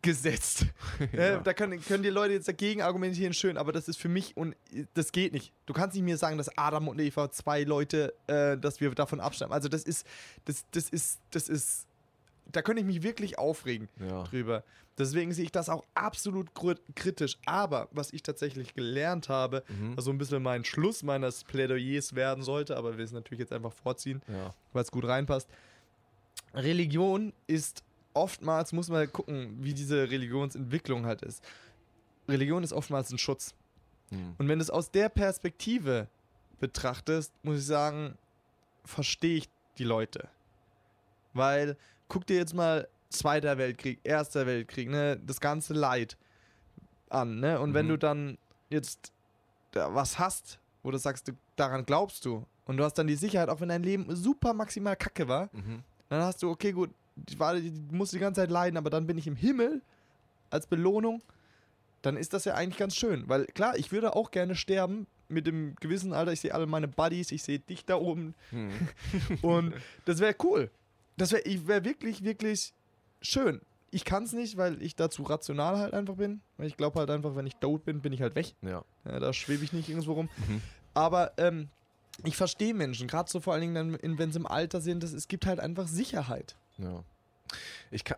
[0.00, 0.66] gesetzt.
[1.12, 1.36] Ja.
[1.38, 4.36] Äh, da können, können die Leute jetzt dagegen argumentieren, schön, aber das ist für mich
[4.36, 4.54] und
[4.94, 5.52] das geht nicht.
[5.66, 9.20] Du kannst nicht mir sagen, dass Adam und Eva zwei Leute, äh, dass wir davon
[9.20, 9.52] abstammen.
[9.52, 10.06] Also das ist,
[10.44, 11.86] das, das ist, das ist,
[12.52, 14.24] da könnte ich mich wirklich aufregen Ja.
[14.24, 14.62] drüber.
[14.98, 16.50] Deswegen sehe ich das auch absolut
[16.94, 17.38] kritisch.
[17.46, 19.96] Aber was ich tatsächlich gelernt habe, Mhm.
[19.96, 23.52] was so ein bisschen mein Schluss meines Plädoyers werden sollte, aber wir es natürlich jetzt
[23.52, 24.54] einfach vorziehen, Ja.
[24.72, 25.48] weil es gut reinpasst.
[26.54, 27.82] Religion ist
[28.14, 31.42] oftmals, muss man gucken, wie diese Religionsentwicklung halt ist.
[32.28, 33.54] Religion ist oftmals ein Schutz.
[34.10, 34.34] Mhm.
[34.38, 36.08] Und wenn du es aus der Perspektive
[36.60, 38.16] betrachtest, muss ich sagen,
[38.84, 39.48] verstehe ich
[39.78, 40.28] die Leute.
[41.32, 41.76] Weil,
[42.12, 46.16] guck dir jetzt mal Zweiter Weltkrieg, Erster Weltkrieg, ne, das ganze Leid
[47.08, 47.58] an, ne?
[47.60, 47.90] Und wenn Mhm.
[47.90, 48.38] du dann
[48.70, 49.12] jetzt
[49.72, 53.16] da was hast, wo du sagst, du, daran glaubst du, und du hast dann die
[53.16, 55.82] Sicherheit, auch wenn dein Leben super maximal kacke war, Mhm.
[56.10, 56.90] dann hast du, okay, gut,
[57.28, 59.80] ich war, ich musste die ganze Zeit leiden, aber dann bin ich im Himmel
[60.50, 61.22] als Belohnung.
[62.02, 63.28] Dann ist das ja eigentlich ganz schön.
[63.28, 66.32] Weil klar, ich würde auch gerne sterben mit dem gewissen Alter.
[66.32, 68.34] Ich sehe alle meine Buddies, ich sehe dich da oben.
[68.50, 68.88] Mhm.
[69.42, 70.70] Und das wäre cool.
[71.22, 72.72] Das wäre wär wirklich, wirklich
[73.20, 73.60] schön.
[73.92, 76.40] Ich kann es nicht, weil ich dazu rational halt einfach bin.
[76.56, 78.54] Weil ich glaube halt einfach, wenn ich tot bin, bin ich halt weg.
[78.62, 78.84] Ja.
[79.04, 80.28] Ja, da schwebe ich nicht irgendwo rum.
[80.48, 80.62] Mhm.
[80.94, 81.68] Aber ähm,
[82.24, 85.12] ich verstehe Menschen, gerade so vor allen Dingen dann, wenn sie im Alter sind, das,
[85.12, 86.56] es gibt halt einfach Sicherheit.
[86.78, 87.04] Ja.
[87.92, 88.16] Ich kann,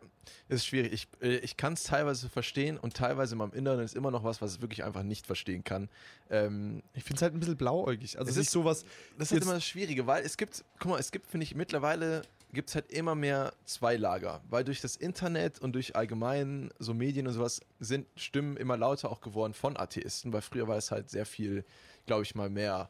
[0.49, 0.93] es ist schwierig.
[0.93, 4.25] Ich, äh, ich kann es teilweise verstehen und teilweise in meinem Inneren ist immer noch
[4.25, 5.91] was, was ich wirklich einfach nicht verstehen kann.
[6.31, 8.19] Ähm, Ich finde es halt ein bisschen blauäugig.
[8.19, 8.85] Also Es ist sowas.
[9.19, 11.55] das ist halt immer das Schwierige, weil es gibt, guck mal, es gibt, finde ich,
[11.55, 12.23] mittlerweile
[12.55, 16.95] gibt es halt immer mehr zwei Lager, weil durch das Internet und durch allgemein so
[16.95, 20.91] Medien und sowas sind Stimmen immer lauter auch geworden von Atheisten, weil früher war es
[20.91, 21.65] halt sehr viel,
[22.07, 22.89] glaube ich mal, mehr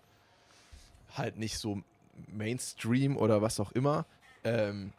[1.17, 1.83] halt nicht so
[2.29, 4.07] Mainstream oder was auch immer.
[4.45, 4.93] Ähm,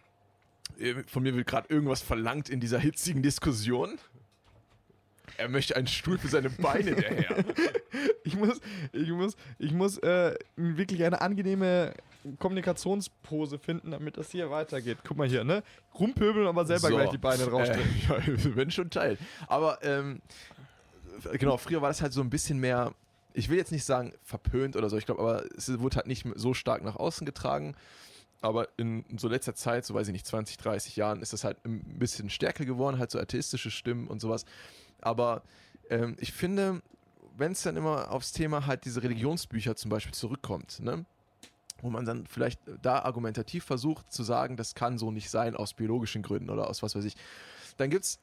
[1.07, 3.97] von mir wird gerade irgendwas verlangt in dieser hitzigen Diskussion.
[5.37, 7.45] Er möchte einen Stuhl für seine Beine, der Herr.
[8.23, 8.59] Ich muss,
[8.91, 11.93] ich muss, ich muss äh, wirklich eine angenehme
[12.39, 14.99] Kommunikationspose finden, damit das hier weitergeht.
[15.05, 15.63] Guck mal hier, ne?
[15.99, 16.95] Rumpöbeln, aber selber So.
[16.95, 17.91] gleich die Beine rausstrecken.
[18.09, 19.17] Äh, ja, wenn schon Teil.
[19.47, 20.21] Aber ähm,
[21.33, 22.93] genau, früher war das halt so ein bisschen mehr,
[23.33, 26.25] ich will jetzt nicht sagen verpönt oder so, ich glaube, aber es wurde halt nicht
[26.35, 27.75] so stark nach außen getragen.
[28.41, 31.57] Aber in so letzter Zeit, so weiß ich nicht, 20, 30 Jahren, ist das halt
[31.65, 34.45] ein bisschen stärker geworden, halt so atheistische Stimmen und sowas.
[35.01, 35.41] Aber
[35.89, 36.81] ähm, ich finde,
[37.37, 41.05] wenn es dann immer aufs Thema halt diese Religionsbücher zum Beispiel zurückkommt, ne?
[41.81, 45.73] Wo man dann vielleicht da argumentativ versucht zu sagen, das kann so nicht sein aus
[45.73, 47.15] biologischen Gründen oder aus was weiß ich,
[47.77, 48.19] dann gibt es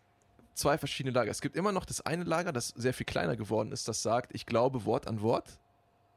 [0.55, 1.31] zwei verschiedene Lager.
[1.31, 4.35] Es gibt immer noch das eine Lager, das sehr viel kleiner geworden ist, das sagt,
[4.35, 5.59] ich glaube Wort an Wort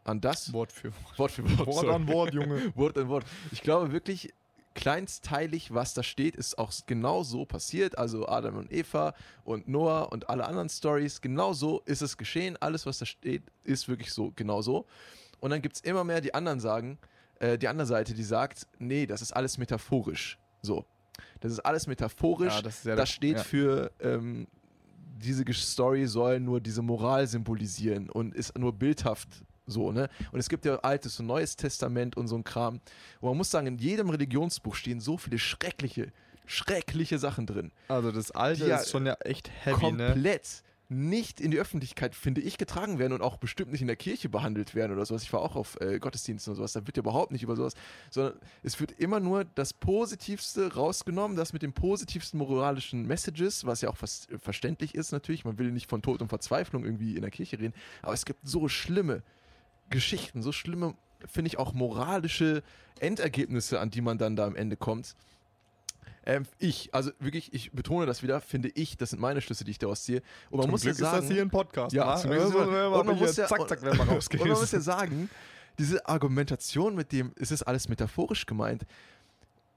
[0.03, 0.53] an das.
[0.53, 1.67] Wort für Wort für Wort.
[1.67, 2.71] Wort an Wort, Junge.
[2.75, 3.25] Wort an Wort.
[3.51, 4.31] Ich glaube wirklich,
[4.75, 7.97] kleinsteilig, was da steht, ist auch genau so passiert.
[7.97, 12.57] Also Adam und Eva und Noah und alle anderen Stories, genau so ist es geschehen.
[12.59, 14.86] Alles, was da steht, ist wirklich so, genau so.
[15.39, 16.99] Und dann gibt es immer mehr, die anderen sagen,
[17.39, 20.38] äh, die andere Seite, die sagt, nee, das ist alles metaphorisch.
[20.61, 20.86] So.
[21.39, 22.55] Das ist alles metaphorisch.
[22.55, 23.43] Ja, das ja das steht ja.
[23.43, 24.47] für ähm,
[25.17, 29.29] diese Story soll nur diese Moral symbolisieren und ist nur bildhaft
[29.67, 30.09] so, ne?
[30.31, 32.75] Und es gibt ja Altes und Neues Testament und so ein Kram.
[33.19, 36.11] Und man muss sagen, in jedem Religionsbuch stehen so viele schreckliche,
[36.45, 37.71] schreckliche Sachen drin.
[37.88, 40.07] Also das Alte ja ist schon ja echt heavy, ne?
[40.07, 43.95] komplett nicht in die Öffentlichkeit, finde ich, getragen werden und auch bestimmt nicht in der
[43.95, 45.23] Kirche behandelt werden oder sowas.
[45.23, 47.73] Ich war auch auf äh, Gottesdiensten und sowas, da wird ja überhaupt nicht über sowas,
[48.09, 53.81] sondern es wird immer nur das Positivste rausgenommen, das mit den positivsten moralischen Messages, was
[53.81, 55.45] ja auch fast äh, verständlich ist natürlich.
[55.45, 58.47] Man will nicht von Tod und Verzweiflung irgendwie in der Kirche reden, aber es gibt
[58.47, 59.23] so schlimme
[59.89, 62.63] Geschichten, so schlimme, finde ich, auch moralische
[62.99, 65.15] Endergebnisse, an die man dann da am Ende kommt.
[66.26, 69.71] Ähm, ich, also wirklich, ich betone das wieder, finde ich, das sind meine Schlüsse, die
[69.71, 70.21] ich daraus ziehe.
[70.49, 71.93] Und man Zum muss Glück ja sagen, ist das hier ein Podcast.
[71.93, 74.07] Ja, zum Glück ist wir und man hier muss ja- zack, zack, werden wir und
[74.07, 74.47] man rausgehen.
[74.49, 75.30] muss ja sagen,
[75.78, 78.86] diese Argumentation mit dem, es ist alles metaphorisch gemeint,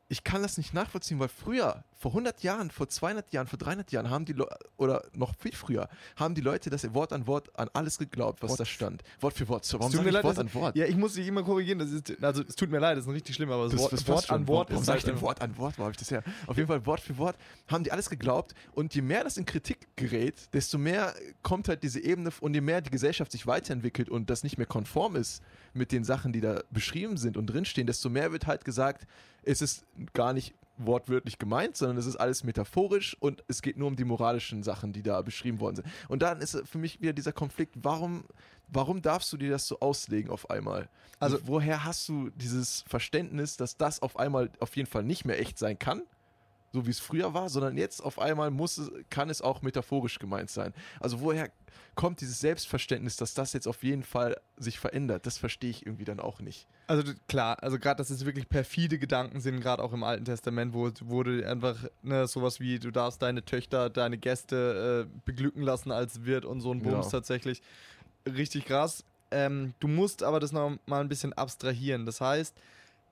[0.09, 3.91] ich kann das nicht nachvollziehen, weil früher, vor 100 Jahren, vor 200 Jahren, vor 300
[3.91, 7.51] Jahren haben die Leute, oder noch viel früher, haben die Leute das Wort an Wort
[7.59, 9.03] an alles geglaubt, was Wort- da stand.
[9.21, 9.65] Wort für Wort.
[9.65, 10.77] So, warum tut mir ich leid, Wort an Wort?
[10.77, 11.81] Ja, ich muss dich immer korrigieren.
[11.81, 14.09] Ist, also es tut mir leid, das ist richtig schlimm, aber das, Das- Wort, das
[14.09, 15.77] Wort an Wort Warum ist sag halt ich denn Wort an Wort?
[15.79, 16.23] Wo habe ich das her?
[16.47, 17.37] Auf jeden Fall Wort für Wort
[17.67, 21.83] haben die alles geglaubt und je mehr das in Kritik gerät, desto mehr kommt halt
[21.83, 25.43] diese Ebene und je mehr die Gesellschaft sich weiterentwickelt und das nicht mehr konform ist
[25.75, 29.07] mit den Sachen, die da beschrieben sind und drinstehen, desto mehr wird halt gesagt,
[29.43, 33.89] es ist gar nicht wortwörtlich gemeint, sondern es ist alles metaphorisch und es geht nur
[33.89, 35.87] um die moralischen Sachen, die da beschrieben worden sind.
[36.09, 38.25] Und dann ist für mich wieder dieser Konflikt, warum,
[38.69, 40.89] warum darfst du dir das so auslegen auf einmal?
[41.21, 45.41] Also woher hast du dieses Verständnis, dass das auf einmal auf jeden Fall nicht mehr
[45.41, 46.03] echt sein kann?
[46.73, 50.19] So wie es früher war, sondern jetzt auf einmal muss es, kann es auch metaphorisch
[50.19, 50.75] gemeint sein.
[51.01, 51.51] Also woher
[51.95, 55.27] kommt dieses Selbstverständnis, dass das jetzt auf jeden Fall sich verändert?
[55.27, 56.67] Das verstehe ich irgendwie dann auch nicht.
[56.87, 60.75] Also klar, also gerade, dass es wirklich perfide Gedanken sind, gerade auch im Alten Testament,
[60.75, 65.91] wo wurde einfach ne, sowas wie, du darfst deine Töchter, deine Gäste äh, beglücken lassen
[65.91, 67.11] als Wirt und so ein Bums Ja.
[67.13, 67.63] tatsächlich.
[68.27, 69.05] Richtig krass.
[69.31, 72.07] Ähm, du musst aber das noch mal ein bisschen abstrahieren.
[72.07, 72.55] Das heißt,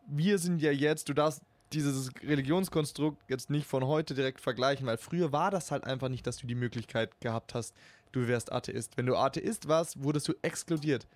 [0.06, 1.42] wir sind ja jetzt, du darfst
[1.72, 6.26] dieses Religionskonstrukt jetzt nicht von heute direkt vergleichen, weil früher war das halt einfach nicht,
[6.26, 7.74] dass du die Möglichkeit gehabt hast,
[8.12, 8.96] du wärst Atheist.
[8.96, 11.06] Wenn du Atheist warst, wurdest du exkludiert.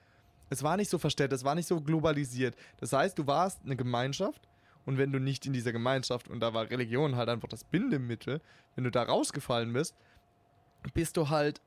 [0.49, 2.57] Es war nicht so verstellt, es war nicht so globalisiert.
[2.79, 4.49] Das heißt, du warst eine Gemeinschaft
[4.85, 8.41] und wenn du nicht in dieser Gemeinschaft, und da war Religion halt einfach das Bindemittel,
[8.75, 9.95] wenn du da rausgefallen bist,
[10.95, 11.61] bist du halt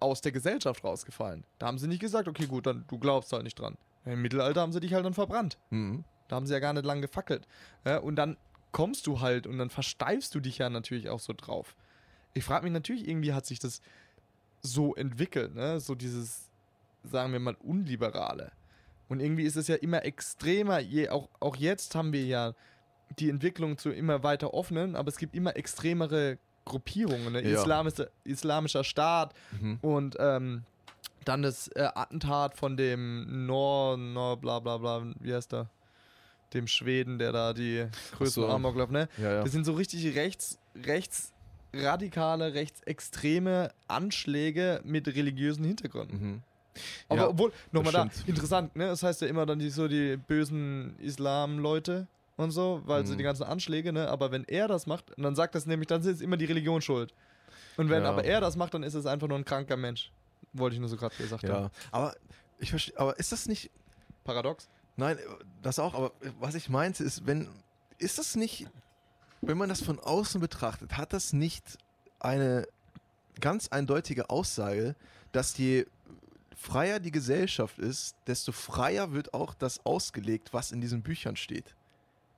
[0.00, 1.44] aus der Gesellschaft rausgefallen.
[1.58, 3.76] Da haben sie nicht gesagt, okay, gut, dann du glaubst halt nicht dran.
[4.04, 5.58] Im Mittelalter haben sie dich halt dann verbrannt.
[5.70, 6.04] Mhm.
[6.32, 7.46] Da haben sie ja gar nicht lang gefackelt.
[7.84, 8.38] Ja, und dann
[8.72, 11.76] kommst du halt und dann versteifst du dich ja natürlich auch so drauf.
[12.32, 13.82] Ich frage mich natürlich, irgendwie hat sich das
[14.62, 15.78] so entwickelt, ne?
[15.78, 16.48] So dieses,
[17.04, 18.50] sagen wir mal, Unliberale.
[19.10, 22.54] Und irgendwie ist es ja immer extremer, je, auch, auch jetzt haben wir ja
[23.18, 27.34] die Entwicklung zu immer weiter offenen, aber es gibt immer extremere Gruppierungen.
[27.34, 27.42] Ne?
[27.46, 27.60] Ja.
[27.60, 29.78] Islamische, islamischer Staat Mhm.
[29.82, 30.62] und ähm,
[31.26, 35.68] dann das äh, Attentat von dem Nor, Nor, bla bla bla, wie heißt der?
[36.54, 37.86] Dem Schweden, der da die
[38.16, 38.48] größten so.
[38.48, 39.08] Amoklauf, ne?
[39.16, 39.42] Ja, ja.
[39.42, 40.58] Das sind so richtig rechts,
[41.72, 46.20] rechtsradikale, rechtsextreme Anschläge mit religiösen Hintergründen.
[46.20, 46.42] Mhm.
[47.08, 48.86] Aber Ja, obwohl, nochmal da, interessant, ne?
[48.86, 53.18] Das heißt ja immer dann die, so die bösen Islam-Leute und so, weil so Mhm.
[53.18, 54.08] die ganzen Anschläge, ne?
[54.08, 56.80] Aber wenn er das macht, und dann sagt das nämlich, dann ist immer die Religion
[56.80, 57.12] schuld.
[57.76, 58.10] Und wenn Ja.
[58.10, 60.10] aber er das macht, dann ist es einfach nur ein kranker Mensch.
[60.54, 61.64] Wollte ich nur so gerade gesagt haben.
[61.64, 62.14] Ja, aber
[62.58, 63.70] ich verstehe, aber ist das nicht,
[64.24, 64.68] Paradox?
[64.96, 65.18] Nein,
[65.62, 67.48] das auch, aber was ich meinte ist, wenn,
[67.98, 68.66] ist das nicht,
[69.40, 71.78] wenn man das von außen betrachtet, hat das nicht
[72.20, 72.66] eine
[73.40, 74.94] ganz eindeutige Aussage,
[75.32, 75.86] dass je
[76.56, 81.74] freier die Gesellschaft ist, desto freier wird auch das ausgelegt, was in diesen Büchern steht.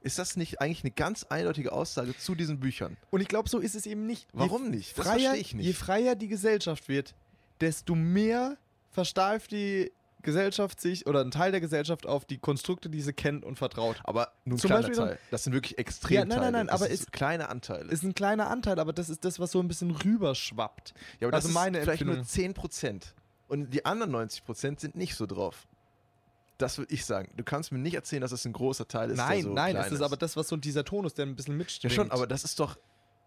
[0.00, 2.96] Ist das nicht eigentlich eine ganz eindeutige Aussage zu diesen Büchern?
[3.10, 4.26] Und ich glaube, so ist es eben nicht.
[4.32, 4.98] Warum je nicht?
[4.98, 5.78] Das Freier, verstehe ich Je nicht.
[5.78, 7.14] freier die Gesellschaft wird,
[7.60, 8.56] desto mehr
[8.90, 9.92] versteift die
[10.24, 13.96] Gesellschaft sich oder ein Teil der Gesellschaft auf die Konstrukte, die sie kennt und vertraut.
[14.04, 15.18] Aber nur ein Zum kleiner Beispiel Teil.
[15.30, 17.90] Das sind wirklich extrem Ja, nein, nein, nein, das aber ist- kleine Anteile.
[17.92, 20.94] Ist ein kleiner Anteil, aber das ist das, was so ein bisschen rüberschwappt.
[21.20, 22.54] Ja, aber das Also ist meine vielleicht nur Empfindung.
[22.70, 23.14] 10%.
[23.46, 25.66] Und die anderen 90% sind nicht so drauf.
[26.58, 27.30] Das würde ich sagen.
[27.36, 29.16] Du kannst mir nicht erzählen, dass es ein großer Teil ist.
[29.18, 31.54] nein, so nein, das ist aber das, was so dieser Ton ist, der ein bisschen
[31.54, 31.92] Ja, mitschwingt.
[31.92, 32.76] schon, aber das ist doch.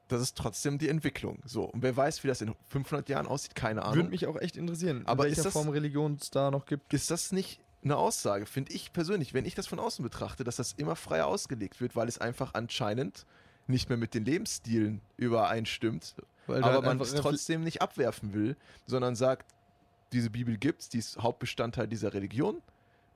[0.10, 1.40] Das ist trotzdem die Entwicklung.
[1.46, 1.66] So.
[1.66, 3.96] Und wer weiß, wie das in 500 Jahren aussieht, keine Ahnung.
[3.98, 6.66] Würde mich auch echt interessieren, Aber in welcher ist das- Form Religion es da noch
[6.66, 6.94] gibt.
[6.94, 10.56] ist das nicht eine Aussage, finde ich persönlich, wenn ich das von außen betrachte, dass
[10.58, 13.26] das immer freier ausgelegt wird, weil es einfach anscheinend
[13.68, 16.16] nicht mehr mit den Lebensstilen übereinstimmt,
[16.48, 18.56] Weil aber halt man es trotzdem nicht abwerfen will,
[18.88, 19.46] sondern sagt,
[20.14, 22.62] diese Bibel gibt's, die ist Hauptbestandteil dieser Religion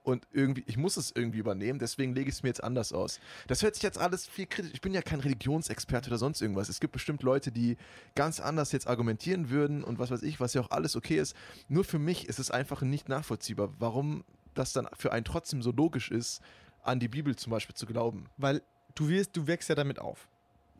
[0.04, 3.20] und irgendwie, ich muss es irgendwie übernehmen, deswegen lege ich es mir jetzt anders aus.
[3.48, 4.72] Das hört sich jetzt alles viel kritisch.
[4.74, 6.70] Ich bin ja kein Religionsexperte oder sonst irgendwas.
[6.70, 7.78] Es gibt bestimmt Leute, die
[8.16, 11.36] ganz anders jetzt argumentieren würden und was weiß ich, was ja auch alles okay ist.
[11.68, 14.24] Nur für mich ist es einfach nicht nachvollziehbar, warum
[14.54, 16.42] das dann für einen trotzdem so logisch ist,
[16.84, 18.26] an die Bibel zum Beispiel zu glauben.
[18.38, 18.62] weil
[18.96, 20.28] du wirst, du wächst ja damit auf.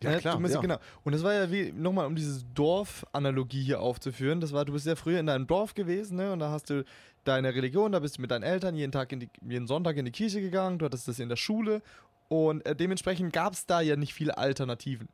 [0.04, 0.20] Ja, Ne?
[0.20, 0.62] klar, musst, ja.
[0.62, 0.78] Genau.
[1.04, 4.86] Und das war ja wie, nochmal um dieses Dorf-Analogie hier aufzuführen, das war, du bist
[4.86, 6.32] ja früher in deinem Dorf gewesen, ne?
[6.32, 6.84] Und da hast du
[7.24, 10.06] deine Religion, da bist du mit deinen Eltern jeden Tag in die, jeden Sonntag in
[10.06, 11.82] die Kirche gegangen, du hattest das in der Schule
[12.30, 15.10] und äh, dementsprechend gab es da ja nicht viele Alternativen.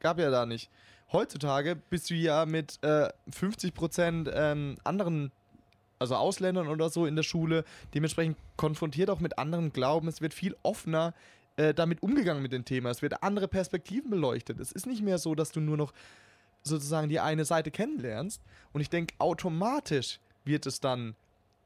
[0.00, 0.70] Gab ja da nicht.
[1.12, 5.32] Heutzutage bist du ja mit äh, 50% ähm, anderen,
[5.98, 10.08] also Ausländern oder so in der Schule, dementsprechend konfrontiert auch mit anderen Glauben.
[10.08, 11.14] Es wird viel offener
[11.56, 12.90] äh, damit umgegangen mit dem Thema.
[12.90, 14.60] Es wird andere Perspektiven beleuchtet.
[14.60, 15.92] Es ist nicht mehr so, dass du nur noch
[16.62, 18.40] sozusagen die eine Seite kennenlernst.
[18.72, 21.14] Und ich denke, automatisch wird es dann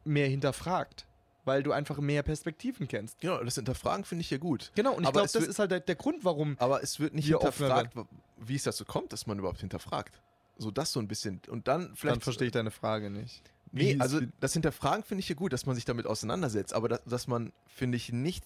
[0.04, 1.06] mehr hinterfragt,
[1.44, 3.20] weil du einfach mehr Perspektiven kennst.
[3.20, 4.70] Genau, das Hinterfragen finde ich ja gut.
[4.74, 6.56] Genau, und ich glaube, das wird- ist halt der, der Grund, warum.
[6.58, 7.94] Aber es wird nicht hinterfragt,
[8.38, 10.20] wie es dazu kommt, dass man überhaupt hinterfragt.
[10.58, 11.40] So das so ein bisschen.
[11.48, 12.16] Und dann vielleicht.
[12.16, 13.42] Dann verstehe ich deine Frage nicht.
[13.72, 17.04] Nee, also das Hinterfragen finde ich ja gut, dass man sich damit auseinandersetzt, aber dass,
[17.04, 18.44] dass man, finde ich, nicht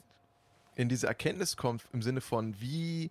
[0.77, 3.11] in diese Erkenntnis kommt im Sinne von, wie,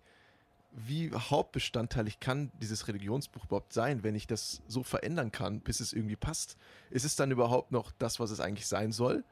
[0.72, 5.92] wie hauptbestandteilig kann dieses Religionsbuch überhaupt sein, wenn ich das so verändern kann, bis es
[5.92, 6.56] irgendwie passt.
[6.90, 9.24] Ist es dann überhaupt noch das, was es eigentlich sein soll?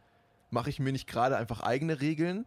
[0.50, 2.44] Mache ich mir nicht gerade einfach eigene Regeln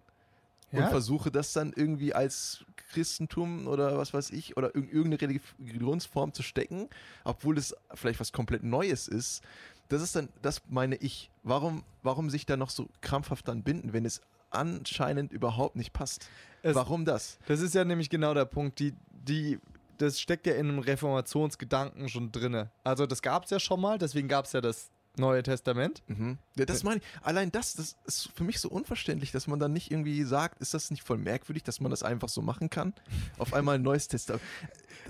[0.71, 0.89] und Ja.
[0.89, 6.33] versuche das dann irgendwie als Christentum oder was weiß ich oder irg- irgendeine Religi- Religionsform
[6.33, 6.87] zu stecken,
[7.23, 9.43] obwohl es vielleicht was komplett Neues ist.
[9.89, 11.29] Das ist dann, das meine ich.
[11.43, 14.21] Warum, warum sich da noch so krampfhaft dann binden, wenn es
[14.55, 16.27] anscheinend überhaupt nicht passt?
[16.61, 17.37] Es- warum das?
[17.47, 18.79] Das ist ja nämlich genau der Punkt.
[18.79, 19.59] Die, die,
[19.97, 22.71] das steckt ja in einem Reformationsgedanken schon drinne.
[22.83, 26.03] Also das gab es ja schon mal, deswegen gab es ja das Neue Testament.
[26.07, 26.37] Mhm.
[26.57, 27.03] Ja, das meine ich.
[27.25, 30.73] Allein das, das ist für mich so unverständlich, dass man dann nicht irgendwie sagt, ist
[30.73, 32.93] das nicht voll merkwürdig, dass man das einfach so machen kann?
[33.37, 34.43] Auf einmal ein neues Testament.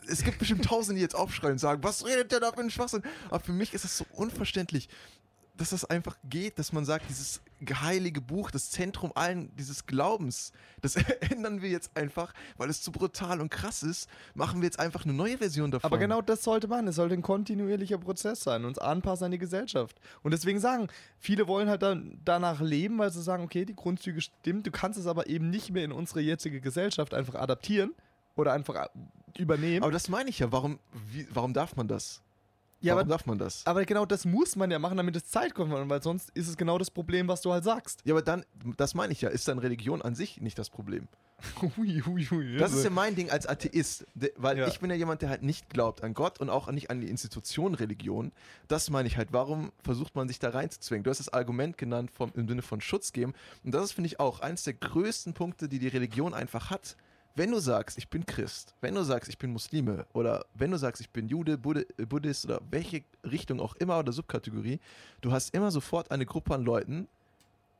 [0.07, 2.69] Es gibt bestimmt Tausende, die jetzt aufschreien und sagen, was redet der da für ein
[2.69, 3.01] Schwachsinn?
[3.29, 4.89] Aber für mich ist das so unverständlich,
[5.57, 7.41] dass das einfach geht, dass man sagt, dieses
[7.73, 10.51] heilige Buch, das Zentrum allen dieses Glaubens,
[10.81, 10.95] das
[11.31, 15.05] ändern wir jetzt einfach, weil es zu brutal und krass ist, machen wir jetzt einfach
[15.05, 15.89] eine neue Version davon.
[15.89, 16.87] Aber genau das sollte man.
[16.87, 19.99] Es sollte ein kontinuierlicher Prozess sein, uns anpassen an die Gesellschaft.
[20.23, 20.87] Und deswegen sagen,
[21.17, 24.99] viele wollen halt dann danach leben, weil sie sagen, okay, die Grundzüge stimmen, du kannst
[24.99, 27.93] es aber eben nicht mehr in unsere jetzige Gesellschaft einfach adaptieren
[28.35, 28.89] oder einfach
[29.37, 29.83] übernehmen.
[29.83, 30.79] Aber das meine ich ja, warum,
[31.11, 32.21] wie, warum darf man das?
[32.86, 33.65] Ja, Warum aber, darf man das?
[33.65, 36.55] aber genau das muss man ja machen, damit es Zeit kommt, weil sonst ist es
[36.57, 38.01] genau das Problem, was du halt sagst.
[38.05, 38.45] Ja, aber dann,
[38.77, 41.07] das meine ich ja, ist dann Religion an sich nicht das Problem.
[41.61, 42.57] Hui, hui, hui.
[42.57, 44.05] Das ist ja mein Ding als Atheist,
[44.38, 44.67] weil Ja.
[44.67, 47.09] ich bin ja jemand, der halt nicht glaubt an Gott und auch nicht an die
[47.09, 48.31] Institution Religion.
[48.69, 51.03] Das meine ich halt, warum versucht man sich da reinzuzwingen?
[51.03, 53.33] Du hast das Argument genannt vom, im Sinne von Schutz geben
[53.65, 56.95] und das ist, finde ich, auch eines der größten Punkte, die die Religion einfach hat.
[57.38, 60.77] Wenn du sagst, ich bin Christ, wenn du sagst, ich bin Muslime oder wenn du
[60.77, 64.79] sagst, ich bin Jude, Buddhist oder welche Richtung auch immer oder Subkategorie,
[65.19, 67.09] du hast immer sofort eine Gruppe an Leuten,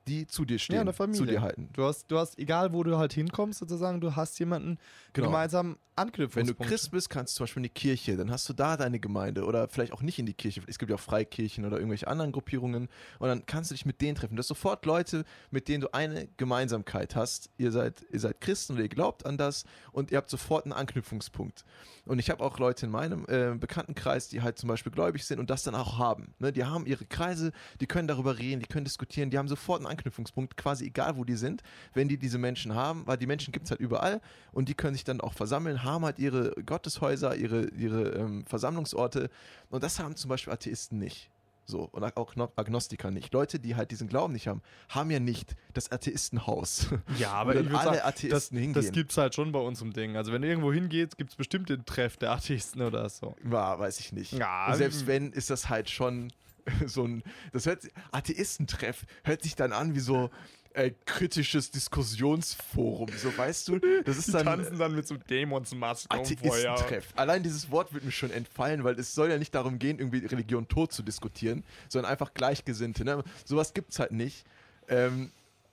[0.08, 1.20] die zu dir stehen, Ja, eine Familie.
[1.20, 1.70] zu dir halten.
[1.74, 4.78] Du hast, du hast, egal wo du halt hinkommst, sozusagen, du hast jemanden
[5.14, 5.28] Genau.
[5.28, 6.60] gemeinsam Wenn Anknüpfungspunkt.
[6.62, 8.99] du Christ bist, kannst du zum Beispiel in die Kirche, dann hast du da deine
[8.99, 10.62] Gemeinde oder vielleicht auch nicht in die Kirche.
[10.68, 12.89] Es gibt ja auch Freikirchen oder irgendwelche anderen Gruppierungen
[13.20, 14.36] und dann kannst du dich mit denen treffen.
[14.36, 17.49] Du hast sofort Leute, mit denen du eine Gemeinsamkeit hast.
[17.58, 20.74] Ihr seid, ihr seid Christen oder ihr glaubt an das und ihr habt sofort einen
[20.74, 21.64] Anknüpfungspunkt.
[22.06, 25.39] Und ich habe auch Leute in meinem äh, Bekanntenkreis, die halt zum Beispiel gläubig sind
[25.39, 26.36] und das dann auch haben.
[26.39, 26.51] Ne?
[26.51, 27.51] Die haben ihre Kreise,
[27.82, 31.24] die können darüber reden, die können diskutieren, die haben sofort einen Anknüpfungspunkt, quasi egal wo
[31.24, 31.62] die sind,
[31.93, 34.22] wenn die diese Menschen haben, weil die Menschen gibt es halt überall
[34.52, 39.30] und die können sich dann auch versammeln, haben halt ihre Gotteshäuser, ihre, ihre ähm, Versammlungsorte
[39.70, 41.30] und das haben zum Beispiel Atheisten nicht.
[41.68, 43.34] So, und auch Agno- Agnostiker nicht.
[43.34, 46.89] Leute, die halt diesen Glauben nicht haben, haben ja nicht das Atheistenhaus.
[47.18, 48.74] ja, aber ich würde alle sagen, das, Atheisten hingehen.
[48.84, 50.16] das gibt es halt schon bei uns im Ding.
[50.16, 53.36] Also wenn du irgendwo hingehst, gibt es bestimmt den Treff der Atheisten oder so.
[53.52, 54.34] Ja, weiß ich nicht.
[54.34, 56.32] Ja, selbst ähm, wenn, ist das halt schon
[56.86, 57.24] so ein.
[57.53, 60.30] Das hört sich, Atheistentreff hört sich dann an wie so
[60.76, 63.09] äh, kritisches Diskussionsforum.
[63.18, 64.45] So weißt du, das ist Die dann.
[64.45, 66.20] tanzen dann mit so Dämonsmasken.
[66.20, 67.13] Atheistentreff.
[67.16, 70.26] Allein dieses Wort wird mir schon entfallen, weil es soll ja nicht darum gehen, irgendwie
[70.26, 73.05] Religion tot zu diskutieren, sondern einfach Gleichgesinnte.
[73.05, 73.24] Ne?
[73.45, 74.45] Sowas gibt es halt nicht.
[74.89, 75.32] Ähm,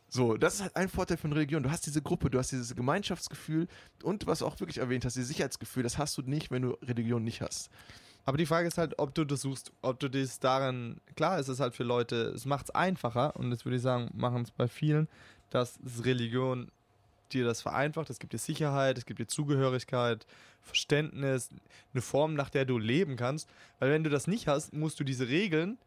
[0.08, 1.62] so, das ist halt ein Vorteil von Religion.
[1.62, 3.66] Du hast diese Gruppe, du hast dieses Gemeinschaftsgefühl
[4.02, 6.72] und was du auch wirklich erwähnt hast, dieses Sicherheitsgefühl, das hast du nicht, wenn du
[6.82, 7.70] Religion nicht hast.
[8.24, 11.48] Aber die Frage ist halt, ob du das suchst, ob du das darin, klar ist
[11.48, 14.50] es halt für Leute, es macht es einfacher und das würde ich sagen, machen es
[14.50, 15.08] bei vielen,
[15.50, 16.70] dass Religion
[17.32, 20.26] dir das vereinfacht, es gibt dir Sicherheit, es gibt dir Zugehörigkeit,
[20.62, 21.48] Verständnis,
[21.92, 23.48] eine Form, nach der du leben kannst,
[23.78, 25.78] weil wenn du das nicht hast, musst du diese Regeln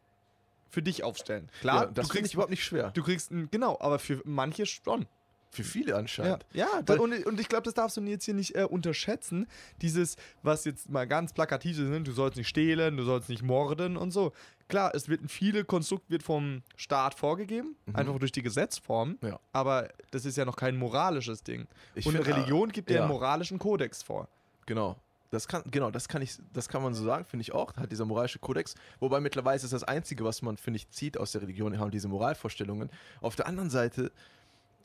[0.69, 1.47] für dich aufstellen.
[1.61, 2.91] Klar, ja, das kriegst überhaupt nicht schwer.
[2.91, 5.05] Du kriegst, genau, aber für manche schon.
[5.51, 6.45] Für viele Ja, anscheinend.
[6.53, 9.47] ja Weil- da, und, und ich glaube, das darfst du jetzt hier nicht äh, unterschätzen.
[9.81, 12.01] Dieses, was jetzt mal ganz plakativ ist, ne?
[12.01, 14.33] du sollst nicht stehlen, du sollst nicht morden und so.
[14.67, 17.95] Klar, es wird ein viele Konstrukt wird vom Staat vorgegeben, Mhm.
[17.95, 19.17] einfach durch die Gesetzform.
[19.21, 19.39] Ja.
[19.53, 21.67] Aber das ist ja noch kein moralisches Ding.
[21.93, 23.01] Ich und find, Religion gibt dir ja.
[23.01, 24.27] einen moralischen Kodex vor.
[24.65, 24.97] Genau.
[25.31, 27.91] Das kann, genau, das kann ich, das kann man so sagen, finde ich auch, hat
[27.91, 28.73] dieser moralische Kodex.
[28.99, 31.91] Wobei mittlerweile ist das das Einzige, was man, finde ich, zieht aus der Religion, haben
[31.91, 32.89] diese Moralvorstellungen.
[33.21, 34.11] Auf der anderen Seite,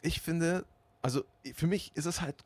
[0.03, 0.65] ich finde,
[1.03, 1.25] also
[1.55, 2.37] für mich ist es halt,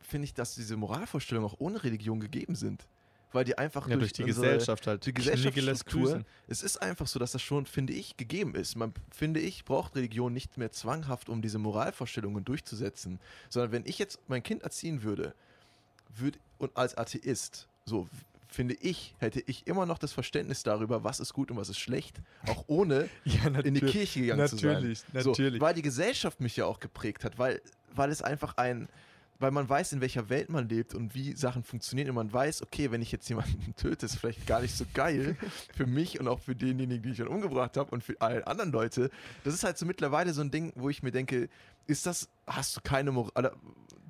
[0.00, 2.86] finde ich, dass diese Moralvorstellungen auch ohne Religion gegeben sind.
[3.34, 5.06] Weil die einfach Ja, durch die unsere- Gesellschaft halt.
[5.06, 8.76] die Gesellschaftsstruktur, es ist einfach so, dass das schon, finde ich, gegeben ist.
[8.76, 13.18] Man, finde ich, braucht Religion nicht mehr zwanghaft, um diese Moralvorstellungen durchzusetzen.
[13.48, 15.34] Sondern wenn ich jetzt mein Kind erziehen würde,
[16.14, 18.06] würde und als Atheist, so
[18.52, 21.78] finde ich, hätte ich immer noch das Verständnis darüber, was ist gut und was ist
[21.78, 24.74] schlecht, auch ohne Ja, in die Kirche gegangen zu sein.
[24.74, 25.60] Natürlich, So, natürlich.
[25.60, 27.60] weil die Gesellschaft mich ja auch geprägt hat, weil,
[27.94, 28.88] weil es einfach ein,
[29.38, 32.62] weil man weiß, in welcher Welt man lebt und wie Sachen funktionieren und man weiß,
[32.62, 35.36] okay, wenn ich jetzt jemanden töte, ist vielleicht gar nicht so geil
[35.74, 38.70] für mich und auch für denjenigen, die ich dann umgebracht habe und für alle anderen
[38.70, 39.10] Leute.
[39.44, 41.48] Das ist halt so mittlerweile so ein Ding, wo ich mir denke,
[41.86, 43.52] ist das, hast du keine Moral,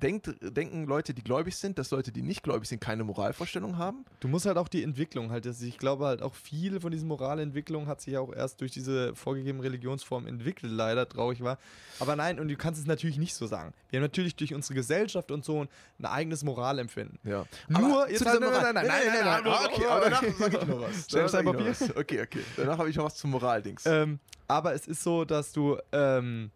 [0.01, 4.03] denkt, denken Leute, die gläubig sind, dass Leute, die nicht gläubig sind, keine Moralvorstellung haben?
[4.19, 7.87] Du musst halt auch die Entwicklung halt, ich glaube halt auch viel von diesen Moralentwicklungen
[7.87, 11.57] hat sich auch erst durch diese vorgegebene Religionsform entwickelt, leider traurig war.
[11.99, 13.73] Aber nein, und du kannst es natürlich nicht so sagen.
[13.89, 15.61] Wir haben natürlich durch unsere Gesellschaft und so
[15.99, 17.19] ein eigenes Moralempfinden.
[17.23, 17.45] Ja.
[17.69, 20.81] Nur, jetzt halt- nein, nein, nein, nein, nein, nein, Ah, Okay, aber danach ich noch
[20.81, 21.05] was.
[21.07, 21.69] Sag ich noch Papier?
[21.69, 21.95] was.
[21.95, 22.39] Okay, okay.
[22.57, 23.85] Danach habe ich noch was zum Moraldings.
[23.85, 26.51] Ähm, aber es ist so, dass du ähm,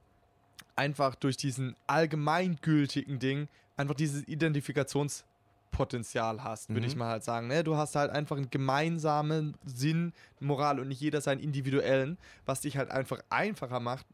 [0.77, 5.25] einfach durch diesen allgemeingültigen Ding einfach dieses Identifikationspunkt
[5.69, 6.87] Grundpotenzial hast, würde Mhm.
[6.87, 7.47] ich mal halt sagen.
[7.49, 7.63] Ne?
[7.63, 12.77] Du hast halt einfach einen gemeinsamen Sinn, Moral und nicht jeder seinen individuellen, was dich
[12.77, 14.05] halt einfach einfacher macht,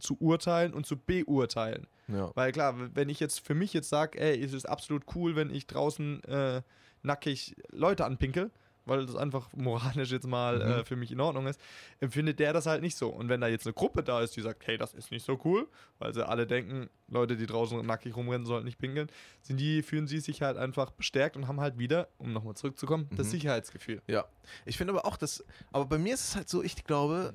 [0.00, 1.86] zu urteilen und zu beurteilen.
[2.08, 2.32] Ja.
[2.34, 5.50] Weil klar, wenn ich jetzt für mich jetzt sage, ey, es ist absolut cool, wenn
[5.50, 6.62] ich draußen äh,
[7.02, 8.50] nackig Leute anpinkel,
[8.88, 10.62] weil das einfach moralisch jetzt mal Mhm.
[10.80, 11.60] äh, für mich in Ordnung ist,
[12.00, 13.08] empfindet der das halt nicht so.
[13.08, 15.38] Und wenn da jetzt eine Gruppe da ist, die sagt, hey, das ist nicht so
[15.44, 15.68] cool,
[15.98, 19.08] weil sie alle denken, Leute, die draußen nackig rumrennen, sollten nicht pinkeln,
[19.42, 23.08] sind die, fühlen sie sich halt einfach bestärkt und haben halt wieder, um nochmal zurückzukommen,
[23.16, 23.30] das Mhm.
[23.32, 24.02] Sicherheitsgefühl.
[24.06, 24.24] Ja,
[24.64, 27.34] ich finde aber auch, dass, aber bei mir ist es halt so, ich glaube,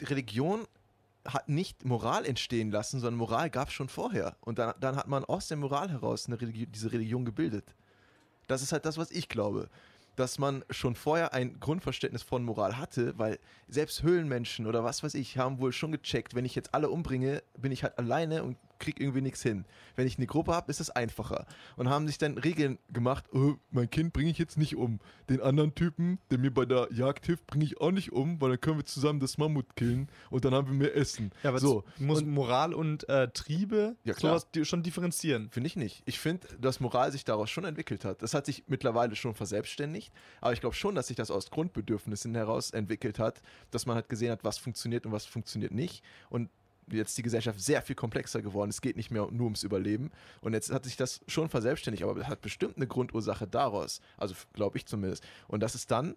[0.00, 0.66] die Religion
[1.26, 4.36] hat nicht Moral entstehen lassen, sondern Moral gab es schon vorher.
[4.42, 7.74] Und dann, dann hat man aus der Moral heraus eine Religi diese Religion gebildet.
[8.46, 9.68] Das ist halt das, was ich glaube.
[10.16, 13.38] Dass man schon vorher ein Grundverständnis von Moral hatte, weil
[13.68, 17.42] selbst Höhlenmenschen oder was weiß ich haben wohl schon gecheckt, wenn ich jetzt alle umbringe,
[17.56, 19.64] bin ich halt alleine und krieg irgendwie nichts hin.
[19.94, 21.46] Wenn ich eine Gruppe habe, ist es einfacher.
[21.76, 25.00] Und haben sich dann Regeln gemacht, oh, mein Kind bringe ich jetzt nicht um.
[25.28, 28.50] Den anderen Typen, der mir bei der Jagd hilft, bringe ich auch nicht um, weil
[28.50, 31.30] dann können wir zusammen das Mammut killen und dann haben wir mehr Essen.
[31.42, 35.50] Ja, aber so, muss und- Moral und äh, Triebe Ja, sowas schon differenzieren.
[35.50, 36.02] Finde ich nicht.
[36.06, 38.22] Ich finde, dass Moral sich daraus schon entwickelt hat.
[38.22, 42.34] Das hat sich mittlerweile schon verselbstständigt, aber ich glaube schon, dass sich das aus Grundbedürfnissen
[42.34, 46.02] heraus entwickelt hat, dass man halt gesehen hat, was funktioniert und was funktioniert nicht.
[46.30, 46.50] Und
[46.90, 48.70] jetzt die Gesellschaft sehr viel komplexer geworden.
[48.70, 50.10] Es geht nicht mehr nur ums Überleben.
[50.40, 54.00] Und jetzt hat sich das schon verselbstständigt, aber es hat bestimmt eine Grundursache daraus.
[54.16, 55.24] Also glaube ich zumindest.
[55.48, 56.14] Und das ist dann,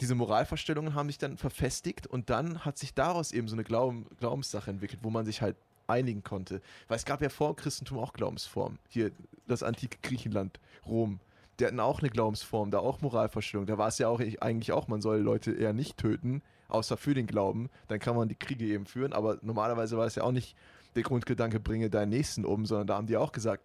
[0.00, 4.06] diese Moralvorstellungen haben sich dann verfestigt und dann hat sich daraus eben so eine Glauben,
[4.18, 5.56] Glaubenssache entwickelt, wo man sich halt
[5.86, 6.60] einigen konnte.
[6.88, 8.78] Weil es gab ja vor Christentum auch Glaubensformen.
[8.88, 9.12] Hier
[9.46, 11.20] das antike Griechenland, Rom.
[11.58, 13.66] Die hatten auch eine Glaubensform, da auch Moralvorstellungen.
[13.66, 17.14] Da war es ja auch eigentlich auch, man soll Leute eher nicht töten, außer für
[17.14, 17.68] den Glauben.
[17.88, 19.12] Dann kann man die Kriege eben führen.
[19.12, 20.56] Aber normalerweise war es ja auch nicht
[20.94, 23.62] der Grundgedanke, bringe deinen Nächsten um, sondern da haben die auch gesagt,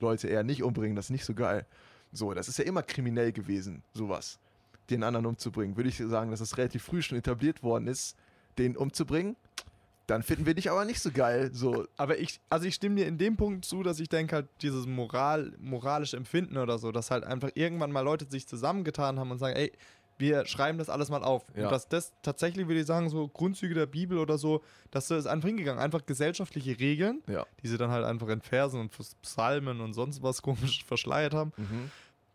[0.00, 1.66] Leute eher nicht umbringen, das ist nicht so geil.
[2.12, 4.38] So, das ist ja immer kriminell gewesen, sowas.
[4.88, 5.76] Den anderen umzubringen.
[5.76, 8.16] Würde ich sagen, dass es relativ früh schon etabliert worden ist,
[8.56, 9.36] den umzubringen.
[10.06, 11.50] Dann finden wir dich aber nicht so geil.
[11.52, 14.48] So, Aber ich, also ich stimme dir in dem Punkt zu, dass ich denke halt,
[14.62, 19.30] dieses Moral, moralische Empfinden oder so, dass halt einfach irgendwann mal Leute sich zusammengetan haben
[19.30, 19.70] und sagen, ey,
[20.18, 21.44] wir schreiben das alles mal auf.
[21.54, 21.64] Ja.
[21.64, 25.20] Und dass das tatsächlich, würde ich sagen, so Grundzüge der Bibel oder so, dass das
[25.20, 25.80] ist einfach hingegangen.
[25.80, 27.46] Einfach gesellschaftliche Regeln, ja.
[27.62, 28.92] die sie dann halt einfach in Versen und
[29.22, 31.52] Psalmen und sonst was komisch verschleiert haben.
[31.56, 31.90] Mhm.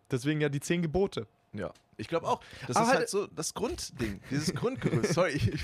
[0.09, 1.27] Deswegen ja die zehn Gebote.
[1.53, 2.41] Ja, ich glaube auch.
[2.67, 5.13] Das Aber ist halt- halt so das Grundding, dieses Grundgerüst.
[5.13, 5.47] Sorry, ich,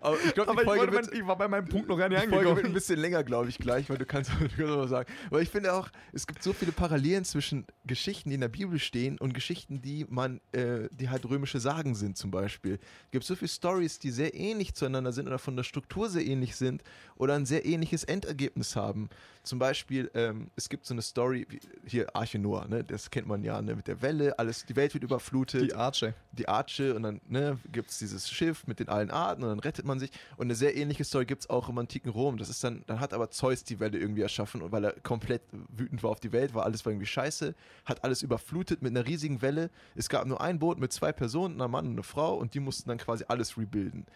[0.00, 2.28] aber ich glaube, ich, wollte wird, ich war bei meinem Punkt noch gar nicht die
[2.28, 2.74] Folge wird ein angekommen.
[2.74, 5.12] bisschen länger, glaube ich, gleich, weil du kannst, du kannst auch was sagen.
[5.26, 8.78] Aber ich finde auch, es gibt so viele Parallelen zwischen Geschichten, die in der Bibel
[8.78, 12.78] stehen und Geschichten, die man, äh, die halt römische Sagen sind zum Beispiel.
[13.06, 16.24] Es gibt so viele Stories, die sehr ähnlich zueinander sind oder von der Struktur sehr
[16.24, 16.82] ähnlich sind
[17.16, 19.08] oder ein sehr ähnliches Endergebnis haben.
[19.42, 23.26] Zum Beispiel, ähm, es gibt so eine Story, wie, hier Arche Noah, ne, das kennt
[23.26, 26.14] man ja, ne, mit der Welle, alles, die Welt wird überflutet Die Arche.
[26.32, 29.60] die Arche und dann ne, gibt es dieses Schiff mit den allen Arten und dann
[29.60, 30.10] rettet man sich.
[30.36, 32.36] Und eine sehr ähnliche Story gibt es auch im antiken Rom.
[32.38, 35.42] Das ist dann, dann hat aber Zeus die Welle irgendwie erschaffen und weil er komplett
[35.68, 39.06] wütend war auf die Welt, war alles war irgendwie scheiße, hat alles überflutet mit einer
[39.06, 39.70] riesigen Welle.
[39.94, 42.60] Es gab nur ein Boot mit zwei Personen, ein Mann und eine Frau und die
[42.60, 44.06] mussten dann quasi alles rebuilden.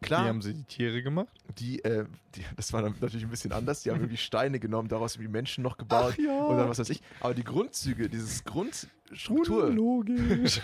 [0.00, 1.28] Wie Klar, haben sie die Tiere gemacht?
[1.58, 3.82] die, äh, die, das war dann natürlich ein bisschen anders.
[3.82, 6.44] Die haben irgendwie Steine genommen, daraus irgendwie Menschen noch gebaut ja.
[6.44, 7.00] und dann was weiß ich.
[7.20, 10.60] Aber die Grundzüge, dieses Grundstruktur, Logisch.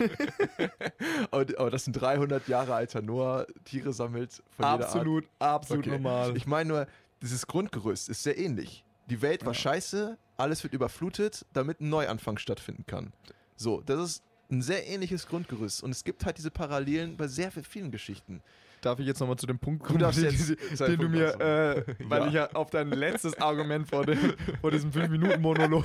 [1.30, 4.82] aber, aber das sind 300 Jahre alter Noah, Tiere sammelt von jeder Art.
[4.84, 5.96] absolut, absolut Okay.
[5.96, 6.36] normal.
[6.36, 6.86] Ich meine nur,
[7.22, 8.84] dieses Grundgerüst ist sehr ähnlich.
[9.08, 9.58] Die Welt war Ja.
[9.58, 13.12] scheiße, alles wird überflutet, damit ein Neuanfang stattfinden kann.
[13.56, 17.50] So, das ist ein sehr ähnliches Grundgerüst und es gibt halt diese Parallelen bei sehr
[17.52, 18.42] vielen Geschichten.
[18.80, 21.84] Darf ich jetzt nochmal zu dem Punkt kommen, Du den, jetzt den du mir, äh,
[22.08, 22.26] weil Ja.
[22.28, 24.18] ich ja auf dein letztes Argument vor, dem,
[24.60, 25.84] vor diesem 5-Minuten-Monolog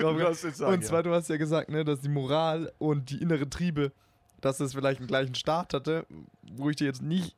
[0.00, 3.10] Du darfst jetzt sagen, Und zwar, du hast ja gesagt, ne, dass die Moral und
[3.10, 3.92] die innere Triebe,
[4.40, 6.06] dass es vielleicht einen gleichen Start hatte,
[6.52, 7.36] wo ich dir jetzt nicht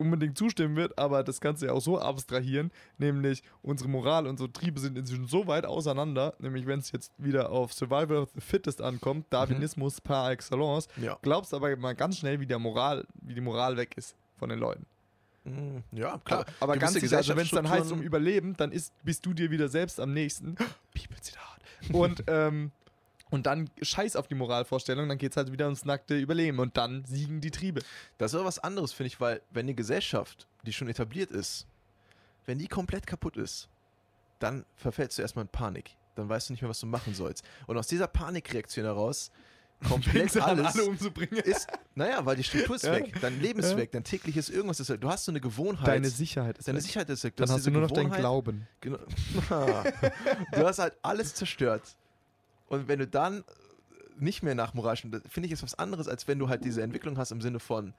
[0.00, 4.30] unbedingt zustimmen wird, aber das kannst du ja auch so abstrahieren, nämlich unsere Moral und
[4.30, 8.30] unsere Triebe sind inzwischen so weit auseinander, nämlich wenn es jetzt wieder auf Survival of
[8.34, 11.18] the Fittest ankommt, Darwinismus par excellence, Ja.
[11.22, 14.58] glaubst aber mal ganz schnell, wie der Moral, wie die Moral weg ist von den
[14.58, 14.86] Leuten.
[15.44, 16.44] Mm, Ja, klar.
[16.60, 19.24] aber Gewisse ganz sicher, also wenn es dann heißt um Gesellschaftsstrukturen- Überleben, dann ist, bist
[19.26, 20.54] du dir wieder selbst am nächsten.
[20.94, 21.42] Bibelzitat.
[21.92, 22.72] Und, ähm,
[23.30, 26.76] und dann scheiß auf die Moralvorstellung, dann geht es halt wieder ums nackte Überleben und
[26.76, 27.80] dann siegen die Triebe.
[28.18, 31.66] Das ist aber was anderes, finde ich, weil wenn eine Gesellschaft, die schon etabliert ist,
[32.46, 33.68] wenn die komplett kaputt ist,
[34.40, 35.96] dann verfällst du erstmal in Panik.
[36.16, 37.44] Dann weißt du nicht mehr, was du machen sollst.
[37.66, 39.30] Und aus dieser Panikreaktion heraus
[39.86, 41.38] komplett du alles alle umzubringen.
[41.38, 42.92] ist, naja, weil die Struktur ist Ja.
[42.92, 43.76] weg, dein Leben ist Ja.
[43.76, 45.00] weg, dein tägliches irgendwas ist weg.
[45.00, 45.86] Du hast so eine Gewohnheit.
[45.86, 46.84] Deine Sicherheit ist deine weg.
[46.84, 47.36] Sicherheit ist weg.
[47.36, 48.66] Dann hast du diese nur noch deinen Gewohnheit- Glauben.
[48.80, 48.98] Genau.
[50.52, 51.82] du hast halt alles zerstört.
[52.70, 53.42] Und wenn du dann
[54.16, 56.82] nicht mehr nach moralischen, das finde ich ist was anderes, als wenn du halt diese
[56.82, 57.94] Entwicklung hast im Sinne von,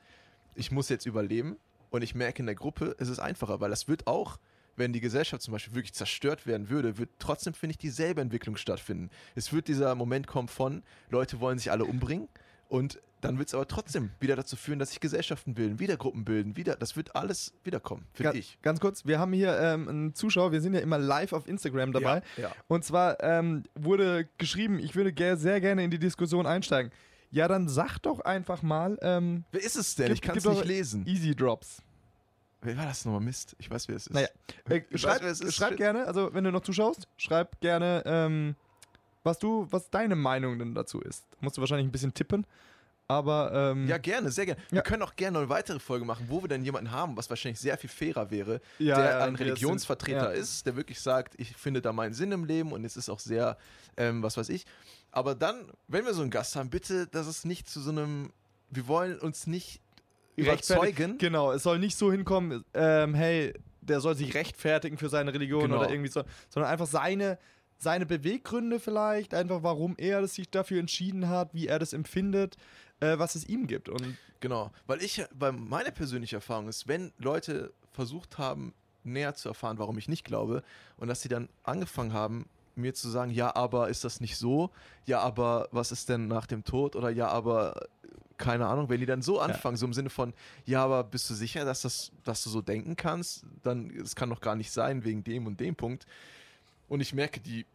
[0.56, 1.58] ich muss jetzt überleben
[1.90, 4.40] und ich merke in der Gruppe, es ist einfacher, weil das wird auch,
[4.78, 8.56] wenn die Gesellschaft zum Beispiel wirklich zerstört werden würde, wird trotzdem, finde ich, dieselbe Entwicklung
[8.56, 9.10] stattfinden.
[9.36, 12.30] Es wird dieser Moment kommen von, Leute wollen sich alle umbringen
[12.72, 16.26] und dann wird es aber trotzdem wieder dazu führen, dass sich Gesellschaften bilden, wieder Gruppen
[16.26, 18.58] bilden, wieder, das wird alles wiederkommen, finde ich.
[18.64, 21.92] Ganz kurz, wir haben hier ähm, einen Zuschauer, wir sind ja immer live auf Instagram
[21.92, 22.24] dabei.
[22.38, 22.52] Ja, ja.
[22.68, 26.92] Und zwar ähm, wurde geschrieben, ich würde sehr gerne in die Diskussion einsteigen.
[27.30, 30.08] Ja, dann sag doch einfach mal ähm, Wer ist es denn?
[30.08, 31.06] Gib- ich kann es nicht lesen.
[31.06, 31.84] Easy Drops.
[32.62, 33.22] Wer war das nochmal?
[33.22, 33.56] Mist.
[33.60, 34.14] Ich weiß, wer es ist.
[34.14, 34.28] Naja,
[34.70, 35.56] äh, weiß, schreib, wer es ist.
[35.56, 38.56] schreib gerne, also wenn du noch zuschaust, schreib gerne, ähm,
[39.24, 41.26] was du, was deine Meinung denn dazu ist.
[41.40, 42.46] Musst du wahrscheinlich ein bisschen tippen,
[43.08, 44.62] aber ähm, Ja, gerne, sehr gerne.
[44.70, 44.76] Ja.
[44.78, 47.60] Wir können auch gerne eine weitere Folge machen, wo wir dann jemanden haben, was wahrscheinlich
[47.60, 51.56] sehr viel fairer wäre, ja, der ja, ein Religionsvertreter sind- ist, der wirklich sagt, ich
[51.56, 53.58] finde da meinen Sinn im Leben und es ist auch sehr,
[53.98, 54.66] ähm, was weiß ich.
[55.12, 58.32] Aber dann, wenn wir so einen Gast haben, bitte, dass es nicht zu so einem,
[58.70, 59.82] wir wollen uns nicht
[60.38, 61.18] überzeugen.
[61.18, 65.64] Genau, es soll nicht so hinkommen, ähm, hey, der soll sich rechtfertigen für seine Religion
[65.64, 65.80] Genau.
[65.80, 67.38] oder irgendwie so, sondern einfach seine,
[67.82, 72.56] seine Beweggründe vielleicht, einfach warum er das sich dafür entschieden hat, wie er das empfindet,
[73.00, 73.90] äh, was es ihm gibt.
[73.90, 78.74] Und Genau, weil ich, weil meine persönliche Erfahrung ist, wenn Leute versucht haben,
[79.04, 80.64] näher zu erfahren, warum ich nicht glaube,
[80.98, 84.72] und dass sie dann angefangen haben, mir zu sagen, ja, aber ist das nicht so?
[85.06, 86.96] Ja, aber was ist denn nach dem Tod?
[86.96, 87.88] Oder ja, aber
[88.38, 90.34] keine Ahnung, wenn die dann so anfangen, so im Sinne von,
[90.66, 93.46] ja, aber bist du sicher, dass, das, dass du so denken kannst?
[93.64, 96.06] Dann, es kann doch gar nicht sein, wegen dem und dem Punkt.
[96.92, 97.66] Und ich merke, die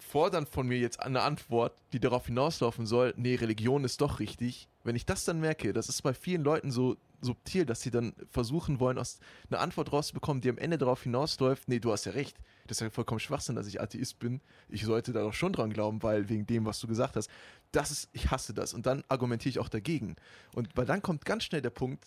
[0.00, 4.68] fordern von mir jetzt eine Antwort, die darauf hinauslaufen soll, nee, Religion ist doch richtig.
[4.82, 8.14] Wenn ich das dann merke, das ist bei vielen Leuten so subtil, dass sie dann
[8.32, 12.12] versuchen wollen, aus eine Antwort rauszubekommen, die am Ende darauf hinausläuft, nee, du hast ja
[12.12, 12.36] recht.
[12.66, 14.40] Das ist ja vollkommen Schwachsinn, dass ich Atheist bin.
[14.68, 17.30] Ich sollte da doch schon dran glauben, weil wegen dem, was du gesagt hast.
[17.70, 18.74] Das ist, ich hasse das.
[18.74, 20.16] Und dann argumentiere ich auch dagegen.
[20.52, 22.06] Und weil dann kommt ganz schnell der Punkt,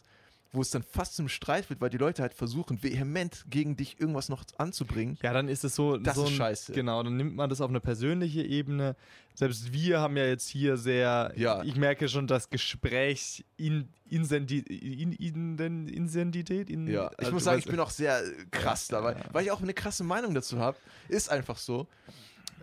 [0.51, 3.99] wo es dann fast zum Streit wird, weil die Leute halt versuchen, vehement gegen dich
[3.99, 5.17] irgendwas noch anzubringen.
[5.21, 6.73] ja, dann ist es so, Das so ist ein, scheiße.
[6.73, 8.95] Genau, dann nimmt man das auf eine persönliche Ebene.
[9.35, 11.63] Selbst wir haben ja jetzt hier sehr, Ja.
[11.63, 16.69] ich merke schon das Gespräch in, Insendi, in, in, in, Insendität.
[16.69, 19.25] In, Ja, ich also, muss sagen, ich bin auch sehr äh, krass dabei, ja.
[19.31, 20.77] weil ich auch eine krasse Meinung dazu habe.
[21.09, 21.87] Ist einfach so.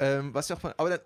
[0.01, 0.99] Ähm, was ja auch, aber dann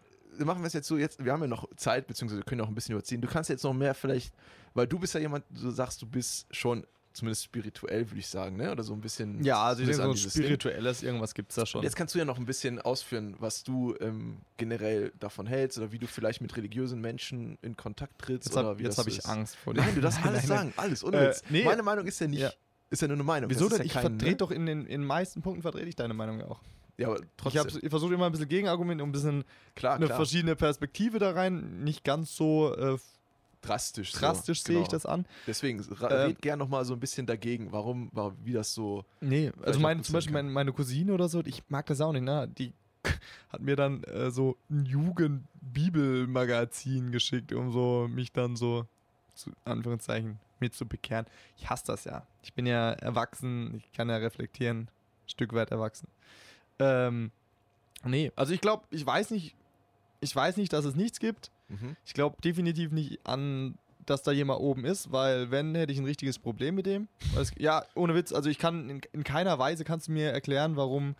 [0.45, 2.69] machen wir es jetzt so, jetzt, wir haben ja noch Zeit, beziehungsweise wir können auch
[2.69, 3.21] ein bisschen überziehen.
[3.21, 4.33] Du kannst jetzt noch mehr vielleicht,
[4.75, 8.57] weil du bist ja jemand, du sagst, du bist schon zumindest spirituell, würde ich sagen,
[8.57, 8.71] ne?
[8.71, 9.43] Oder so ein bisschen.
[9.43, 10.43] Ja, also ich denke, so ein dieses Ding.
[10.45, 11.83] spirituelles, irgendwas gibt es da schon.
[11.83, 15.91] Jetzt kannst du ja noch ein bisschen ausführen, was du ähm, generell davon hältst oder
[15.91, 18.49] wie du vielleicht mit religiösen Menschen in Kontakt trittst.
[18.51, 19.27] Jetzt oder habe hab ich.
[19.27, 21.65] Angst vor Nein, du darfst alles sagen, alles, ohne Äh, nee.
[21.65, 22.53] Meine Meinung ist ja nicht, Ja.
[22.91, 23.51] ist ja nur eine Meinung.
[23.51, 23.81] Wieso denn?
[23.81, 24.37] ist Ich ja kein, vertrete ne?
[24.37, 26.61] doch in den in meisten Punkten vertrete ich deine Meinung ja auch.
[26.99, 27.65] Ja, aber Ich, trotzdem.
[27.65, 29.45] hab- ich versuche immer ein bisschen Gegenargumente, um ein bisschen
[29.77, 30.17] klar, eine klar.
[30.19, 31.85] verschiedene Perspektive da rein.
[31.85, 32.99] Nicht ganz so äh,
[33.63, 34.13] drastisch.
[34.13, 34.93] drastisch so, sehe ich genau.
[34.93, 35.25] das an.
[35.47, 39.05] Deswegen Ähm, red gern noch mal so ein bisschen dagegen, warum, warum wie das so.
[39.21, 42.23] Nee, also meine, zum Beispiel meine, meine Cousine oder so, ich mag das auch nicht,
[42.25, 42.49] ne?
[42.59, 42.73] Die
[43.53, 48.87] hat mir dann äh, so ein Jugend-Bibelmagazin geschickt, um so mich dann so,
[49.35, 51.27] zu Anführungszeichen, mir zu bekehren.
[51.57, 52.27] Ich hasse das ja.
[52.43, 54.89] Ich bin ja erwachsen, ich kann ja reflektieren, ein
[55.29, 56.09] Stück weit erwachsen.
[56.79, 57.31] Ähm,
[58.05, 59.55] nee, also ich glaube, ich weiß nicht,
[60.21, 61.51] ich weiß nicht, dass es nichts gibt.
[61.69, 61.97] Mhm.
[62.05, 66.05] Ich glaube definitiv nicht an, dass da jemand oben ist, weil wenn, hätte ich ein
[66.05, 67.09] richtiges Problem mit dem.
[67.37, 70.77] Es, ja, ohne Witz, also ich kann in, in keiner Weise kannst du mir erklären,
[70.77, 71.15] warum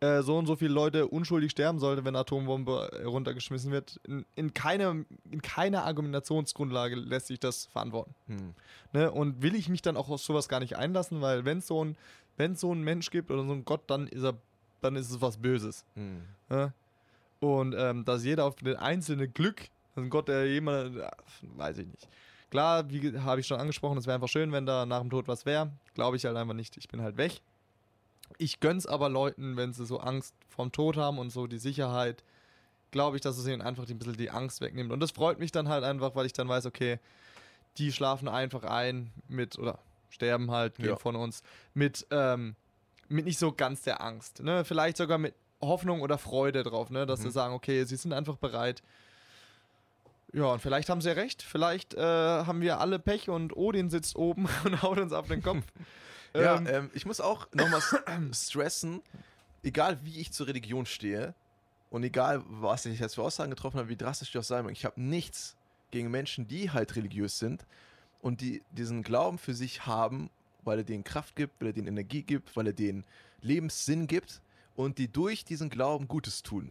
[0.00, 4.00] äh, so und so viele Leute unschuldig sterben sollten, wenn eine Atombombe äh, runtergeschmissen wird.
[4.06, 4.96] In, in, keiner,
[5.30, 8.14] in keiner Argumentationsgrundlage lässt sich das verantworten.
[8.26, 8.54] Hm.
[8.92, 9.10] Ne?
[9.10, 11.84] Und will ich mich dann auch auf sowas gar nicht einlassen, weil wenn es so
[11.84, 11.96] ein,
[12.36, 14.34] wenn so ein Mensch gibt oder so ein Gott, dann ist er,
[14.84, 15.84] dann ist es was Böses.
[15.94, 16.22] Hm.
[16.48, 16.72] Ne?
[17.40, 19.62] Und ähm, dass jeder auf den einzelnen Glück,
[19.96, 21.10] ein Gott, der jemand, ja,
[21.56, 22.08] weiß ich nicht.
[22.50, 25.26] Klar, wie habe ich schon angesprochen, es wäre einfach schön, wenn da nach dem Tod
[25.28, 25.72] was wäre.
[25.94, 26.76] Glaube ich halt einfach nicht.
[26.76, 27.40] Ich bin halt weg.
[28.38, 32.22] Ich gönn's aber Leuten, wenn sie so Angst vorm Tod haben und so die Sicherheit,
[32.90, 34.92] glaube ich, dass es ihnen einfach ein bisschen die Angst wegnimmt.
[34.92, 36.98] Und das freut mich dann halt einfach, weil ich dann weiß, okay,
[37.76, 39.78] die schlafen einfach ein mit, oder
[40.10, 40.96] sterben halt, gehen Ja.
[40.96, 41.42] von uns,
[41.74, 42.54] mit, ähm,
[43.14, 44.42] mit nicht so ganz der Angst.
[44.42, 44.64] Ne?
[44.64, 47.06] Vielleicht sogar mit Hoffnung oder Freude drauf, ne?
[47.06, 47.24] dass Mhm.
[47.24, 48.82] sie sagen, okay, sie sind einfach bereit.
[50.32, 51.42] Ja, und vielleicht haben sie ja recht.
[51.42, 55.42] Vielleicht äh, haben wir alle Pech und Odin sitzt oben und haut uns auf den
[55.42, 55.62] Kopf.
[56.36, 57.80] Ja, Ähm, ähm, ich muss auch nochmal
[58.32, 59.02] stressen,
[59.62, 61.32] egal wie ich zur Religion stehe
[61.90, 64.72] und egal, was ich jetzt für Aussagen getroffen habe, wie drastisch die auch sein mag,
[64.72, 65.54] ich habe nichts
[65.92, 67.64] gegen Menschen, die halt religiös sind
[68.20, 70.28] und die diesen Glauben für sich haben,
[70.64, 73.04] weil er denen Kraft gibt, weil er denen Energie gibt, weil er denen
[73.40, 74.40] Lebenssinn gibt
[74.74, 76.70] und die durch diesen Glauben Gutes tun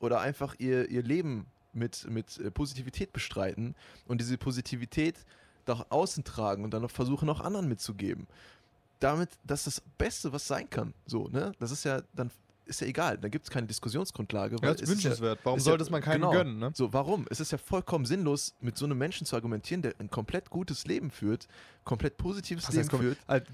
[0.00, 3.74] oder einfach ihr, ihr Leben mit, mit äh, Positivität bestreiten
[4.06, 5.16] und diese Positivität
[5.66, 8.26] nach außen tragen und dann noch versuchen, auch anderen mitzugeben.
[9.00, 10.94] Damit, das ist das Beste, was sein kann.
[11.06, 11.52] So, ne?
[11.58, 12.30] Das ist ja dann
[12.64, 14.56] ist ja egal, da gibt es keine Diskussionsgrundlage.
[14.56, 15.40] Ja, weil das es ist ist ja, wünschenswert.
[15.42, 16.32] Warum ist ja- sollte es man keinem genau.
[16.32, 16.70] gönnen, ne?
[16.74, 17.26] so, warum?
[17.30, 20.86] Es ist ja vollkommen sinnlos, mit so einem Menschen zu argumentieren, der ein komplett gutes
[20.86, 21.48] Leben führt,
[21.84, 23.18] komplett positives Was Leben heißt, führt.
[23.26, 23.44] Also,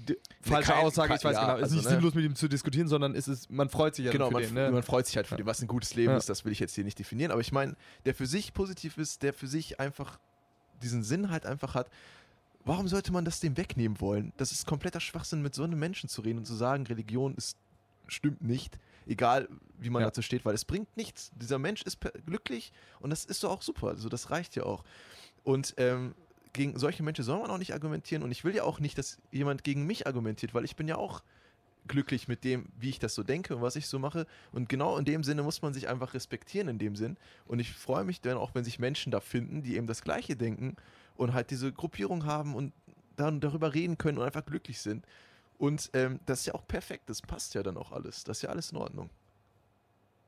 [0.41, 1.55] falsche kein- Aussage, ich kein- weiß ja, genau.
[1.57, 1.89] Es ist also, nicht ne?
[1.91, 4.43] sinnlos, mit ihm zu diskutieren, sondern es ist, man freut sich ja Genau, für man,
[4.43, 4.53] den.
[4.53, 4.71] Ne?
[4.71, 5.37] man freut sich halt für Ja.
[5.37, 6.17] den, was ein gutes Leben Ja.
[6.17, 8.97] ist, das will ich jetzt hier nicht definieren, aber ich meine, der für sich positiv
[8.97, 10.19] ist, der für sich einfach
[10.81, 11.89] diesen Sinn halt einfach hat,
[12.63, 14.33] warum sollte man das dem wegnehmen wollen?
[14.37, 17.57] Das ist kompletter Schwachsinn, mit so einem Menschen zu reden und zu sagen, Religion ist,
[18.07, 18.77] stimmt nicht,
[19.09, 19.49] egal
[19.79, 20.07] wie man Ja.
[20.07, 21.31] dazu steht, weil es bringt nichts.
[21.35, 24.83] Dieser Mensch ist glücklich und das ist doch auch super, also das reicht ja auch.
[25.43, 26.15] Und ähm,
[26.53, 29.17] gegen solche Menschen soll man auch nicht argumentieren und ich will ja auch nicht, dass
[29.31, 31.21] jemand gegen mich argumentiert, weil ich bin ja auch
[31.87, 34.27] glücklich mit dem, wie ich das so denke und was ich so mache.
[34.51, 37.17] Und genau in dem Sinne muss man sich einfach respektieren in dem Sinn.
[37.47, 40.35] Und ich freue mich dann auch, wenn sich Menschen da finden, die eben das Gleiche
[40.35, 40.75] denken
[41.15, 42.73] und halt diese Gruppierung haben und
[43.15, 45.05] dann darüber reden können und einfach glücklich sind.
[45.59, 48.23] Und ähm, das ist ja auch perfekt, das passt ja dann auch alles.
[48.23, 49.09] Das ist ja alles in Ordnung.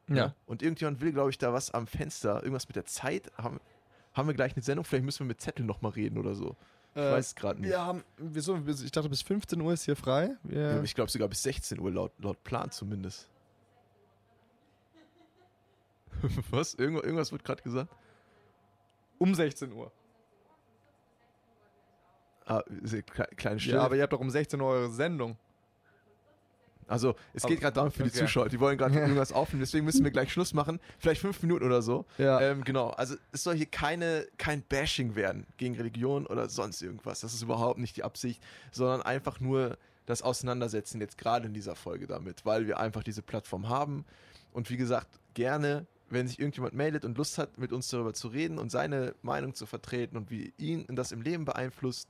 [0.09, 0.35] ja.
[0.45, 3.31] Und irgendjemand will, glaube ich, da was am Fenster, irgendwas mit der Zeit.
[3.37, 3.59] Haben,
[4.13, 4.83] haben wir gleich eine Sendung?
[4.85, 6.55] Vielleicht müssen wir mit Zettel nochmal reden oder so.
[6.93, 7.69] Ich Äh, weiß gerade nicht.
[7.69, 10.35] Wir haben, wieso, ich dachte, bis 15 Uhr ist hier frei.
[10.43, 13.29] Wir, Ja, Ich glaube sogar bis 16 Uhr, laut, laut Plan zumindest.
[16.51, 16.73] Was?
[16.73, 17.89] Irgendwas, irgendwas wird gerade gesagt?
[19.17, 19.91] um 16 Uhr.
[22.51, 22.63] Ah,
[23.37, 23.77] kleine Stille.
[23.77, 25.37] Ja, aber ihr habt doch um 16 Uhr eure Sendung.
[26.85, 28.19] also, es geht gerade darum für die okay.
[28.19, 28.49] Zuschauer.
[28.49, 30.81] Die wollen gerade irgendwas aufnehmen, deswegen müssen wir gleich Schluss machen.
[30.99, 32.05] Vielleicht fünf Minuten oder so.
[32.17, 32.41] Ja.
[32.41, 37.21] Ähm, genau, also es soll hier keine, kein Bashing werden gegen Religion oder sonst irgendwas.
[37.21, 38.43] Das ist überhaupt nicht die Absicht,
[38.73, 43.21] sondern einfach nur das Auseinandersetzen jetzt gerade in dieser Folge damit, weil wir einfach diese
[43.21, 44.03] Plattform haben.
[44.51, 48.27] Und wie gesagt, gerne, wenn sich irgendjemand meldet und Lust hat, mit uns darüber zu
[48.27, 52.09] reden und seine Meinung zu vertreten und wie ihn das im Leben beeinflusst,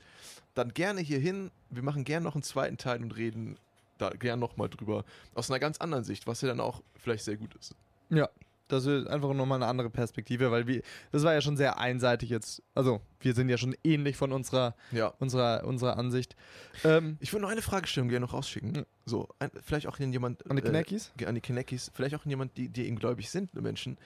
[0.53, 1.51] dann gerne hierhin.
[1.69, 3.57] Wir machen gerne noch einen zweiten Teil und reden
[3.97, 5.05] da gerne nochmal drüber.
[5.35, 7.75] Aus einer ganz anderen Sicht, was ja dann auch vielleicht sehr gut ist.
[8.09, 8.29] Ja,
[8.71, 12.29] das ist einfach nochmal eine andere Perspektive, weil wir, das war ja schon sehr einseitig
[12.29, 12.61] jetzt.
[12.75, 15.07] Also, wir sind ja schon ähnlich von unserer, Ja.
[15.19, 16.35] unserer, unserer Ansicht.
[16.83, 18.75] Ähm, Ich würde noch eine Fragestellung gerne noch rausschicken.
[18.75, 18.83] Ja.
[19.05, 20.49] So, ein, vielleicht auch an jemand.
[20.49, 21.11] an die äh, Knackis?
[21.25, 23.97] an die Kinekis, vielleicht auch an jemand, die, die ihnen gläubig sind, Menschen.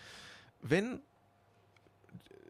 [0.62, 1.00] Wenn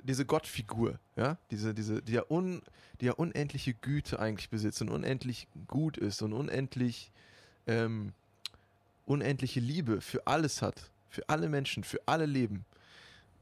[0.04, 2.62] diese Gottfigur, ja, diese, diese, die ja, un,
[3.02, 7.12] die ja unendliche Güte eigentlich besitzt und unendlich gut ist und unendlich
[7.68, 8.14] ähm,
[9.08, 12.66] unendliche Liebe für alles hat, für alle Menschen, für alle Leben.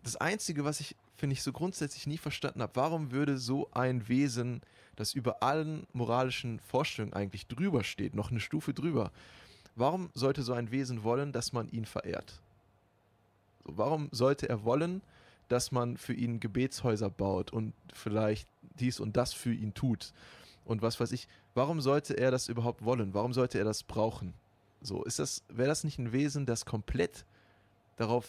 [0.03, 4.07] Das Einzige, was ich, finde ich, so grundsätzlich nie verstanden habe, warum würde so ein
[4.07, 4.61] Wesen,
[4.95, 9.11] das über allen moralischen Vorstellungen eigentlich drüber steht, noch eine Stufe drüber,
[9.75, 12.39] warum sollte so ein Wesen wollen, dass man ihn verehrt?
[13.65, 15.01] So, warum sollte er wollen,
[15.47, 18.47] dass man für ihn Gebetshäuser baut und vielleicht
[18.79, 20.13] dies und das für ihn tut?
[20.65, 23.13] Und was weiß ich, warum sollte er das überhaupt wollen?
[23.13, 24.33] Warum sollte er das brauchen?
[24.81, 27.25] So, ist das, wäre das nicht ein Wesen, das komplett
[27.95, 28.27] darauf,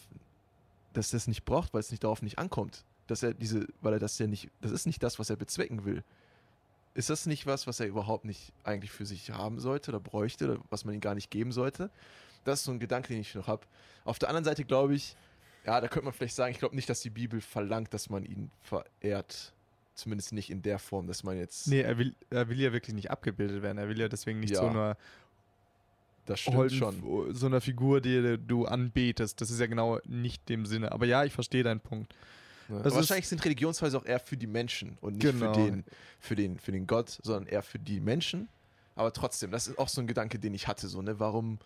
[0.93, 2.85] dass er es nicht braucht, weil es nicht darauf nicht ankommt?
[3.07, 5.85] Dass er diese, weil er das ja nicht, das ist nicht das, was er bezwecken
[5.85, 6.03] will.
[6.95, 10.45] Ist das nicht was, was er überhaupt nicht eigentlich für sich haben sollte oder bräuchte
[10.45, 11.91] oder was man ihm gar nicht geben sollte?
[12.45, 13.67] Das ist so ein Gedanke, den ich noch habe.
[14.05, 15.17] Auf der anderen Seite glaube ich,
[15.67, 18.25] ja, da könnte man vielleicht sagen, ich glaube nicht, dass die Bibel verlangt, dass man
[18.25, 19.53] ihn verehrt.
[19.95, 21.69] Zumindest nicht in der Form, dass man jetzt.
[21.69, 23.79] Nee, er will, er will ja wirklich nicht abgebildet werden.
[23.79, 24.97] Er will ja deswegen nicht Ja, so einer
[26.27, 27.35] das stimmt holden- schon.
[27.35, 29.41] so einer Figur, die du anbetest.
[29.41, 30.93] Das ist ja genau nicht dem Sinne.
[30.93, 32.15] Aber ja, ich verstehe deinen Punkt.
[32.69, 35.53] Aber ist- wahrscheinlich sind Religionshäuser auch eher für die Menschen und nicht Genau.
[35.53, 35.85] für, den,
[36.19, 38.49] für, den, für den Gott, sondern eher für die Menschen.
[38.97, 40.89] Aber trotzdem, das ist auch so ein Gedanke, den ich hatte.
[40.89, 41.19] So, ne?
[41.21, 41.59] Warum,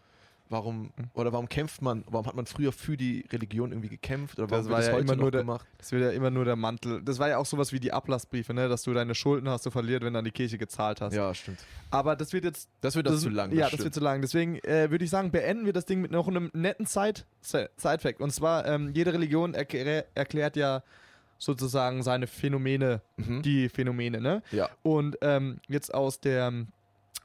[0.51, 1.07] warum, Hm.
[1.15, 4.39] oder warum kämpft man, warum hat man früher für die Religion irgendwie gekämpft?
[4.39, 5.67] Oder warum Das wird war das ja heute immer nur der- gemacht?
[5.79, 7.03] Das wird ja immer nur der Mantel.
[7.03, 8.69] Das war ja auch sowas wie die Ablassbriefe, ne?
[8.69, 11.15] dass du deine Schulden hast du verliert, wenn du an die Kirche gezahlt hast.
[11.15, 11.59] Ja, stimmt.
[11.91, 13.51] Aber das wird jetzt Das wird Das das zu lang.
[13.53, 13.85] ja, das stimmt.
[13.85, 14.21] wird zu lang.
[14.21, 18.21] Deswegen äh, würde ich sagen, beenden wir das Ding mit noch einem netten Side- Side-Fact.
[18.21, 20.83] Und zwar, ähm, jede Religion erklär, erklärt ja
[21.39, 23.43] sozusagen seine Phänomene, Mhm.
[23.43, 24.43] die Phänomene, ne?
[24.51, 24.69] Ja.
[24.83, 26.53] Und ähm, jetzt aus der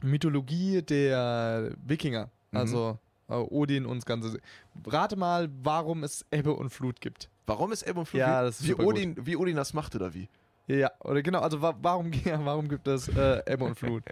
[0.02, 2.58] Mythologie der Wikinger, Mhm.
[2.60, 4.40] also Odin und das Ganze.
[4.86, 7.30] Rate mal, warum es Ebbe und Flut gibt.
[7.46, 8.20] Warum ist Ebbe und Flut?
[8.20, 8.86] Ja, ist wie, gut.
[8.86, 10.30] Odin, wie Odin das macht oder wie?
[10.68, 14.04] Ja, oder genau, also wa warum, ja, warum gibt es äh, Ebbe und Flut?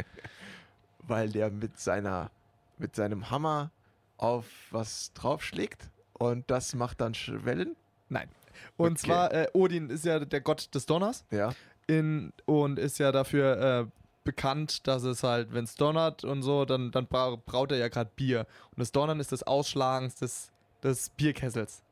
[1.00, 2.30] Weil der mit seiner,
[2.78, 3.72] mit seinem Hammer
[4.18, 7.76] auf was draufschlägt und das macht dann Wellen.
[8.10, 8.30] Nein.
[8.78, 9.08] Und Okay.
[9.08, 11.26] zwar, äh, Odin ist ja der Gott des Donners.
[11.32, 11.54] Ja.
[11.88, 16.66] in, und ist ja dafür äh, bekannt, dass es halt, wenn es donnert und so,
[16.66, 18.46] dann, dann bra braut er ja gerade Bier.
[18.72, 20.52] Und das Donnern ist das Ausschlagen des,
[20.84, 21.84] des Bierkessels.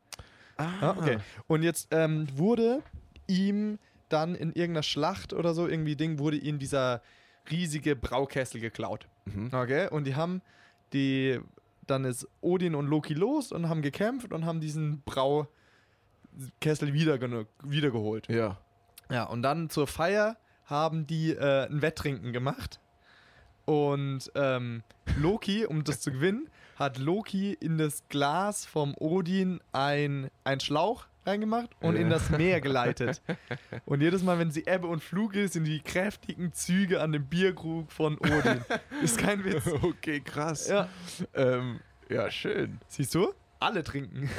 [0.59, 1.19] Ja, okay.
[1.47, 2.83] Und jetzt ähm, wurde
[3.27, 7.01] ihm dann in irgendeiner Schlacht oder so, irgendwie Ding, wurde ihm dieser
[7.49, 9.07] riesige Braukessel geklaut.
[9.25, 9.49] Mhm.
[9.53, 10.41] Okay, und die haben
[10.93, 11.39] die,
[11.87, 17.19] dann ist Odin und Loki los und haben gekämpft und haben diesen Braukessel wieder,
[17.63, 18.27] wiedergeholt.
[18.27, 18.57] Ja.
[19.11, 20.37] Ja, und dann zur Feier
[20.69, 22.79] haben die äh, ein Wetttrinken gemacht.
[23.65, 24.83] Und ähm,
[25.17, 31.05] Loki, um das zu gewinnen, hat Loki in das Glas vom Odin ein, ein Schlauch
[31.25, 33.21] reingemacht und in das Meer geleitet.
[33.85, 37.25] Und jedes Mal, wenn sie Ebbe und Flug ist, sind die kräftigen Züge an dem
[37.25, 38.63] Bierkrug von Odin.
[39.03, 39.65] Ist kein Witz.
[39.81, 40.67] Okay, krass.
[40.67, 40.89] Ja.
[41.33, 42.79] Ähm, ja, schön.
[42.87, 43.33] Siehst du?
[43.59, 44.29] Alle trinken.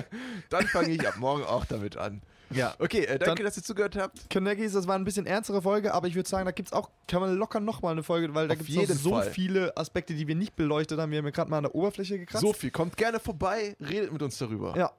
[0.50, 2.22] Dann fange ich ab morgen auch damit an.
[2.52, 2.74] Ja.
[2.78, 4.28] Okay, äh, danke, Dann- dass ihr zugehört habt.
[4.30, 6.90] Conneckies, das war ein bisschen ernstere Folge, aber ich würde sagen, da gibt es auch,
[7.06, 9.30] kann man locker nochmal eine Folge, weil da Auf gibt es so Fall.
[9.30, 11.10] viele Aspekte, die wir nicht beleuchtet haben.
[11.12, 12.42] Wir haben ja gerade mal an der Oberfläche gekratzt.
[12.42, 12.70] So viel.
[12.70, 14.76] Kommt gerne vorbei, redet mit uns darüber.
[14.76, 14.90] Ja.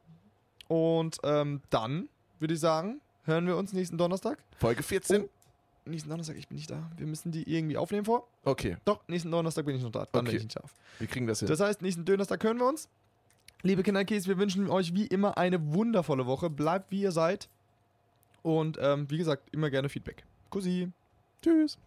[0.67, 2.07] Und ähm, dann
[2.39, 4.37] würde ich sagen, hören wir uns nächsten Donnerstag.
[4.57, 5.27] Folge 14.
[5.85, 6.89] Nächsten Donnerstag, ich bin nicht da.
[6.95, 8.27] Wir müssen die irgendwie aufnehmen vor.
[8.43, 10.07] Okay, Doch, nächsten Donnerstag bin ich noch da.
[10.11, 10.31] Dann Okay.
[10.31, 10.73] bin ich nicht auf.
[10.99, 11.47] wir kriegen das hin.
[11.47, 12.87] Das heißt, nächsten Donnerstag hören wir uns.
[13.63, 16.49] Liebe Kinderkies, wir wünschen euch wie immer eine wundervolle Woche.
[16.49, 17.47] Bleibt wie ihr seid.
[18.41, 20.23] Und ähm, wie gesagt, immer gerne Feedback.
[20.49, 20.89] Kussi.
[21.43, 21.77] Tschüss.